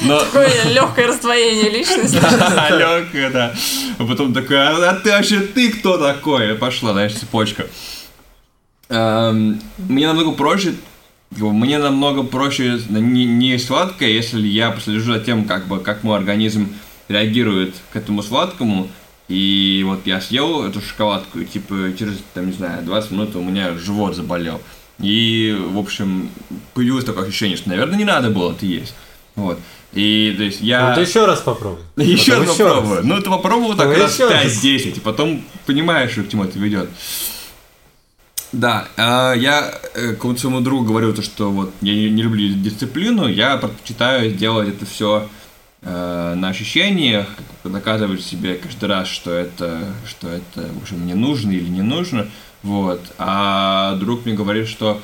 Такое 0.00 0.64
легкое 0.72 1.06
раздвоение 1.06 1.70
личности. 1.70 2.18
Да, 2.20 2.70
легкое, 2.76 3.30
да. 3.30 3.54
А 3.98 4.04
потом 4.04 4.34
такой, 4.34 4.56
а, 4.56 4.90
а 4.90 4.94
ты 4.96 5.10
вообще 5.10 5.38
ты 5.40 5.70
кто 5.70 5.96
такой? 5.96 6.56
Пошла, 6.56 6.92
знаешь, 6.92 7.14
цепочка. 7.14 7.68
Эм, 8.88 9.62
мне 9.78 10.08
намного 10.08 10.32
проще 10.32 10.74
мне 11.30 11.78
намного 11.78 12.24
проще 12.24 12.80
не, 12.88 13.24
не 13.24 13.56
сладкое, 13.58 14.08
если 14.08 14.44
я 14.44 14.72
послежу 14.72 15.12
за 15.12 15.20
тем, 15.20 15.44
как 15.44 15.68
бы, 15.68 15.78
как 15.78 16.02
мой 16.02 16.18
организм 16.18 16.74
реагирует 17.08 17.76
к 17.92 17.96
этому 17.96 18.24
сладкому, 18.24 18.88
и 19.30 19.84
вот 19.86 20.00
я 20.06 20.20
съел 20.20 20.64
эту 20.64 20.80
шоколадку, 20.80 21.38
и 21.38 21.44
типа 21.44 21.92
через, 21.96 22.16
там, 22.34 22.48
не 22.48 22.52
знаю, 22.52 22.82
20 22.82 23.12
минут 23.12 23.36
у 23.36 23.42
меня 23.42 23.74
живот 23.74 24.16
заболел. 24.16 24.60
И, 24.98 25.56
в 25.56 25.78
общем, 25.78 26.30
появилось 26.74 27.04
такое 27.04 27.28
ощущение, 27.28 27.56
что, 27.56 27.68
наверное, 27.68 27.96
не 27.96 28.04
надо 28.04 28.30
было 28.30 28.50
это 28.50 28.66
есть. 28.66 28.92
Вот. 29.36 29.60
И, 29.92 30.34
то 30.36 30.42
есть, 30.42 30.60
я... 30.60 30.88
Ну, 30.88 30.94
ты 30.96 31.02
еще 31.02 31.26
раз 31.26 31.42
попробуй. 31.42 31.78
Еще 31.96 32.38
раз 32.38 32.56
попробую. 32.56 33.06
Ну, 33.06 33.20
ты 33.20 33.30
попробовал 33.30 33.76
так 33.76 33.86
Ну, 33.86 34.02
раз 34.02 34.14
еще 34.14 34.28
раз. 34.28 34.64
5-10, 34.64 34.96
и 34.96 35.00
потом 35.00 35.44
понимаешь, 35.64 36.10
что 36.10 36.24
к 36.24 36.28
чему 36.28 36.42
это 36.42 36.58
ведет. 36.58 36.90
Да, 38.50 38.88
а, 38.96 39.34
я 39.34 39.72
э, 39.94 40.10
какому-то 40.14 40.40
своему 40.40 40.60
другу 40.60 40.86
говорю, 40.86 41.12
то, 41.12 41.22
что 41.22 41.52
вот 41.52 41.72
я 41.82 41.94
не, 41.94 42.10
не 42.10 42.22
люблю 42.22 42.52
дисциплину, 42.54 43.28
я 43.28 43.56
предпочитаю 43.58 44.32
делать 44.32 44.70
это 44.70 44.86
все 44.86 45.28
на 45.82 46.48
ощущениях, 46.48 47.26
доказывать 47.64 48.22
себе 48.22 48.56
каждый 48.56 48.88
раз, 48.88 49.08
что 49.08 49.30
это, 49.30 49.80
что 50.06 50.28
это, 50.28 50.68
в 50.74 50.82
общем, 50.82 51.00
мне 51.00 51.14
нужно 51.14 51.52
или 51.52 51.68
не 51.68 51.82
нужно, 51.82 52.26
вот. 52.62 53.00
А 53.18 53.96
друг 53.96 54.26
мне 54.26 54.34
говорит, 54.34 54.68
что 54.68 55.00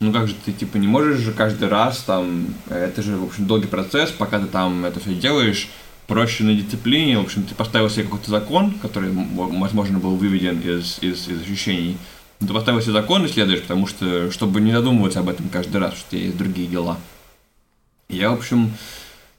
ну 0.00 0.12
как 0.12 0.28
же 0.28 0.34
ты 0.44 0.52
типа 0.52 0.76
не 0.76 0.86
можешь 0.86 1.18
же 1.18 1.32
каждый 1.32 1.68
раз 1.68 1.98
там, 1.98 2.46
это 2.68 3.02
же, 3.02 3.16
в 3.16 3.24
общем, 3.24 3.46
долгий 3.46 3.66
процесс, 3.66 4.10
пока 4.10 4.38
ты 4.38 4.46
там 4.46 4.84
это 4.84 5.00
все 5.00 5.14
делаешь, 5.14 5.68
проще 6.06 6.44
на 6.44 6.54
дисциплине, 6.54 7.18
в 7.18 7.22
общем, 7.22 7.44
ты 7.44 7.54
поставил 7.54 7.90
себе 7.90 8.04
какой-то 8.04 8.30
закон, 8.30 8.72
который, 8.82 9.10
возможно, 9.12 9.98
был 9.98 10.16
выведен 10.16 10.60
из, 10.60 10.98
из, 11.00 11.28
из 11.28 11.42
ощущений, 11.42 11.96
ты 12.40 12.48
поставил 12.48 12.80
себе 12.80 12.92
закон 12.92 13.24
и 13.24 13.28
следуешь, 13.28 13.62
потому 13.62 13.86
что, 13.86 14.30
чтобы 14.30 14.60
не 14.60 14.72
задумываться 14.72 15.20
об 15.20 15.28
этом 15.28 15.48
каждый 15.48 15.78
раз, 15.78 15.94
что 15.96 16.16
есть 16.16 16.36
другие 16.36 16.68
дела. 16.68 16.98
Я, 18.08 18.30
в 18.30 18.34
общем, 18.34 18.72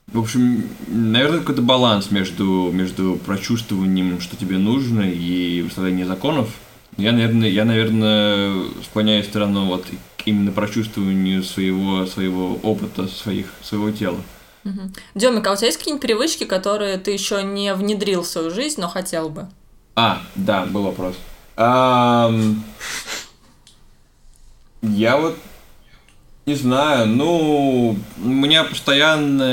в 0.07 0.19
общем, 0.19 0.69
наверное, 0.87 1.39
какой-то 1.39 1.61
баланс 1.61 2.11
между, 2.11 2.71
между 2.71 3.19
прочувствованием, 3.25 4.21
что 4.21 4.37
тебе 4.37 4.57
нужно, 4.57 5.01
и 5.01 5.61
выставлением 5.61 6.07
законов. 6.07 6.49
Я, 6.97 7.11
наверное, 7.11 7.49
я, 7.49 7.65
наверное, 7.65 8.53
склоняюсь 8.83 9.25
в 9.25 9.29
сторону 9.29 9.65
вот 9.65 9.85
именно 10.25 10.51
прочувствованию 10.51 11.43
своего, 11.43 12.05
своего 12.05 12.55
опыта, 12.63 13.07
своих, 13.07 13.47
своего 13.61 13.91
тела. 13.91 14.17
Демик, 15.13 15.45
а 15.45 15.51
у 15.51 15.55
тебя 15.55 15.67
есть 15.67 15.77
какие-нибудь 15.77 16.01
привычки, 16.01 16.45
которые 16.45 16.97
ты 16.97 17.11
еще 17.11 17.43
не 17.43 17.73
внедрил 17.73 18.23
в 18.23 18.27
свою 18.27 18.49
жизнь, 18.49 18.81
но 18.81 18.87
хотел 18.87 19.29
бы? 19.29 19.47
А, 19.95 20.21
да, 20.35 20.65
был 20.65 20.83
вопрос. 20.83 21.15
Я 24.81 25.17
вот 25.17 25.37
не 26.45 26.55
знаю, 26.55 27.07
ну, 27.07 27.97
у 28.17 28.27
меня 28.27 28.63
постоянно, 28.63 29.45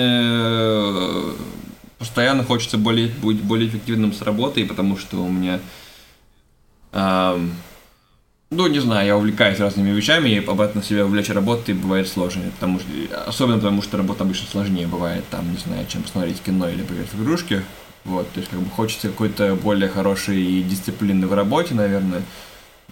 постоянно 1.98 2.44
хочется 2.44 2.76
более, 2.76 3.08
быть 3.08 3.40
более 3.42 3.68
эффективным 3.68 4.12
с 4.12 4.20
работой, 4.22 4.66
потому 4.66 4.98
что 4.98 5.24
у 5.24 5.30
меня, 5.30 5.60
ам, 6.92 7.54
ну, 8.50 8.66
не 8.66 8.80
знаю, 8.80 9.06
я 9.06 9.16
увлекаюсь 9.16 9.58
разными 9.58 9.90
вещами, 9.90 10.28
и 10.28 10.44
обратно 10.44 10.82
себя 10.82 11.06
увлечь 11.06 11.30
работой 11.30 11.74
бывает 11.74 12.08
сложно, 12.08 12.42
потому 12.60 12.78
что, 12.78 12.88
особенно 13.26 13.56
потому 13.56 13.80
что 13.80 13.96
работа 13.96 14.24
обычно 14.24 14.46
сложнее 14.48 14.86
бывает, 14.86 15.24
там, 15.30 15.50
не 15.50 15.56
знаю, 15.56 15.86
чем 15.88 16.02
посмотреть 16.02 16.42
кино 16.42 16.68
или 16.68 16.82
поиграть 16.82 17.12
в 17.12 17.22
игрушки, 17.22 17.62
вот, 18.04 18.30
то 18.32 18.40
есть, 18.40 18.50
как 18.50 18.60
бы 18.60 18.68
хочется 18.68 19.08
какой-то 19.08 19.54
более 19.54 19.88
хорошей 19.88 20.62
дисциплины 20.64 21.26
в 21.26 21.32
работе, 21.32 21.74
наверное. 21.74 22.22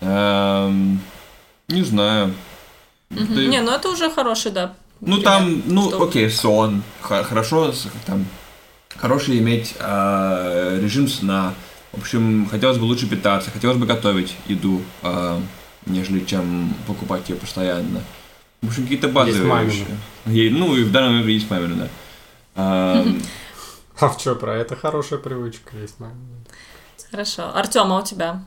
Ам, 0.00 1.00
не 1.68 1.82
знаю. 1.82 2.32
Ты- 3.10 3.46
Не, 3.48 3.60
ну 3.60 3.72
это 3.72 3.88
уже 3.90 4.10
хороший, 4.10 4.52
да. 4.52 4.74
ну 5.00 5.16
пример. 5.16 5.24
там, 5.24 5.62
ну 5.66 5.88
Что- 5.88 6.02
окей, 6.04 6.30
сон, 6.30 6.82
Х- 7.00 7.24
хорошо, 7.24 7.72
там, 8.06 8.24
хороший 8.96 9.38
иметь 9.38 9.74
а, 9.80 10.78
режим 10.80 11.08
сна. 11.08 11.54
В 11.92 11.98
общем, 11.98 12.46
хотелось 12.48 12.78
бы 12.78 12.84
лучше 12.84 13.08
питаться, 13.08 13.50
хотелось 13.50 13.76
бы 13.78 13.86
готовить 13.86 14.36
еду, 14.46 14.80
а, 15.02 15.40
нежели 15.86 16.24
чем 16.24 16.72
покупать 16.86 17.28
ее 17.28 17.34
постоянно. 17.36 18.02
В 18.62 18.68
общем, 18.68 18.84
какие-то 18.84 19.08
базовые 19.08 19.44
мамина. 19.44 19.70
вещи. 19.72 19.86
Е- 20.26 20.50
ну 20.50 20.76
и 20.76 20.84
в 20.84 20.92
данном 20.92 21.12
момент 21.12 21.28
есть 21.30 21.50
мамина, 21.50 21.74
да. 21.76 21.88
А, 22.54 23.04
А 23.98 24.08
в 24.08 24.20
что 24.20 24.34
про 24.36 24.54
это 24.56 24.76
хорошая 24.76 25.18
привычка 25.18 25.76
есть, 25.76 25.98
мама? 25.98 26.14
Хорошо. 27.10 27.50
Артем, 27.54 27.92
а 27.92 27.98
у 27.98 28.02
тебя? 28.04 28.40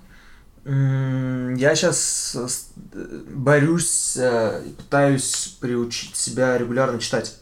Я 0.66 1.76
сейчас 1.76 2.70
борюсь 2.94 4.16
э, 4.18 4.64
и 4.66 4.70
пытаюсь 4.70 5.58
приучить 5.60 6.16
себя 6.16 6.58
регулярно 6.58 7.00
читать. 7.00 7.36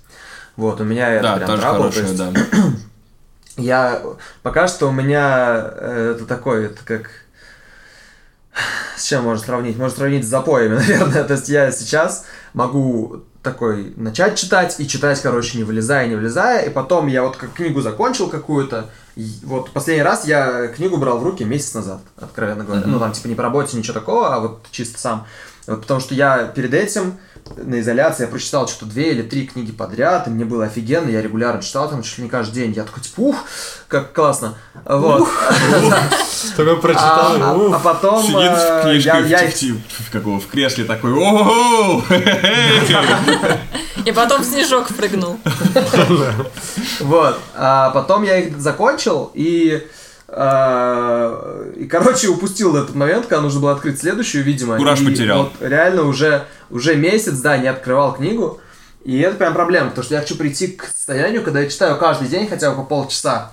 Вот, 0.56 0.82
у 0.82 0.84
меня 0.84 1.14
это 1.14 1.24
да, 1.24 1.36
прям 1.36 1.48
тоже 1.48 1.62
трабл, 1.62 1.78
хорошая, 1.78 2.04
есть 2.04 2.18
да. 2.18 2.34
Я 3.58 4.02
пока 4.42 4.68
что 4.68 4.88
у 4.88 4.92
меня 4.92 5.72
э, 5.72 6.16
это 6.16 6.26
такой, 6.26 6.66
это 6.66 6.84
как 6.84 7.12
с 8.98 9.06
чем 9.06 9.24
можно 9.24 9.44
сравнить? 9.44 9.78
Можно 9.78 9.98
сравнить 9.98 10.26
с 10.26 10.30
запоями, 10.30 10.76
наверное. 10.78 11.24
То 11.24 11.34
есть 11.34 11.50
я 11.50 11.72
сейчас 11.72 12.26
могу 12.54 13.24
такой 13.44 13.94
начать 13.96 14.38
читать 14.38 14.76
и 14.80 14.88
читать, 14.88 15.20
короче, 15.22 15.58
не 15.58 15.64
вылезая, 15.64 16.08
не 16.08 16.16
вылезая, 16.16 16.66
и 16.66 16.70
потом 16.70 17.08
я 17.08 17.24
вот 17.24 17.38
как 17.38 17.54
книгу 17.54 17.82
закончил 17.82 18.30
какую-то, 18.30 18.90
вот 19.44 19.72
последний 19.72 20.04
раз 20.04 20.26
я 20.26 20.68
книгу 20.68 20.98
брал 20.98 21.20
в 21.20 21.24
руки 21.24 21.44
месяц 21.44 21.74
назад, 21.74 22.02
откровенно 22.18 22.64
говоря. 22.64 22.82
Мгм. 22.82 22.92
Ну, 22.92 23.00
там, 23.00 23.12
типа, 23.12 23.28
не 23.28 23.36
по 23.36 23.44
работе, 23.44 23.78
ничего 23.78 23.94
такого, 23.94 24.34
а 24.34 24.40
вот 24.40 24.66
чисто 24.72 25.00
сам. 25.00 25.26
Вот 25.68 25.82
потому 25.82 26.00
что 26.00 26.14
я 26.16 26.46
перед 26.46 26.74
этим 26.74 27.18
на 27.58 27.80
изоляции 27.80 28.24
я 28.24 28.28
прочитал 28.30 28.68
что-то 28.68 28.86
две 28.86 29.12
или 29.12 29.22
три 29.24 29.46
книги 29.48 29.72
подряд, 29.72 30.28
и 30.28 30.30
мне 30.30 30.46
было 30.46 30.66
офигенно, 30.66 31.10
я 31.10 31.22
регулярно 31.22 31.62
читал 31.62 31.90
там 31.90 32.02
чуть 32.04 32.18
ли 32.20 32.24
не 32.26 32.30
каждый 32.30 32.54
день. 32.56 32.72
Я 32.74 32.84
такой, 32.84 33.02
типа, 33.04 33.20
ух, 33.20 33.36
как 33.88 34.14
классно. 34.14 34.56
Вот. 34.86 35.28
Только 36.56 36.76
прочитал, 36.78 37.36
А, 37.42 37.56
а- 37.56 37.76
а 37.76 37.80
потом 37.80 38.24
Сидит 38.24 38.38
э, 38.38 38.80
с 38.80 38.84
книжкой 38.84 39.28
я- 39.30 39.52
в, 40.00 40.12
какого, 40.12 40.40
в 40.40 40.48
кресле 40.48 40.86
такой, 40.86 41.14
о 41.14 42.02
И 44.06 44.12
потом 44.12 44.44
снежок 44.44 44.88
прыгнул. 44.90 45.40
Вот. 47.00 47.40
А 47.56 47.90
потом 47.92 48.24
я 48.24 48.38
их 48.40 48.60
закончил 48.60 49.32
и. 49.34 49.88
А, 50.34 51.72
и, 51.76 51.86
короче, 51.86 52.30
упустил 52.30 52.76
этот 52.78 52.96
момент, 52.96 53.26
когда 53.26 53.42
нужно 53.42 53.60
было 53.60 53.74
открыть 53.74 54.00
следующую, 54.00 54.44
видимо. 54.46 54.78
Кураж 54.78 55.02
И 55.02 55.06
потерял. 55.06 55.44
Вот 55.44 55.54
реально 55.60 56.04
уже, 56.04 56.46
уже 56.70 56.96
месяц, 56.96 57.40
да, 57.40 57.58
не 57.58 57.68
открывал 57.68 58.14
книгу. 58.14 58.62
И 59.04 59.20
это 59.20 59.36
прям 59.36 59.54
проблема, 59.54 59.90
потому 59.90 60.06
что 60.06 60.16
я 60.16 60.22
хочу 60.22 60.36
прийти 60.36 60.68
к 60.68 60.86
состоянию, 60.86 61.44
когда 61.44 61.60
я 61.60 61.70
читаю 61.70 61.98
каждый 61.98 62.28
день 62.28 62.48
хотя 62.48 62.72
бы 62.72 62.78
по 62.78 62.84
полчаса. 62.84 63.52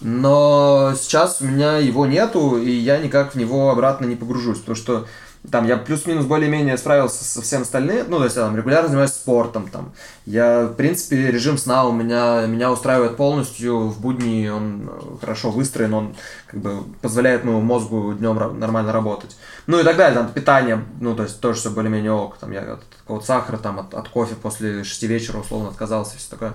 Но 0.00 0.94
сейчас 0.98 1.40
у 1.40 1.44
меня 1.44 1.78
его 1.78 2.06
нету, 2.06 2.58
и 2.58 2.70
я 2.70 2.98
никак 2.98 3.34
в 3.34 3.38
него 3.38 3.70
обратно 3.70 4.06
не 4.06 4.16
погружусь, 4.16 4.58
потому 4.58 4.76
что 4.76 5.06
там 5.50 5.66
я 5.66 5.76
плюс-минус 5.76 6.26
более-менее 6.26 6.76
справился 6.78 7.24
со 7.24 7.42
всем 7.42 7.62
остальным, 7.62 8.06
ну, 8.08 8.18
то 8.18 8.24
есть 8.24 8.36
я 8.36 8.42
там 8.42 8.56
регулярно 8.56 8.88
занимаюсь 8.88 9.12
спортом, 9.12 9.68
там, 9.68 9.92
я, 10.24 10.66
в 10.66 10.74
принципе, 10.74 11.30
режим 11.30 11.58
сна 11.58 11.84
у 11.84 11.92
меня, 11.92 12.46
меня 12.46 12.70
устраивает 12.72 13.16
полностью, 13.16 13.88
в 13.88 14.00
будни 14.00 14.48
он 14.48 14.88
э, 14.88 15.16
хорошо 15.20 15.50
выстроен, 15.50 15.94
он 15.94 16.16
как 16.46 16.60
бы 16.60 16.82
позволяет 17.00 17.44
моему 17.44 17.60
мозгу 17.60 18.14
днем 18.14 18.58
нормально 18.58 18.92
работать. 18.92 19.36
Ну 19.66 19.78
и 19.78 19.84
так 19.84 19.96
далее, 19.96 20.18
там, 20.18 20.32
питание, 20.32 20.84
ну, 21.00 21.14
то 21.14 21.24
есть 21.24 21.40
тоже 21.40 21.60
все 21.60 21.70
более-менее 21.70 22.12
ок, 22.12 22.36
там, 22.38 22.52
я 22.52 22.60
от 22.60 22.84
какого-то 23.00 23.26
сахара, 23.26 23.56
там, 23.56 23.80
от, 23.80 23.94
от 23.94 24.08
кофе 24.08 24.34
после 24.34 24.84
шести 24.84 25.06
вечера 25.06 25.38
условно 25.38 25.68
отказался, 25.68 26.16
все 26.16 26.30
такое, 26.30 26.52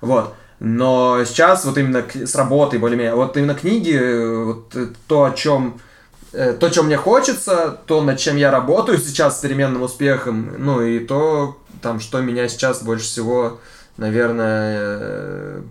вот. 0.00 0.34
Но 0.60 1.24
сейчас 1.24 1.64
вот 1.64 1.78
именно 1.78 2.04
с 2.12 2.34
работой 2.34 2.78
более-менее, 2.78 3.14
вот 3.14 3.36
именно 3.36 3.54
книги, 3.54 3.94
э, 3.94 4.44
вот 4.44 4.76
э, 4.76 4.88
то, 5.08 5.24
о 5.24 5.30
чем 5.30 5.80
то, 6.32 6.70
что 6.70 6.82
мне 6.82 6.96
хочется, 6.96 7.78
то, 7.86 8.02
над 8.02 8.18
чем 8.18 8.36
я 8.36 8.50
работаю 8.50 8.98
сейчас 8.98 9.38
с 9.38 9.40
переменным 9.40 9.82
успехом, 9.82 10.54
ну 10.58 10.80
и 10.82 11.00
то, 11.00 11.56
там, 11.82 12.00
что 12.00 12.20
меня 12.20 12.48
сейчас 12.48 12.82
больше 12.82 13.04
всего, 13.04 13.58
наверное, 13.96 14.76
э, 15.00 15.62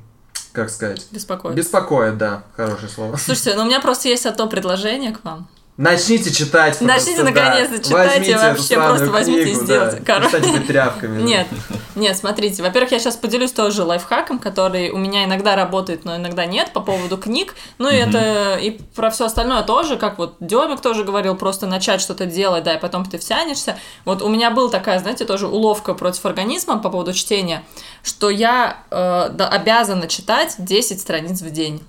как 0.51 0.69
сказать, 0.69 1.07
Беспокоит. 1.11 1.55
беспокоит, 1.55 2.17
да, 2.17 2.43
хорошее 2.57 2.89
слово. 2.89 3.15
Слушайте, 3.17 3.55
ну 3.55 3.61
у 3.63 3.65
меня 3.65 3.79
просто 3.79 4.09
есть 4.09 4.25
одно 4.25 4.47
предложение 4.47 5.13
к 5.15 5.23
вам. 5.23 5.47
Начните 5.79 6.33
читать. 6.33 6.81
Начните 6.81 7.23
да. 7.23 7.31
наконец-то 7.31 7.77
читать, 7.77 7.89
и 7.89 7.93
Возьмите 7.93 8.31
эту 8.31 8.41
вообще 8.41 8.75
просто 8.75 9.11
возьмите 9.11 9.51
и 9.51 9.53
сделайте. 9.53 10.03
Да, 10.05 10.19
Короче. 10.19 10.59
тряпками. 10.59 11.21
Нет, 11.29 11.47
нет, 11.95 12.17
смотрите, 12.17 12.61
во-первых, 12.61 12.91
я 12.91 12.99
сейчас 12.99 13.15
поделюсь 13.15 13.53
тоже 13.53 13.83
лайфхаком, 13.83 14.39
который 14.39 14.89
у 14.89 14.97
меня 14.97 15.23
иногда 15.23 15.55
работает, 15.55 16.03
но 16.03 16.17
иногда 16.17 16.45
нет, 16.45 16.73
по 16.73 16.81
поводу 16.81 17.17
книг. 17.17 17.55
Ну 17.77 17.89
и 17.89 17.95
это 17.95 18.57
и 18.61 18.71
про 18.71 19.09
все 19.09 19.25
остальное 19.25 19.63
тоже, 19.63 19.95
как 19.95 20.17
вот 20.17 20.35
Демик 20.41 20.81
тоже 20.81 21.05
говорил, 21.05 21.35
просто 21.35 21.65
начать 21.65 22.01
что-то 22.01 22.25
делать, 22.25 22.65
да, 22.65 22.75
и 22.75 22.79
потом 22.79 23.05
ты 23.05 23.17
втянешься. 23.17 23.77
Вот 24.03 24.21
у 24.21 24.27
меня 24.27 24.51
была 24.51 24.69
такая, 24.69 24.99
знаете, 24.99 25.23
тоже 25.23 25.47
уловка 25.47 25.93
против 25.93 26.25
организма 26.25 26.77
по 26.79 26.89
поводу 26.89 27.13
чтения, 27.13 27.63
что 28.03 28.29
я 28.29 28.83
э, 28.91 29.29
обязана 29.49 30.07
читать 30.07 30.55
10 30.57 30.99
страниц 30.99 31.41
в 31.41 31.49
день. 31.51 31.81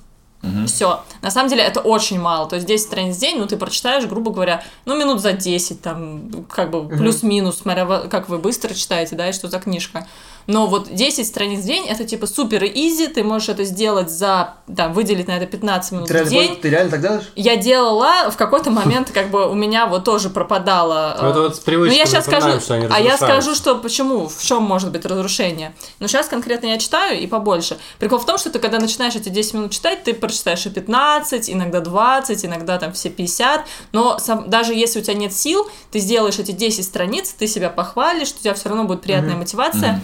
Все. 0.66 1.02
На 1.20 1.30
самом 1.30 1.50
деле 1.50 1.62
это 1.62 1.80
очень 1.80 2.18
мало. 2.18 2.48
То 2.48 2.56
есть 2.56 2.66
10 2.66 2.86
страниц 2.86 3.16
в 3.16 3.20
день, 3.20 3.38
ну, 3.38 3.46
ты 3.46 3.56
прочитаешь, 3.56 4.06
грубо 4.06 4.30
говоря, 4.30 4.62
ну, 4.86 4.96
минут 4.96 5.20
за 5.20 5.32
10, 5.32 5.82
там, 5.82 6.44
как 6.48 6.70
бы 6.70 6.88
плюс-минус, 6.88 7.58
смотря 7.58 7.86
как 8.08 8.28
вы 8.28 8.38
быстро 8.38 8.72
читаете, 8.72 9.16
да, 9.16 9.28
и 9.28 9.32
что 9.32 9.48
за 9.48 9.58
книжка. 9.58 10.06
Но 10.50 10.66
вот 10.66 10.92
10 10.92 11.26
страниц 11.26 11.60
в 11.60 11.64
день 11.64 11.86
это 11.86 12.04
типа 12.04 12.26
супер 12.26 12.64
изи, 12.64 13.06
ты 13.06 13.22
можешь 13.22 13.50
это 13.50 13.62
сделать 13.64 14.10
за, 14.10 14.54
там, 14.74 14.92
выделить 14.92 15.28
на 15.28 15.36
это 15.36 15.46
15 15.46 15.92
минут 15.92 16.08
Ты 16.08 16.14
в 16.14 16.16
реально, 16.16 16.30
день. 16.30 16.60
ты 16.60 16.70
реально 16.70 16.90
так 16.90 17.00
делаешь? 17.00 17.32
Я 17.36 17.54
делала, 17.54 18.30
в 18.30 18.36
какой-то 18.36 18.70
момент 18.72 19.12
как 19.12 19.30
бы 19.30 19.48
у 19.48 19.54
меня 19.54 19.86
вот 19.86 20.02
тоже 20.02 20.28
пропадало. 20.28 21.16
Ну, 21.22 21.28
это 21.28 21.38
э, 21.38 21.42
вот 21.42 21.56
с 21.56 21.60
привычками 21.60 21.94
ну, 21.94 21.98
я 21.98 22.06
сейчас 22.06 22.24
скажу, 22.26 22.60
что 22.60 22.74
они 22.74 22.88
а 22.90 22.98
я 22.98 23.16
скажу, 23.16 23.54
что 23.54 23.76
почему, 23.76 24.28
в 24.28 24.42
чем 24.42 24.64
может 24.64 24.90
быть 24.90 25.04
разрушение. 25.06 25.72
Но 26.00 26.08
сейчас 26.08 26.26
конкретно 26.26 26.66
я 26.66 26.78
читаю 26.78 27.20
и 27.20 27.28
побольше. 27.28 27.78
Прикол 28.00 28.18
в 28.18 28.26
том, 28.26 28.36
что 28.36 28.50
ты 28.50 28.58
когда 28.58 28.80
начинаешь 28.80 29.14
эти 29.14 29.28
10 29.28 29.54
минут 29.54 29.70
читать, 29.70 30.02
ты 30.02 30.14
прочитаешь 30.14 30.66
и 30.66 30.70
15, 30.70 31.48
иногда 31.48 31.80
20, 31.80 32.44
иногда 32.44 32.76
там 32.78 32.92
все 32.92 33.08
50, 33.08 33.66
но 33.92 34.18
сам- 34.18 34.50
даже 34.50 34.74
если 34.74 34.98
у 34.98 35.02
тебя 35.02 35.14
нет 35.14 35.32
сил, 35.32 35.70
ты 35.92 36.00
сделаешь 36.00 36.40
эти 36.40 36.50
10 36.50 36.84
страниц, 36.84 37.32
ты 37.38 37.46
себя 37.46 37.70
похвалишь, 37.70 38.32
у 38.32 38.42
тебя 38.42 38.54
все 38.54 38.68
равно 38.68 38.82
будет 38.82 39.02
приятная 39.02 39.36
мотивация. 39.36 40.02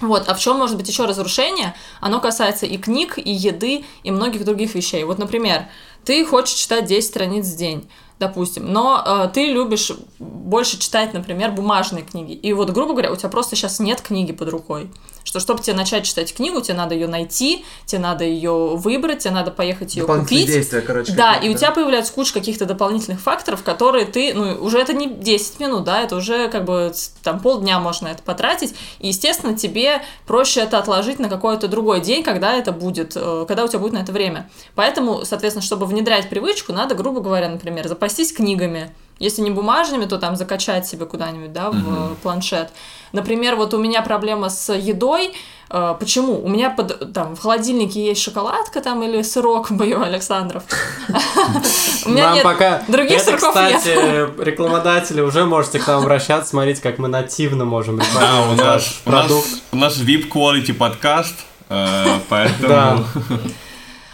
Вот, 0.00 0.28
а 0.28 0.34
в 0.34 0.38
чем 0.40 0.56
может 0.56 0.76
быть 0.76 0.88
еще 0.88 1.04
разрушение? 1.04 1.74
Оно 2.00 2.20
касается 2.20 2.66
и 2.66 2.78
книг, 2.78 3.18
и 3.18 3.30
еды, 3.30 3.84
и 4.02 4.10
многих 4.10 4.44
других 4.44 4.74
вещей. 4.74 5.04
Вот, 5.04 5.18
например, 5.18 5.66
ты 6.04 6.24
хочешь 6.24 6.54
читать 6.54 6.84
10 6.84 7.04
страниц 7.08 7.46
в 7.46 7.56
день, 7.56 7.88
допустим, 8.18 8.72
но 8.72 9.02
э, 9.04 9.30
ты 9.32 9.46
любишь 9.46 9.92
больше 10.18 10.78
читать, 10.78 11.14
например, 11.14 11.52
бумажные 11.52 12.02
книги. 12.02 12.32
И 12.32 12.52
вот, 12.52 12.70
грубо 12.70 12.92
говоря, 12.92 13.12
у 13.12 13.16
тебя 13.16 13.28
просто 13.28 13.56
сейчас 13.56 13.78
нет 13.80 14.00
книги 14.00 14.32
под 14.32 14.48
рукой. 14.48 14.90
Что, 15.28 15.40
чтобы 15.40 15.62
тебе 15.62 15.76
начать 15.76 16.04
читать 16.04 16.34
книгу, 16.34 16.62
тебе 16.62 16.72
надо 16.72 16.94
ее 16.94 17.06
найти, 17.06 17.62
тебе 17.84 18.00
надо 18.00 18.24
ее 18.24 18.76
выбрать, 18.76 19.18
тебе 19.18 19.34
надо 19.34 19.50
поехать 19.50 19.94
ее 19.94 20.06
купить. 20.06 20.46
действия, 20.46 20.80
короче. 20.80 21.12
Да, 21.12 21.34
и 21.34 21.50
у 21.50 21.54
тебя 21.54 21.70
появляется 21.70 22.14
куча 22.14 22.32
каких-то 22.32 22.64
дополнительных 22.64 23.20
факторов, 23.20 23.62
которые 23.62 24.06
ты, 24.06 24.32
ну, 24.32 24.56
уже 24.64 24.78
это 24.78 24.94
не 24.94 25.06
10 25.06 25.60
минут, 25.60 25.84
да, 25.84 26.00
это 26.00 26.16
уже 26.16 26.48
как 26.48 26.64
бы 26.64 26.94
там 27.22 27.40
полдня 27.40 27.78
можно 27.78 28.08
это 28.08 28.22
потратить, 28.22 28.74
и, 29.00 29.08
естественно, 29.08 29.54
тебе 29.54 30.00
проще 30.26 30.60
это 30.60 30.78
отложить 30.78 31.18
на 31.18 31.28
какой-то 31.28 31.68
другой 31.68 32.00
день, 32.00 32.22
когда 32.22 32.54
это 32.54 32.72
будет, 32.72 33.12
э, 33.14 33.44
когда 33.46 33.64
у 33.64 33.68
тебя 33.68 33.80
будет 33.80 33.92
на 33.92 33.98
это 33.98 34.12
время. 34.12 34.48
Поэтому, 34.74 35.26
соответственно, 35.26 35.62
чтобы 35.62 35.84
внедрять 35.84 36.30
привычку, 36.30 36.72
надо, 36.72 36.94
грубо 36.94 37.20
говоря, 37.20 37.50
например, 37.50 37.86
запастись 38.08 38.32
книгами, 38.32 38.90
если 39.18 39.42
не 39.42 39.50
бумажными, 39.50 40.06
то 40.06 40.16
там 40.16 40.36
закачать 40.36 40.86
себе 40.86 41.04
куда-нибудь, 41.04 41.52
да, 41.52 41.70
в 41.70 42.12
э, 42.12 42.14
планшет. 42.22 42.70
Например, 43.12 43.56
вот 43.56 43.74
у 43.74 43.78
меня 43.78 44.00
проблема 44.00 44.48
с 44.48 44.72
едой. 44.72 45.34
Э, 45.70 45.94
Почему? 45.98 46.42
У 46.42 46.48
меня 46.48 46.70
под, 46.70 47.12
там 47.12 47.36
в 47.36 47.40
холодильнике 47.40 48.02
есть 48.06 48.22
шоколадка 48.22 48.80
там 48.80 49.02
или 49.02 49.20
сырок 49.22 49.70
боевой 49.72 50.06
Александров. 50.06 50.62
У 52.06 52.10
меня 52.10 52.26
Нам 52.26 52.34
нет 52.34 52.44
пока... 52.44 52.82
других 52.88 53.20
сырков 53.20 53.54
нет. 53.56 53.76
кстати, 53.76 54.40
рекламодатели 54.42 55.20
уже 55.20 55.44
можете 55.44 55.80
к 55.80 55.86
нам 55.86 56.02
обращаться, 56.02 56.50
смотрите, 56.50 56.80
как 56.80 56.98
мы 56.98 57.08
нативно 57.08 57.64
можем 57.66 58.00
рекламировать 58.00 59.00
продукт. 59.04 59.48
у 59.72 59.76
нас 59.76 59.98
VIP 59.98 60.30
quality 60.30 60.72
подкаст, 60.72 61.34
э, 61.68 62.06
поэтому... 62.30 62.68
Да. 62.68 62.98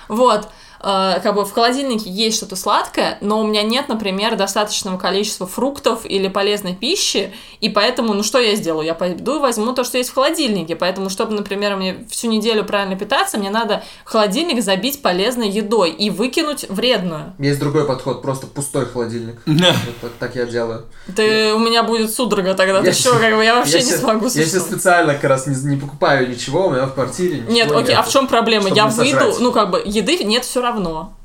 Вот. 0.08 0.48
Э, 0.84 1.20
Как 1.20 1.34
бы 1.34 1.44
в 1.44 1.52
холодильнике 1.52 2.10
есть 2.10 2.36
что-то 2.36 2.56
сладкое, 2.56 3.18
но 3.20 3.40
у 3.40 3.46
меня 3.46 3.62
нет, 3.62 3.88
например, 3.88 4.36
достаточного 4.36 4.98
количества 4.98 5.46
фруктов 5.46 6.04
или 6.04 6.28
полезной 6.28 6.74
пищи, 6.74 7.32
и 7.60 7.68
поэтому, 7.68 8.12
ну 8.14 8.22
что 8.22 8.38
я 8.38 8.54
сделаю? 8.56 8.86
Я 8.86 8.94
пойду 8.94 9.36
и 9.36 9.40
возьму 9.40 9.72
то, 9.72 9.84
что 9.84 9.96
есть 9.96 10.10
в 10.10 10.14
холодильнике. 10.14 10.76
Поэтому, 10.76 11.08
чтобы, 11.08 11.32
например, 11.32 11.76
мне 11.76 12.04
всю 12.10 12.28
неделю 12.28 12.64
правильно 12.64 12.96
питаться, 12.96 13.38
мне 13.38 13.50
надо 13.50 13.82
холодильник 14.04 14.62
забить 14.62 15.00
полезной 15.00 15.48
едой 15.48 15.90
и 15.90 16.10
выкинуть 16.10 16.66
вредную. 16.68 17.32
Есть 17.38 17.60
другой 17.60 17.86
подход, 17.86 18.20
просто 18.20 18.46
пустой 18.46 18.86
холодильник. 18.86 19.36
Вот 20.02 20.12
так, 20.18 20.34
я 20.36 20.44
делаю. 20.44 20.84
Ты, 21.16 21.54
у 21.54 21.58
меня 21.58 21.82
будет 21.82 22.12
судорога 22.12 22.54
тогда, 22.54 22.80
ты 22.80 22.88
Я 22.88 22.92
что, 22.92 23.18
как 23.18 23.34
бы 23.36 23.44
я 23.44 23.54
вообще 23.54 23.78
не 23.78 23.92
смогу 23.92 24.26
Я 24.26 24.44
сейчас 24.44 24.64
специально 24.64 25.14
как 25.14 25.24
раз 25.24 25.46
не, 25.46 25.76
покупаю 25.76 26.28
ничего, 26.28 26.66
у 26.66 26.70
меня 26.70 26.86
в 26.86 26.94
квартире 26.94 27.38
ничего 27.38 27.52
Нет, 27.52 27.72
окей, 27.72 27.94
а 27.94 28.02
в 28.02 28.10
чем 28.10 28.26
проблема? 28.26 28.68
я 28.68 28.86
выйду, 28.86 29.36
ну 29.40 29.52
как 29.52 29.70
бы 29.70 29.82
еды 29.84 30.22
нет 30.24 30.44
все 30.44 30.60
равно. 30.60 30.73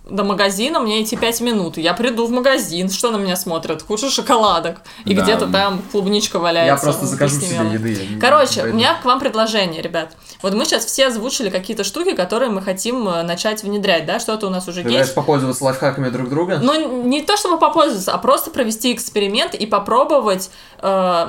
До 0.10 0.24
магазина 0.24 0.80
мне 0.80 1.04
идти 1.04 1.16
5 1.16 1.42
минут. 1.42 1.78
Я 1.78 1.94
приду 1.94 2.26
в 2.26 2.32
магазин, 2.32 2.90
что 2.90 3.12
на 3.12 3.18
меня 3.18 3.36
смотрят? 3.36 3.84
Куча 3.84 4.10
шоколадок. 4.10 4.82
И 5.06 5.14
Да. 5.14 5.22
где-то 5.22 5.46
там 5.46 5.84
клубничка 5.92 6.40
валяется. 6.40 6.74
Я 6.88 6.92
просто 6.92 7.06
закажу 7.06 7.40
себе 7.40 7.58
еды. 7.74 8.18
Короче, 8.20 8.64
у 8.64 8.74
меня 8.74 8.96
к 8.96 9.06
вам 9.06 9.20
предложение, 9.20 9.84
ребят. 9.84 10.16
Вот 10.42 10.56
мы 10.56 10.66
сейчас 10.66 10.86
все 10.86 11.08
озвучили 11.08 11.50
какие-то 11.52 11.84
штуки, 11.84 12.16
которые 12.16 12.50
мы 12.50 12.64
хотим 12.64 13.08
э, 13.08 13.22
начать 13.22 13.62
внедрять, 13.62 14.08
да? 14.08 14.20
Что-то 14.20 14.48
у 14.48 14.50
нас 14.50 14.68
уже 14.68 14.78
Предлагаешь 14.82 15.08
есть. 15.08 15.16
попользоваться 15.16 15.64
лайфхаками 15.66 16.10
друг 16.10 16.30
друга? 16.30 16.60
Ну, 16.60 17.04
не 17.04 17.22
то 17.22 17.38
чтобы 17.38 17.60
попользоваться, 17.60 18.12
а 18.12 18.18
просто 18.18 18.50
провести 18.50 18.92
эксперимент 18.94 19.54
и 19.54 19.68
попробовать 19.68 20.50
э, 20.82 21.28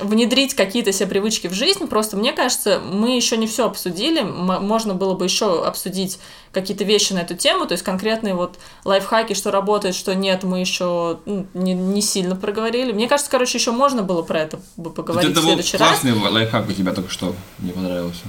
внедрить 0.00 0.54
какие-то 0.54 0.90
себе 0.92 1.08
привычки 1.08 1.48
в 1.48 1.52
жизнь. 1.52 1.86
Просто 1.86 2.16
мне 2.16 2.32
кажется, 2.32 2.80
мы 2.82 3.14
еще 3.14 3.36
не 3.36 3.46
все 3.46 3.66
обсудили. 3.66 4.20
М- 4.20 4.64
можно 4.66 4.94
было 4.94 5.12
бы 5.14 5.24
еще 5.26 5.64
обсудить 5.66 6.18
какие-то 6.52 6.84
вещи 6.84 7.12
на 7.12 7.20
эту 7.20 7.34
тему, 7.34 7.66
то 7.66 7.72
есть 7.72 7.82
конкретные 7.82 8.34
вот 8.34 8.58
лайфхаки, 8.84 9.32
что 9.32 9.50
работает, 9.50 9.94
что 9.94 10.14
нет, 10.14 10.44
мы 10.44 10.60
еще 10.60 11.18
ну, 11.24 11.46
не, 11.54 11.74
не 11.74 12.02
сильно 12.02 12.36
проговорили. 12.36 12.92
Мне 12.92 13.08
кажется, 13.08 13.30
короче, 13.30 13.58
еще 13.58 13.72
можно 13.72 14.02
было 14.02 14.22
про 14.22 14.40
это 14.40 14.60
поговорить 14.76 15.30
это 15.30 15.40
в 15.40 15.42
был 15.42 15.50
следующий 15.50 15.76
раз. 15.78 15.88
классный 15.88 16.12
лайфхак 16.12 16.68
у 16.68 16.72
тебя 16.72 16.92
только 16.92 17.10
что, 17.10 17.34
мне 17.58 17.72
понравился. 17.72 18.22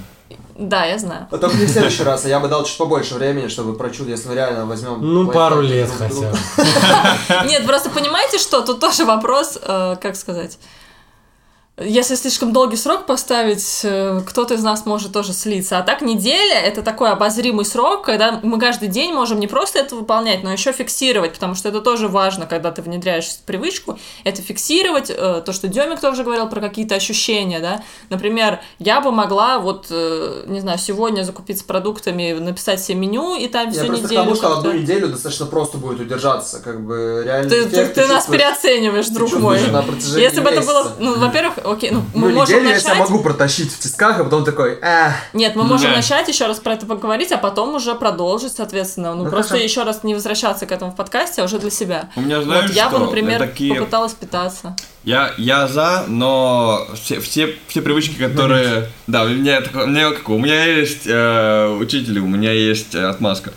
Да, 0.56 0.84
я 0.84 0.98
знаю. 0.98 1.26
А 1.30 1.38
только 1.38 1.56
не 1.56 1.66
в 1.66 1.68
следующий 1.68 2.04
раз, 2.04 2.24
а 2.24 2.28
я 2.28 2.38
бы 2.38 2.48
дал 2.48 2.64
чуть 2.64 2.78
побольше 2.78 3.14
времени, 3.14 3.48
чтобы 3.48 3.74
прочуть, 3.74 4.06
если 4.06 4.28
мы 4.28 4.34
реально 4.36 4.66
возьмем... 4.66 4.98
Ну, 5.00 5.30
пару 5.30 5.60
лет 5.60 5.90
хотя 5.90 6.14
бы. 6.14 7.48
Нет, 7.48 7.66
просто 7.66 7.90
понимаете, 7.90 8.38
что 8.38 8.60
тут 8.62 8.78
тоже 8.78 9.04
вопрос, 9.04 9.58
э, 9.60 9.96
как 10.00 10.14
сказать. 10.14 10.58
Если 11.76 12.14
слишком 12.14 12.52
долгий 12.52 12.76
срок 12.76 13.04
поставить, 13.04 13.80
э, 13.82 14.20
кто-то 14.24 14.54
из 14.54 14.62
нас 14.62 14.86
может 14.86 15.12
тоже 15.12 15.32
слиться. 15.32 15.76
А 15.76 15.82
так 15.82 16.02
неделя 16.02 16.54
это 16.60 16.82
такой 16.82 17.10
обозримый 17.10 17.64
срок, 17.64 18.04
когда 18.04 18.38
мы 18.44 18.60
каждый 18.60 18.86
день 18.86 19.12
можем 19.12 19.40
не 19.40 19.48
просто 19.48 19.80
это 19.80 19.96
выполнять, 19.96 20.44
но 20.44 20.52
еще 20.52 20.70
фиксировать, 20.70 21.32
потому 21.32 21.56
что 21.56 21.68
это 21.70 21.80
тоже 21.80 22.06
важно, 22.06 22.46
когда 22.46 22.70
ты 22.70 22.80
внедряешь 22.80 23.28
привычку, 23.44 23.98
это 24.22 24.40
фиксировать, 24.40 25.10
э, 25.10 25.42
то, 25.44 25.52
что 25.52 25.66
Демик 25.66 25.98
тоже 25.98 26.22
говорил 26.22 26.48
про 26.48 26.60
какие-то 26.60 26.94
ощущения, 26.94 27.58
да. 27.58 27.82
Например, 28.08 28.60
я 28.78 29.00
бы 29.00 29.10
могла 29.10 29.58
вот, 29.58 29.86
э, 29.90 30.44
не 30.46 30.60
знаю, 30.60 30.78
сегодня 30.78 31.24
закупиться 31.24 31.64
продуктами, 31.64 32.34
написать 32.34 32.80
себе 32.80 32.98
меню 32.98 33.34
и 33.34 33.48
там 33.48 33.70
Я 33.70 33.72
всю 33.72 33.86
просто 33.86 34.06
к 34.06 34.10
неделю. 34.10 34.22
тому, 34.22 34.36
что 34.36 34.58
одну 34.58 34.72
неделю 34.74 35.08
достаточно 35.08 35.46
просто 35.46 35.78
будет 35.78 35.98
удержаться, 35.98 36.60
как 36.60 36.86
бы 36.86 37.22
реально. 37.24 37.50
Ты, 37.50 37.64
ты- 37.68 37.86
ты 37.88 38.06
нас 38.06 38.26
переоцениваешь, 38.26 39.08
друг 39.08 39.32
мой. 39.40 39.58
Если 39.58 40.38
бы 40.38 40.50
это 40.50 40.60
было, 40.64 40.92
ну, 41.00 41.18
во-первых, 41.18 41.63
окей, 41.64 41.90
ну, 41.90 42.04
Ну, 42.14 42.20
мы 42.20 42.32
можем 42.32 42.56
неделю 42.58 42.70
я 42.74 42.80
себя 42.80 42.94
начать. 42.94 43.10
могу 43.10 43.22
протащить 43.22 43.72
в 43.72 43.78
тисках, 43.78 44.20
а 44.20 44.24
потом 44.24 44.44
такой, 44.44 44.78
эх, 44.80 45.12
Нет, 45.32 45.56
мы 45.56 45.64
можем 45.64 45.90
Да. 45.90 45.96
начать 45.96 46.28
еще 46.28 46.46
раз 46.46 46.58
про 46.60 46.74
это 46.74 46.86
поговорить, 46.86 47.32
а 47.32 47.38
потом 47.38 47.74
уже 47.74 47.94
продолжить, 47.94 48.52
соответственно. 48.54 49.14
Ну, 49.14 49.24
Ну, 49.24 49.30
просто 49.30 49.50
хорошо. 49.52 49.64
еще 49.64 49.82
раз 49.84 50.04
не 50.04 50.14
возвращаться 50.14 50.66
к 50.66 50.72
этому 50.72 50.92
в 50.92 50.96
подкасте, 50.96 51.42
а 51.42 51.44
уже 51.44 51.58
для 51.58 51.70
себя. 51.70 52.08
У 52.16 52.20
меня, 52.20 52.42
знаешь, 52.42 52.66
вот 52.68 52.74
я 52.76 52.88
бы, 52.88 52.96
что? 52.96 53.04
например, 53.06 53.38
Такие- 53.40 53.74
попыталась 53.74 54.12
питаться. 54.14 54.76
Я, 55.04 55.32
я 55.36 55.66
за, 55.68 56.04
но 56.08 56.86
все, 56.94 57.20
все, 57.20 57.54
все 57.68 57.82
привычки, 57.82 58.14
которые... 58.14 58.88
Да, 59.06 59.24
у 59.24 59.28
меня, 59.28 59.60
такое- 59.60 59.84
у 59.84 59.88
меня, 59.88 60.10
как, 60.12 60.28
у 60.30 60.38
меня 60.38 60.64
есть 60.64 61.02
э, 61.06 61.76
учитель, 61.78 62.18
у 62.20 62.26
меня 62.26 62.52
есть 62.52 62.94
э, 62.94 63.04
отмазка. 63.04 63.52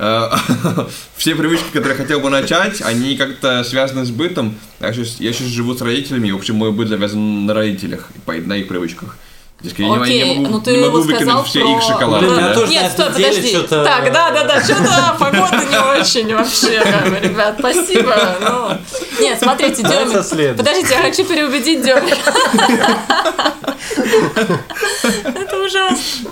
Э, 0.00 0.30
все 1.16 1.34
привычки, 1.34 1.64
которые 1.72 1.96
я 1.96 2.02
хотел 2.02 2.20
бы 2.20 2.30
начать, 2.30 2.80
они 2.82 3.16
как-то 3.16 3.64
связаны 3.64 4.04
с 4.04 4.10
бытом. 4.10 4.54
Я 4.80 4.92
сейчас, 4.92 5.18
я 5.18 5.32
сейчас 5.32 5.48
живу 5.48 5.74
с 5.74 5.80
родителями, 5.82 6.28
и, 6.28 6.32
в 6.32 6.36
общем, 6.36 6.54
мой 6.54 6.70
быт 6.72 6.88
завязан 6.88 7.46
на 7.46 7.54
родителях, 7.54 8.08
на 8.26 8.52
их 8.54 8.68
привычках. 8.68 9.16
Есть 9.60 9.76
я 9.76 9.86
не- 9.88 9.96
Окей, 9.96 10.22
не, 10.22 10.34
могу, 10.42 10.52
ну 10.52 10.60
ты 10.60 10.70
не 10.70 10.78
могу 10.78 10.98
выкинуть 10.98 11.16
сказал 11.22 11.42
все 11.44 11.60
про- 11.62 11.70
их 11.76 11.82
шоколады. 11.82 12.26
Блин, 12.28 12.36
да. 12.38 12.54
тоже- 12.54 12.70
Нет, 12.70 12.92
стой, 12.92 13.06
подожди. 13.06 13.48
что-то- 13.48 13.84
Так, 13.84 14.12
да, 14.12 14.30
да, 14.30 14.44
да, 14.44 14.62
что-то 14.62 15.16
погода 15.18 15.64
не 15.68 16.00
очень 16.00 16.32
вообще, 16.32 16.80
как 16.80 17.10
бы, 17.10 17.18
ребят, 17.28 17.56
спасибо. 17.58 18.14
ну. 18.40 18.78
Нет, 19.20 19.36
смотрите, 19.42 19.82
следующим. 19.82 20.56
Подождите, 20.56 20.94
я 20.94 21.02
хочу 21.02 21.24
переубедить 21.24 21.82
Демик. 21.82 22.16
Это 23.94 25.58
ужасно. 25.64 26.30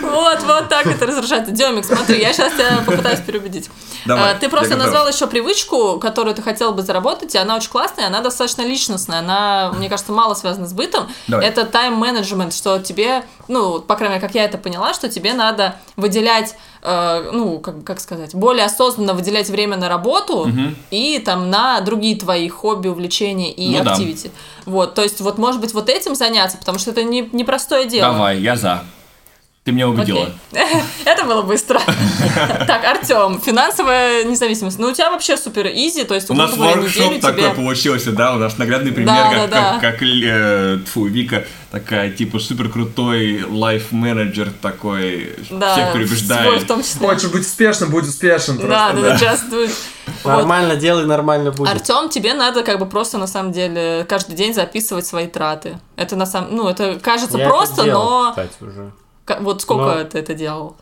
Вот, 0.00 0.42
вот 0.42 0.68
так 0.68 0.86
это 0.86 1.06
разрушается. 1.06 1.52
Демик, 1.52 1.84
смотри, 1.84 2.20
я 2.20 2.32
сейчас 2.32 2.52
тебя 2.52 2.82
попытаюсь 2.84 3.20
переубедить. 3.20 3.70
Давай, 4.04 4.32
А, 4.32 4.34
Ты 4.34 4.48
просто 4.48 4.76
назвал 4.76 5.08
еще 5.08 5.26
привычку, 5.26 5.98
которую 5.98 6.34
ты 6.34 6.42
хотел 6.42 6.72
бы 6.72 6.82
заработать, 6.82 7.34
и 7.34 7.38
она 7.38 7.56
очень 7.56 7.70
классная, 7.70 8.06
она 8.08 8.20
достаточно 8.20 8.62
личностная, 8.62 9.20
она, 9.20 9.72
мне 9.76 9.88
кажется, 9.88 10.12
мало 10.12 10.34
связана 10.34 10.66
с 10.66 10.72
бытом. 10.72 11.08
Давай. 11.28 11.46
Это 11.46 11.64
тайм-менеджмент, 11.64 12.52
что 12.54 12.78
тебе, 12.78 13.24
ну, 13.48 13.80
по 13.80 13.96
крайней 13.96 14.16
мере, 14.16 14.26
как 14.26 14.34
я 14.34 14.44
это 14.44 14.58
поняла, 14.58 14.92
что 14.94 15.08
тебе 15.08 15.32
надо 15.34 15.76
выделять, 15.96 16.56
э, 16.82 17.30
ну, 17.32 17.58
как, 17.60 17.84
как 17.84 18.00
сказать, 18.00 18.34
более 18.34 18.64
осознанно 18.64 19.14
выделять 19.14 19.48
время 19.48 19.76
на 19.76 19.88
работу 19.88 20.50
и 20.90 21.22
там 21.24 21.50
на 21.50 21.80
другие 21.80 22.16
твои 22.16 22.48
хобби, 22.48 22.88
увлечения 22.88 23.52
и 23.52 23.76
Ну 23.76 23.84
да. 23.84 23.92
активити. 23.92 24.30
Вот, 24.66 24.94
то 24.94 25.02
есть, 25.02 25.20
вот, 25.20 25.38
может 25.38 25.60
быть, 25.60 25.74
вот 25.74 25.88
этим 25.88 26.14
заняться, 26.14 26.58
потому 26.58 26.78
что 26.78 26.90
это 26.90 27.02
не, 27.02 27.28
непростое 27.32 27.86
дело. 27.86 28.12
Давай, 28.12 28.38
я 28.40 28.56
за. 28.56 28.84
Ты 29.64 29.70
меня 29.70 29.88
убедила. 29.88 30.32
Окей. 30.50 30.82
Это 31.04 31.24
было 31.24 31.42
быстро. 31.42 31.80
Так, 32.66 32.84
Артем, 32.84 33.40
финансовая 33.40 34.24
независимость. 34.24 34.78
Ну, 34.78 34.88
у 34.88 34.92
тебя 34.92 35.10
вообще 35.10 35.36
супер 35.36 35.66
изи, 35.68 36.04
то 36.04 36.14
есть 36.14 36.30
У 36.30 36.34
нас 36.34 36.56
воркшоп 36.56 37.20
такой 37.20 37.42
тебе... 37.42 37.50
получился, 37.54 38.12
да, 38.12 38.34
у 38.34 38.38
нас 38.38 38.56
наглядный 38.58 38.92
пример, 38.92 39.12
Да, 39.14 39.30
как, 39.30 39.50
да, 39.50 39.72
как, 39.72 39.80
да. 39.80 39.90
как, 39.92 40.02
э, 40.02 40.78
тьфу, 40.84 41.04
Вика 41.06 41.44
такая, 41.70 42.10
типа, 42.10 42.38
супер 42.38 42.68
крутой 42.70 43.44
лайф-менеджер 43.48 44.50
такой, 44.62 45.36
Да, 45.50 45.72
всех 45.74 45.90
свой 45.90 46.02
переубеждает. 46.04 46.62
в 46.62 46.66
том 46.66 46.82
числе. 46.82 47.06
Хочешь 47.06 47.30
быть 47.30 47.42
успешным, 47.42 47.90
будь 47.90 48.04
успешен 48.04 48.58
просто. 48.58 48.68
Да, 48.68 48.92
да, 48.92 49.00
да, 49.00 49.16
just 49.16 49.50
do 49.50 49.64
it. 49.66 49.72
Вот. 50.24 50.30
Нормально 50.36 50.76
делай, 50.76 51.04
нормально 51.06 51.50
будет. 51.52 51.68
Артем, 51.70 52.08
тебе 52.08 52.34
надо 52.34 52.62
как 52.62 52.78
бы 52.78 52.86
просто 52.86 53.18
на 53.18 53.26
самом 53.26 53.52
деле 53.52 54.04
каждый 54.08 54.34
день 54.34 54.54
записывать 54.54 55.06
свои 55.06 55.26
траты. 55.26 55.78
Это 55.96 56.16
на 56.16 56.26
самом, 56.26 56.56
ну 56.56 56.68
это 56.68 56.98
кажется 57.00 57.36
Я 57.38 57.44
это 57.44 57.52
просто, 57.52 57.84
делал, 57.84 58.04
но 58.24 58.30
Кстати, 58.30 58.52
уже. 58.60 58.72
ка- 58.74 58.92
вот 59.40 59.62
сколько 59.62 59.84
Но- 59.96 60.04
ты 60.04 60.18
это 60.18 60.34
делал? 60.34 60.76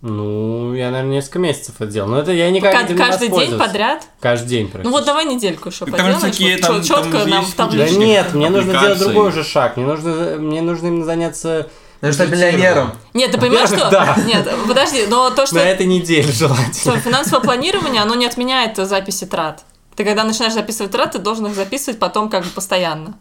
Ну, 0.00 0.74
я, 0.74 0.90
наверное, 0.90 1.12
несколько 1.14 1.38
месяцев 1.38 1.76
это 1.78 1.86
делал. 1.90 2.08
Но 2.08 2.18
это 2.18 2.32
я 2.32 2.50
никак 2.50 2.72
Ка- 2.72 2.80
этим 2.80 2.96
не 2.96 3.02
каждый 3.04 3.28
день 3.28 3.56
подряд? 3.56 4.02
Каждый 4.20 4.48
день 4.48 4.64
Ну 4.64 4.70
практически. 4.72 4.92
вот 4.92 5.04
давай 5.04 5.24
недельку 5.26 5.68
еще 5.68 5.84
Так 5.84 5.94
там 5.96 6.06
поделаешь. 6.06 6.34
всякие, 6.34 6.56
вот 6.56 6.60
там- 6.66 6.82
чётко 6.82 7.18
там 7.20 7.30
нам 7.30 7.44
в 7.44 7.56
Да 7.56 7.88
нет, 7.88 8.34
мне 8.34 8.50
нужно 8.50 8.72
делать 8.72 8.98
другой 8.98 9.30
же 9.30 9.44
шаг. 9.44 9.76
Мне 9.76 9.86
нужно, 9.86 10.10
мне 10.38 10.60
нужно 10.60 10.88
именно 10.88 11.04
заняться... 11.04 11.68
Надо 12.00 12.14
стать 12.14 12.30
миллионером. 12.30 12.94
Нет, 13.14 13.30
ты 13.30 13.38
понимаешь, 13.38 13.68
что... 13.68 13.88
Да. 13.90 14.16
Нет, 14.26 14.48
подожди, 14.66 15.06
но 15.06 15.30
то, 15.30 15.46
что... 15.46 15.54
На 15.54 15.60
этой 15.60 15.86
неделе 15.86 16.24
что 16.32 16.48
желательно. 16.48 16.98
финансовое 16.98 17.40
планирование, 17.44 18.02
оно 18.02 18.16
не 18.16 18.26
отменяет 18.26 18.76
записи 18.76 19.24
трат. 19.24 19.62
Ты 19.94 20.04
когда 20.04 20.24
начинаешь 20.24 20.52
записывать 20.54 20.90
траты, 20.90 21.18
ты 21.18 21.18
должен 21.20 21.46
их 21.46 21.54
записывать 21.54 22.00
потом 22.00 22.28
как 22.28 22.42
бы 22.42 22.50
постоянно. 22.50 23.14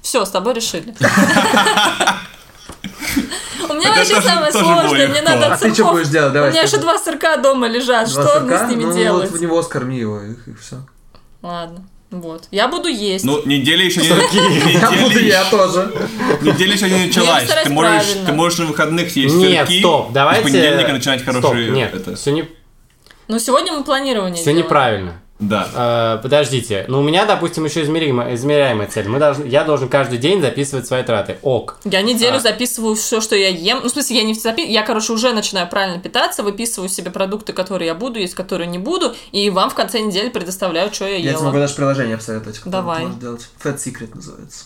Все, 0.00 0.24
с 0.24 0.30
тобой 0.30 0.54
решили. 0.54 0.94
У 3.68 3.74
меня 3.74 3.92
вообще 3.94 4.20
самое 4.20 4.52
сложное, 4.52 5.08
мне 5.08 5.22
надо 5.22 5.46
А 5.46 5.56
ты 5.56 5.66
что 5.66 5.74
сырков. 5.74 5.92
будешь 5.92 6.08
делать? 6.08 6.34
У 6.34 6.50
меня 6.50 6.62
еще 6.62 6.78
два 6.78 6.98
сырка 6.98 7.36
дома 7.36 7.68
лежат, 7.68 8.08
что 8.08 8.40
мне 8.40 8.58
с 8.58 8.68
ними 8.68 8.84
ну, 8.84 8.92
делать? 8.92 9.30
Вот 9.30 9.38
в 9.38 9.42
него 9.42 9.62
скорми 9.62 9.98
его, 9.98 10.20
и, 10.20 10.34
все. 10.60 10.76
Ладно, 11.42 11.84
вот. 12.10 12.48
Я 12.50 12.68
буду 12.68 12.88
есть. 12.88 13.24
Ну, 13.24 13.40
неделя 13.46 13.84
еще 13.84 14.00
не... 14.00 14.08
Я 14.72 14.90
буду 14.90 15.18
я 15.20 15.44
тоже. 15.44 15.92
Неделя 16.42 16.74
еще 16.74 16.90
не 16.90 17.06
началась. 17.06 17.48
Ты 17.64 17.70
можешь, 17.70 18.06
ты 18.26 18.32
можешь 18.32 18.58
на 18.58 18.66
выходных 18.66 19.10
съесть 19.10 19.36
Нет, 19.36 19.70
стоп, 19.70 20.12
давайте... 20.12 20.42
С 20.42 20.44
понедельника 20.44 20.92
начинать 20.92 21.20
Стоп, 21.20 21.34
хорошие... 21.36 21.70
нет, 21.70 21.94
это. 21.94 22.16
все, 22.16 22.32
не... 22.32 22.48
Ну, 23.28 23.38
сегодня 23.38 23.72
мы 23.72 23.84
планирование 23.84 24.42
все 24.42 24.52
неправильно. 24.52 25.22
Да. 25.40 25.68
Э, 25.74 26.22
подождите, 26.22 26.84
ну 26.88 27.00
у 27.00 27.02
меня, 27.02 27.24
допустим, 27.24 27.64
еще 27.64 27.82
измеримая, 27.82 28.34
измеряемая 28.34 28.88
цель. 28.88 29.08
Мы 29.08 29.18
должны, 29.18 29.46
я 29.46 29.64
должен 29.64 29.88
каждый 29.88 30.18
день 30.18 30.42
записывать 30.42 30.86
свои 30.86 31.02
траты. 31.02 31.38
Ок. 31.42 31.78
Я 31.84 32.02
неделю 32.02 32.36
А. 32.36 32.40
записываю 32.40 32.94
все, 32.94 33.20
что 33.22 33.34
я 33.34 33.48
ем. 33.48 33.80
Ну, 33.82 33.88
в 33.88 33.92
смысле, 33.92 34.16
я 34.18 34.22
не 34.22 34.34
записываю. 34.34 34.70
Я, 34.72 34.82
короче, 34.82 35.12
уже 35.12 35.32
начинаю 35.32 35.66
правильно 35.68 35.98
питаться, 35.98 36.42
выписываю 36.42 36.88
себе 36.90 37.10
продукты, 37.10 37.52
которые 37.54 37.86
я 37.86 37.94
буду 37.94 38.18
есть, 38.20 38.34
которые 38.34 38.66
не 38.68 38.78
буду, 38.78 39.14
и 39.32 39.48
вам 39.50 39.70
в 39.70 39.74
конце 39.74 40.00
недели 40.00 40.28
предоставляю, 40.28 40.92
что 40.92 41.06
я 41.06 41.16
Я 41.16 41.32
тебе 41.32 41.42
могу 41.44 41.56
даже 41.58 41.74
приложение 41.74 42.16
посоветовать, 42.18 42.60
Давай. 42.66 43.02
можешь 43.04 43.16
делать. 43.18 43.48
Fat 43.64 43.76
Secret 43.76 44.14
называется. 44.14 44.64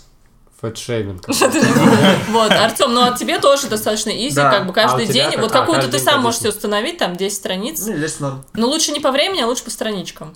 Fat 0.60 0.78
shaming. 0.78 1.26
Вот, 2.30 2.50
Артем, 2.50 2.94
ну 2.94 3.02
а 3.02 3.12
тебе 3.12 3.38
тоже 3.38 3.66
достаточно 3.66 4.10
easy, 4.10 4.34
как 4.34 4.66
бы 4.66 4.72
каждый 4.72 5.04
А 5.04 5.12
день. 5.12 5.28
Вот 5.38 5.50
А, 5.54 5.60
какую-то 5.60 5.88
ты 5.88 5.98
сам 5.98 6.22
можешь 6.22 6.40
10. 6.40 6.52
себе 6.52 6.56
установить, 6.56 6.98
там 6.98 7.16
10 7.16 7.36
страниц. 7.36 7.86
Ну. 8.18 8.42
Но 8.54 8.66
лучше 8.68 8.92
не 8.92 9.00
по 9.00 9.10
времени, 9.10 9.42
а 9.42 9.46
лучше 9.46 9.64
по 9.64 9.70
страничкам. 9.70 10.34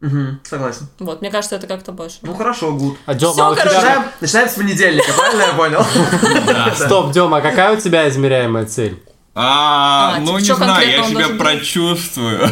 Угу, 0.00 0.38
согласен. 0.44 0.86
Вот, 1.00 1.20
мне 1.22 1.30
кажется, 1.30 1.56
это 1.56 1.66
как-то 1.66 1.90
больше. 1.92 2.18
Ну 2.22 2.34
хорошо, 2.34 2.72
good. 2.72 2.96
А, 3.06 3.14
Дёма, 3.14 3.32
Всё, 3.34 3.44
а 3.46 3.50
у 3.50 3.54
тебя-. 3.54 3.64
Начинаем, 3.64 4.04
начинаем 4.20 4.48
с 4.48 4.52
понедельника, 4.54 5.12
правильно 5.16 5.42
я 5.42 5.52
понял? 5.54 6.74
Стоп, 6.76 7.10
Дема, 7.12 7.38
а 7.38 7.40
какая 7.40 7.72
у 7.76 7.80
тебя 7.80 8.08
измеряемая 8.08 8.66
цель? 8.66 9.02
А, 9.34 10.14
А, 10.16 10.20
ну 10.20 10.26
типа, 10.26 10.38
не 10.40 10.46
чё 10.46 10.54
знаю, 10.56 10.70
конкретно 10.74 10.92
я 10.92 11.02
он 11.02 11.08
себя 11.08 11.18
должен 11.20 11.36
делать? 11.38 11.58
прочувствую. 11.58 12.50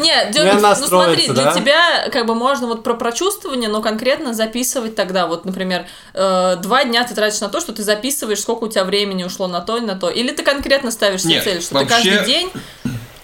Нет, 0.00 0.28
Мне 0.34 0.52
ну 0.54 0.60
настроиться, 0.60 0.86
смотри, 0.88 1.28
для 1.28 1.44
да? 1.46 1.52
тебя 1.52 2.08
как 2.12 2.26
бы 2.26 2.34
можно 2.34 2.66
вот 2.68 2.84
про 2.84 2.94
прочувствование, 2.94 3.68
но 3.68 3.82
конкретно 3.82 4.32
записывать 4.32 4.94
тогда. 4.94 5.26
Вот, 5.26 5.44
например, 5.44 5.86
э, 6.14 6.56
два 6.62 6.84
дня 6.84 7.02
ты 7.04 7.14
тратишь 7.14 7.40
на 7.40 7.48
то, 7.48 7.60
что 7.60 7.72
ты 7.72 7.82
записываешь, 7.82 8.40
сколько 8.40 8.64
у 8.64 8.68
тебя 8.68 8.84
времени 8.84 9.24
ушло 9.24 9.48
на 9.48 9.60
то 9.60 9.76
и 9.76 9.80
на 9.80 9.96
то. 9.96 10.08
Или 10.08 10.30
ты 10.32 10.42
конкретно 10.44 10.90
ставишь 10.92 11.22
себе 11.22 11.34
Нет, 11.34 11.44
цель, 11.44 11.62
что 11.62 11.74
вообще- 11.74 11.88
ты 11.88 12.10
каждый 12.10 12.26
день 12.26 12.50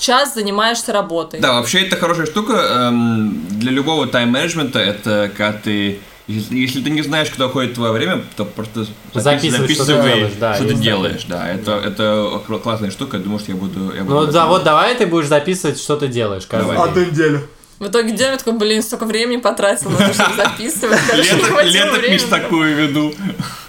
час 0.04 0.34
занимаешься 0.34 0.92
работой. 0.92 1.40
Да, 1.40 1.54
вообще 1.54 1.80
это 1.86 1.96
хорошая 1.96 2.26
штука 2.26 2.52
эм, 2.54 3.46
для 3.50 3.70
любого 3.72 4.06
тайм-менеджмента. 4.06 4.78
Это 4.78 5.30
когда 5.36 5.52
ты 5.58 5.98
если, 6.26 6.56
если 6.56 6.80
ты 6.82 6.88
не 6.90 7.02
знаешь, 7.02 7.28
куда 7.30 7.46
уходит 7.46 7.74
твое 7.74 7.92
время, 7.92 8.22
то 8.36 8.44
просто 8.46 8.86
Записывай, 9.12 9.68
что 9.74 9.84
ты 9.84 9.92
делаешь, 9.92 10.32
да, 10.40 10.54
что 10.54 10.64
ты 10.64 10.72
и- 10.72 10.76
делаешь, 10.76 11.24
да. 11.28 11.48
Это, 11.50 11.72
это 11.72 12.40
кл- 12.46 12.56
классная 12.58 12.90
штука, 12.90 13.18
я 13.18 13.22
думаю, 13.22 13.40
что 13.40 13.52
я 13.52 13.58
буду... 13.58 13.94
Я 13.94 14.04
буду 14.04 14.20
Ну 14.26 14.32
да, 14.32 14.46
вот 14.46 14.64
давай 14.64 14.94
ты 14.94 15.06
будешь 15.06 15.26
записывать, 15.26 15.78
что 15.78 15.96
ты 15.96 16.08
делаешь 16.08 16.46
каждый 16.46 16.74
Давай. 16.74 16.94
день. 16.94 17.10
неделю. 17.10 17.48
В 17.78 17.88
итоге 17.88 18.12
Дёмик 18.12 18.38
такой, 18.38 18.58
блин, 18.58 18.82
столько 18.82 19.04
времени 19.04 19.36
потратил 19.38 19.90
на 19.90 19.98
то, 19.98 20.14
чтобы 20.14 20.34
записывать. 20.36 20.98
Лето- 21.12 21.92
времени. 21.98 22.18
такую 22.30 22.74
веду. 22.74 23.14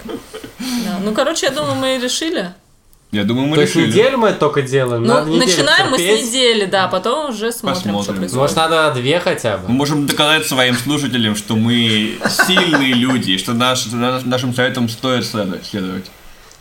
Да. 0.05 0.99
Ну, 1.03 1.13
короче, 1.13 1.47
я 1.47 1.51
думаю, 1.51 1.75
мы 1.75 1.97
решили. 2.01 2.53
Я 3.11 3.23
думаю, 3.23 3.47
мы 3.47 3.55
То 3.55 3.61
есть 3.61 3.75
решили. 3.75 3.91
неделю 3.91 4.17
мы 4.17 4.29
это 4.29 4.39
только 4.39 4.61
делаем? 4.61 5.03
Ну, 5.03 5.13
Надо 5.13 5.31
начинаем 5.31 5.89
мы 5.91 5.97
с 5.97 6.01
терпеть. 6.01 6.25
недели, 6.27 6.65
да, 6.65 6.87
потом 6.87 7.29
уже 7.29 7.51
смотрим, 7.53 7.79
что 7.81 7.89
Посмотрим. 7.89 8.15
происходит. 8.17 8.33
Может, 8.41 8.55
надо 8.57 8.91
две 8.93 9.19
хотя 9.21 9.57
Мы 9.57 9.67
бы? 9.67 9.73
можем 9.73 10.05
доказать 10.05 10.45
своим 10.47 10.75
слушателям, 10.75 11.35
что 11.37 11.55
мы 11.55 12.17
сильные 12.45 12.93
люди, 12.93 13.37
что 13.37 13.53
наш- 13.53 13.85
наш- 13.87 14.23
нашим 14.25 14.53
советам 14.53 14.89
стоит 14.89 15.25
следовать. 15.25 16.11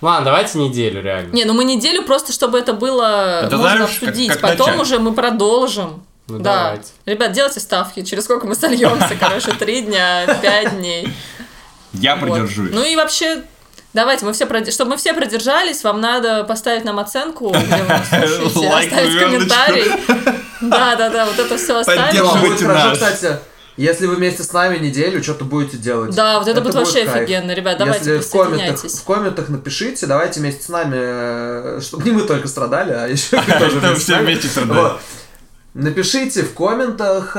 Ладно, 0.00 0.26
давайте 0.26 0.58
неделю 0.58 1.02
реально. 1.02 1.32
Не, 1.32 1.44
ну 1.44 1.54
мы 1.54 1.64
неделю 1.64 2.02
просто, 2.02 2.32
чтобы 2.32 2.58
это 2.58 2.72
было 2.74 3.40
Это 3.44 3.56
можно 3.56 3.76
знаешь, 3.78 3.98
как- 3.98 4.08
обсудить. 4.10 4.28
как 4.32 4.40
Потом 4.40 4.66
начать. 4.68 4.82
уже 4.82 4.98
мы 4.98 5.12
продолжим. 5.12 6.04
Ну, 6.28 6.38
да. 6.38 6.64
давайте. 6.64 6.88
Ребят, 7.06 7.32
делайте 7.32 7.60
ставки. 7.60 8.02
Через 8.04 8.24
сколько 8.24 8.46
мы 8.46 8.54
сольемся, 8.54 9.16
короче, 9.20 9.52
три 9.52 9.82
дня, 9.82 10.38
пять 10.40 10.78
дней. 10.78 11.08
Я 11.94 12.16
Вот. 12.16 12.24
придержусь. 12.30 12.70
Ну 12.72 12.84
и 12.84 12.96
вообще, 12.96 13.42
давайте, 13.94 14.26
мы 14.26 14.32
все 14.32 14.44
прод- 14.44 14.70
чтобы 14.70 14.90
мы 14.90 14.96
все 14.96 15.14
продержались, 15.14 15.82
вам 15.82 16.00
надо 16.00 16.44
поставить 16.44 16.84
нам 16.84 16.98
оценку, 16.98 17.50
где 17.50 17.82
вы 17.82 17.88
нас 17.88 18.08
слушаете, 18.08 18.58
Лайк, 18.68 18.92
оставить 18.92 19.18
комментарий. 19.18 19.92
Да, 20.60 20.96
да, 20.96 21.10
да, 21.10 21.26
вот 21.26 21.38
это 21.38 21.56
все 21.56 21.78
оставить. 21.78 22.18
Хорошо, 22.18 22.92
кстати, 22.92 23.38
если 23.76 24.06
вы 24.06 24.16
вместе 24.16 24.42
с 24.44 24.52
нами 24.52 24.78
неделю 24.78 25.22
что-то 25.22 25.44
будете 25.44 25.76
делать. 25.76 26.14
Да, 26.14 26.38
вот 26.38 26.46
это, 26.46 26.60
будет 26.60 26.74
вообще 26.74 27.04
кайф. 27.04 27.16
офигенно, 27.16 27.52
ребят, 27.52 27.78
давайте 27.78 28.14
Если 28.14 28.28
в 28.28 28.30
комментах, 28.30 28.84
в 28.84 29.04
комментах 29.04 29.48
напишите, 29.48 30.06
давайте 30.06 30.40
вместе 30.40 30.62
с 30.62 30.68
нами, 30.68 30.96
э, 30.96 31.80
чтобы 31.82 32.04
не 32.04 32.12
мы 32.12 32.22
только 32.22 32.46
страдали, 32.46 32.92
а 32.92 33.06
еще 33.08 33.40
тоже 33.58 33.80
вместе 33.80 33.96
все 34.00 34.18
вместе 34.18 34.48
страдают. 34.48 35.00
Напишите 35.74 36.44
в 36.44 36.54
комментах, 36.54 37.36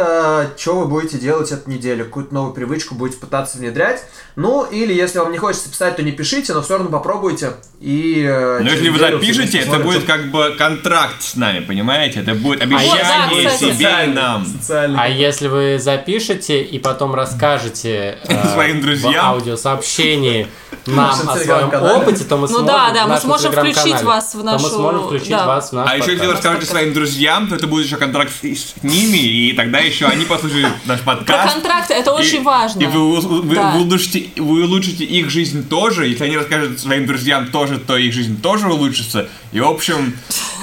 что 0.57 0.79
вы 0.79 0.85
будете 0.87 1.17
делать 1.17 1.53
эту 1.53 1.69
неделю, 1.69 2.03
какую-то 2.03 2.33
новую 2.33 2.53
привычку 2.53 2.93
будете 2.93 3.17
пытаться 3.17 3.57
внедрять. 3.57 4.03
Ну, 4.35 4.65
или 4.65 4.93
если 4.93 5.19
вам 5.19 5.31
не 5.31 5.37
хочется 5.37 5.69
писать, 5.69 5.95
то 5.95 6.03
не 6.03 6.11
пишите, 6.11 6.53
но 6.53 6.61
все 6.61 6.73
равно 6.73 6.89
попробуйте. 6.89 7.53
И, 7.79 8.25
э, 8.27 8.59
Но 8.59 8.69
если 8.69 8.89
вы 8.89 8.99
запишете, 8.99 9.59
это 9.59 9.79
будет 9.79 10.03
как 10.03 10.31
бы 10.31 10.53
контракт 10.57 11.21
с 11.21 11.35
нами, 11.35 11.61
понимаете? 11.61 12.19
Это 12.19 12.33
будет 12.35 12.59
да, 12.59 12.65
обещание 12.65 13.49
кстати. 13.49 13.73
себе 13.73 13.89
и 14.05 14.07
нам. 14.07 14.45
Социальный. 14.45 14.99
А 14.99 15.07
если 15.07 15.47
вы 15.47 15.79
запишете 15.79 16.61
и 16.61 16.77
потом 16.79 17.15
расскажете 17.15 18.17
э, 18.27 18.47
Своим 18.53 18.81
друзьям? 18.81 19.13
в 19.13 19.17
аудиосообщении 19.37 20.47
нам 20.85 21.11
о 21.29 21.37
своем 21.37 21.73
опыте, 21.73 22.25
то 22.25 22.35
мы 22.35 22.41
Ну 22.41 22.47
сможем 22.47 22.65
да, 22.67 22.91
да, 22.93 23.05
в 23.05 23.09
мы 23.09 23.17
сможем 23.17 23.51
включить 23.53 24.01
вас 24.01 24.35
в 24.35 24.43
нашу- 24.43 24.63
мы 24.65 24.69
сможем 24.69 25.05
включить 25.05 25.29
да. 25.29 25.47
вас 25.47 25.69
в 25.69 25.73
наш 25.73 25.89
А 25.89 25.95
еще 25.97 26.11
если 26.11 26.25
вы 26.25 26.33
расскажете 26.33 26.65
своим 26.65 26.93
друзьям, 26.93 27.47
то 27.47 27.55
это 27.55 27.67
будет 27.67 27.85
еще 27.85 27.95
контракт 27.95 28.24
с, 28.29 28.41
с 28.41 28.83
ними, 28.83 29.17
и 29.17 29.53
тогда 29.53 29.79
еще 29.79 30.05
они 30.05 30.25
послушают 30.25 30.73
наш 30.85 31.01
Про 31.01 31.15
подкаст. 31.15 31.53
контракты, 31.53 31.93
это 31.93 32.11
очень 32.13 32.41
И- 32.41 32.43
важно. 32.43 32.81
И 32.81 32.85
вы, 32.85 33.19
вы, 33.21 33.55
Да. 33.55 33.71
вы 33.71 33.81
улучшите, 33.81 34.29
вы 34.37 34.63
улучшите 34.63 35.03
их 35.05 35.29
жизнь 35.29 35.67
тоже. 35.67 36.07
Если 36.07 36.23
они 36.23 36.37
расскажут 36.37 36.79
своим 36.79 37.05
друзьям 37.05 37.47
тоже, 37.47 37.77
то 37.77 37.97
их 37.97 38.13
жизнь 38.13 38.41
тоже 38.41 38.67
улучшится. 38.71 39.29
И 39.55 39.59
в 39.61 39.67
общем, 39.67 40.13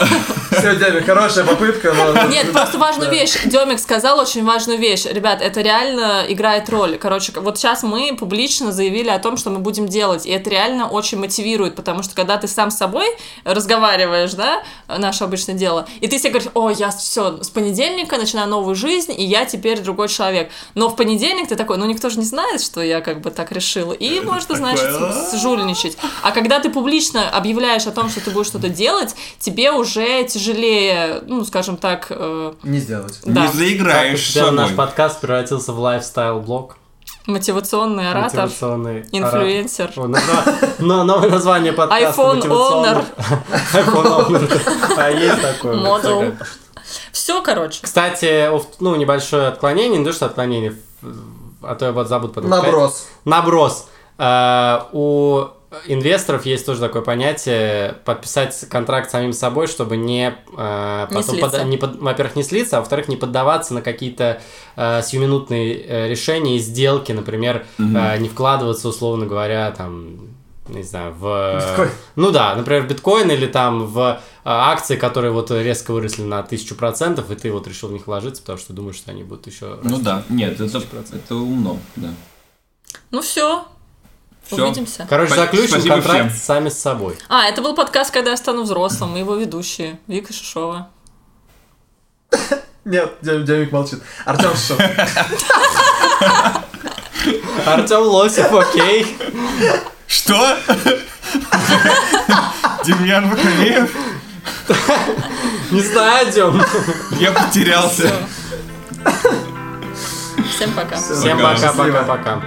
Все, 0.50 0.76
Демик, 0.76 1.06
хорошая 1.06 1.44
попытка, 1.44 1.92
но... 1.92 2.26
Нет, 2.28 2.52
просто 2.52 2.78
важную 2.78 3.10
вещь. 3.10 3.36
Демик 3.44 3.78
сказал 3.78 4.18
очень 4.18 4.44
важную 4.44 4.78
вещь. 4.78 5.04
Ребят, 5.06 5.40
это 5.40 5.60
реально 5.60 6.24
играет 6.28 6.68
роль. 6.68 6.98
Короче, 6.98 7.32
вот 7.36 7.58
сейчас 7.58 7.82
мы 7.82 8.16
публично 8.16 8.72
заявили 8.72 9.08
о 9.08 9.18
том, 9.18 9.36
что 9.36 9.50
мы 9.50 9.58
будем 9.58 9.86
делать. 9.86 10.26
И 10.26 10.30
это 10.30 10.50
реально 10.50 10.88
очень 10.88 11.18
мотивирует, 11.18 11.74
потому 11.74 12.02
что 12.02 12.14
когда 12.14 12.36
ты 12.36 12.48
сам 12.48 12.70
с 12.70 12.76
собой 12.76 13.06
разговариваешь, 13.44 14.32
да, 14.32 14.62
наше 14.88 15.24
обычное 15.24 15.54
дело, 15.54 15.86
и 16.00 16.08
ты 16.08 16.18
себе 16.18 16.30
говоришь, 16.30 16.50
о, 16.54 16.70
я 16.70 16.90
все, 16.90 17.42
с 17.42 17.50
понедельника 17.50 18.16
начинаю 18.16 18.48
новую 18.48 18.74
жизнь, 18.74 19.12
и 19.16 19.24
я 19.24 19.44
теперь 19.44 19.80
другой 19.80 20.08
человек. 20.08 20.50
Но 20.74 20.88
в 20.88 20.96
понедельник 20.96 21.48
ты 21.48 21.56
такой, 21.56 21.78
ну 21.78 21.86
никто 21.86 22.10
же 22.10 22.18
не 22.18 22.24
знает, 22.24 22.60
что 22.60 22.82
я 22.82 23.00
как 23.00 23.20
бы 23.20 23.30
так 23.30 23.52
решил. 23.52 23.92
И 23.92 24.20
можно, 24.20 24.56
значит, 24.56 24.92
такое, 24.92 25.38
жульничать. 25.38 25.96
А 26.22 26.32
когда 26.32 26.60
ты 26.60 26.70
публично 26.70 27.28
объявляешь 27.30 27.86
о 27.86 27.92
том, 27.92 28.10
что 28.10 28.20
ты 28.20 28.30
будешь 28.30 28.48
что-то 28.48 28.68
делать, 28.68 28.81
тебе 29.38 29.72
уже 29.72 30.24
тяжелее, 30.24 31.22
ну, 31.26 31.44
скажем 31.44 31.76
так, 31.76 32.06
э, 32.10 32.52
Не 32.62 32.78
сделать. 32.78 33.20
да. 33.24 33.42
не 33.42 33.48
заиграешь 33.52 34.32
тебя 34.32 34.50
наш 34.50 34.74
подкаст 34.74 35.20
превратился 35.20 35.72
в 35.72 35.78
лайфстайл-блог. 35.80 36.76
Мотивационный 37.26 38.10
оратор, 38.10 38.42
Мотивационный 38.44 39.00
инфлюенсер. 39.12 39.84
оратор. 39.96 40.04
О, 40.04 40.08
назва- 40.08 40.68
Но 40.80 41.04
новое 41.04 41.30
название 41.30 41.72
подкаста. 41.72 42.20
iPhone 42.20 42.36
мотивационный- 42.36 43.04
iPhone 43.74 44.26
owner. 44.28 44.94
А 44.98 45.10
есть 45.10 45.40
такое. 45.40 45.76
Модул. 45.76 46.24
Все, 47.12 47.40
короче. 47.42 47.78
Кстати, 47.82 48.50
ну, 48.80 48.96
небольшое 48.96 49.48
отклонение, 49.48 49.98
не 50.00 50.04
то, 50.04 50.12
что 50.12 50.26
отклонение, 50.26 50.74
а 51.62 51.74
то 51.76 51.84
я 51.86 51.92
вот 51.92 52.08
забуду 52.08 52.32
потом. 52.34 52.50
Наброс. 52.50 53.06
Наброс. 53.24 53.88
Э, 54.18 54.80
У 54.92 55.44
инвесторов 55.86 56.44
есть 56.46 56.66
тоже 56.66 56.80
такое 56.80 57.02
понятие 57.02 57.96
подписать 58.04 58.66
контракт 58.68 59.08
с 59.08 59.12
самим 59.12 59.32
собой, 59.32 59.66
чтобы 59.66 59.96
не, 59.96 60.34
э, 60.56 61.06
Не 61.10 61.14
потом 61.14 61.22
слиться. 61.36 61.50
пода- 61.50 61.64
не 61.64 61.76
под- 61.76 61.96
во-первых, 62.00 62.36
не 62.36 62.42
слиться, 62.42 62.76
а 62.76 62.80
во-вторых, 62.80 63.08
не 63.08 63.16
поддаваться 63.16 63.74
на 63.74 63.82
какие-то 63.82 64.40
э, 64.76 65.02
сьюминутные 65.02 65.74
э, 65.74 66.08
решения 66.08 66.56
и 66.56 66.58
сделки, 66.58 67.12
например, 67.12 67.66
э, 67.78 68.18
не 68.18 68.28
вкладываться, 68.28 68.88
условно 68.88 69.26
говоря, 69.26 69.70
там, 69.72 70.28
не 70.68 70.82
знаю, 70.82 71.12
в... 71.12 71.58
Биткоин. 71.68 71.90
Ну 72.16 72.30
да, 72.30 72.54
например, 72.54 72.82
в 72.82 72.88
биткоин 72.88 73.30
или 73.30 73.46
там 73.46 73.86
в 73.86 73.98
э, 74.00 74.18
акции, 74.44 74.96
которые 74.96 75.32
вот 75.32 75.50
резко 75.50 75.92
выросли 75.92 76.22
на 76.22 76.42
тысячу 76.42 76.74
процентов, 76.74 77.30
и 77.30 77.34
ты 77.34 77.50
вот 77.52 77.66
решил 77.66 77.88
в 77.88 77.92
них 77.92 78.06
вложиться, 78.06 78.42
потому 78.42 78.58
что 78.58 78.72
думаешь, 78.72 78.96
что 78.96 79.10
они 79.10 79.24
будут 79.24 79.46
еще 79.46 79.78
Ну 79.82 79.98
да, 79.98 80.22
нет, 80.28 80.60
это, 80.60 80.82
это 81.12 81.34
умно, 81.34 81.78
да. 81.96 82.08
Ну 83.10 83.20
все. 83.22 83.64
Всё. 84.46 84.64
Увидимся. 84.64 85.06
Короче, 85.08 85.34
заключим 85.34 85.68
спасибо 85.68 85.94
контракт 85.94 86.30
всем. 86.32 86.40
сами 86.40 86.68
с 86.68 86.78
собой. 86.78 87.16
А, 87.28 87.44
это 87.46 87.62
был 87.62 87.74
подкаст 87.74 88.10
«Когда 88.12 88.30
я 88.30 88.36
стану 88.36 88.62
взрослым», 88.62 89.12
мы 89.12 89.20
его 89.20 89.34
ведущие. 89.36 89.98
Вика 90.06 90.32
Шишова. 90.32 90.88
Нет, 92.84 93.14
Дямик 93.22 93.70
молчит. 93.72 94.02
Артем 94.24 94.54
что? 94.56 94.76
Артем 97.66 98.02
Лосев, 98.02 98.52
окей. 98.52 99.16
Что? 100.06 100.58
Демьян 102.84 103.30
Вахамеев? 103.30 103.94
Не 105.70 105.80
знаю, 105.80 106.32
Дем. 106.32 106.62
Я 107.18 107.32
потерялся. 107.32 108.12
Всем 110.54 110.72
пока. 110.72 110.96
Всем 110.96 111.38
Пока. 111.38 112.42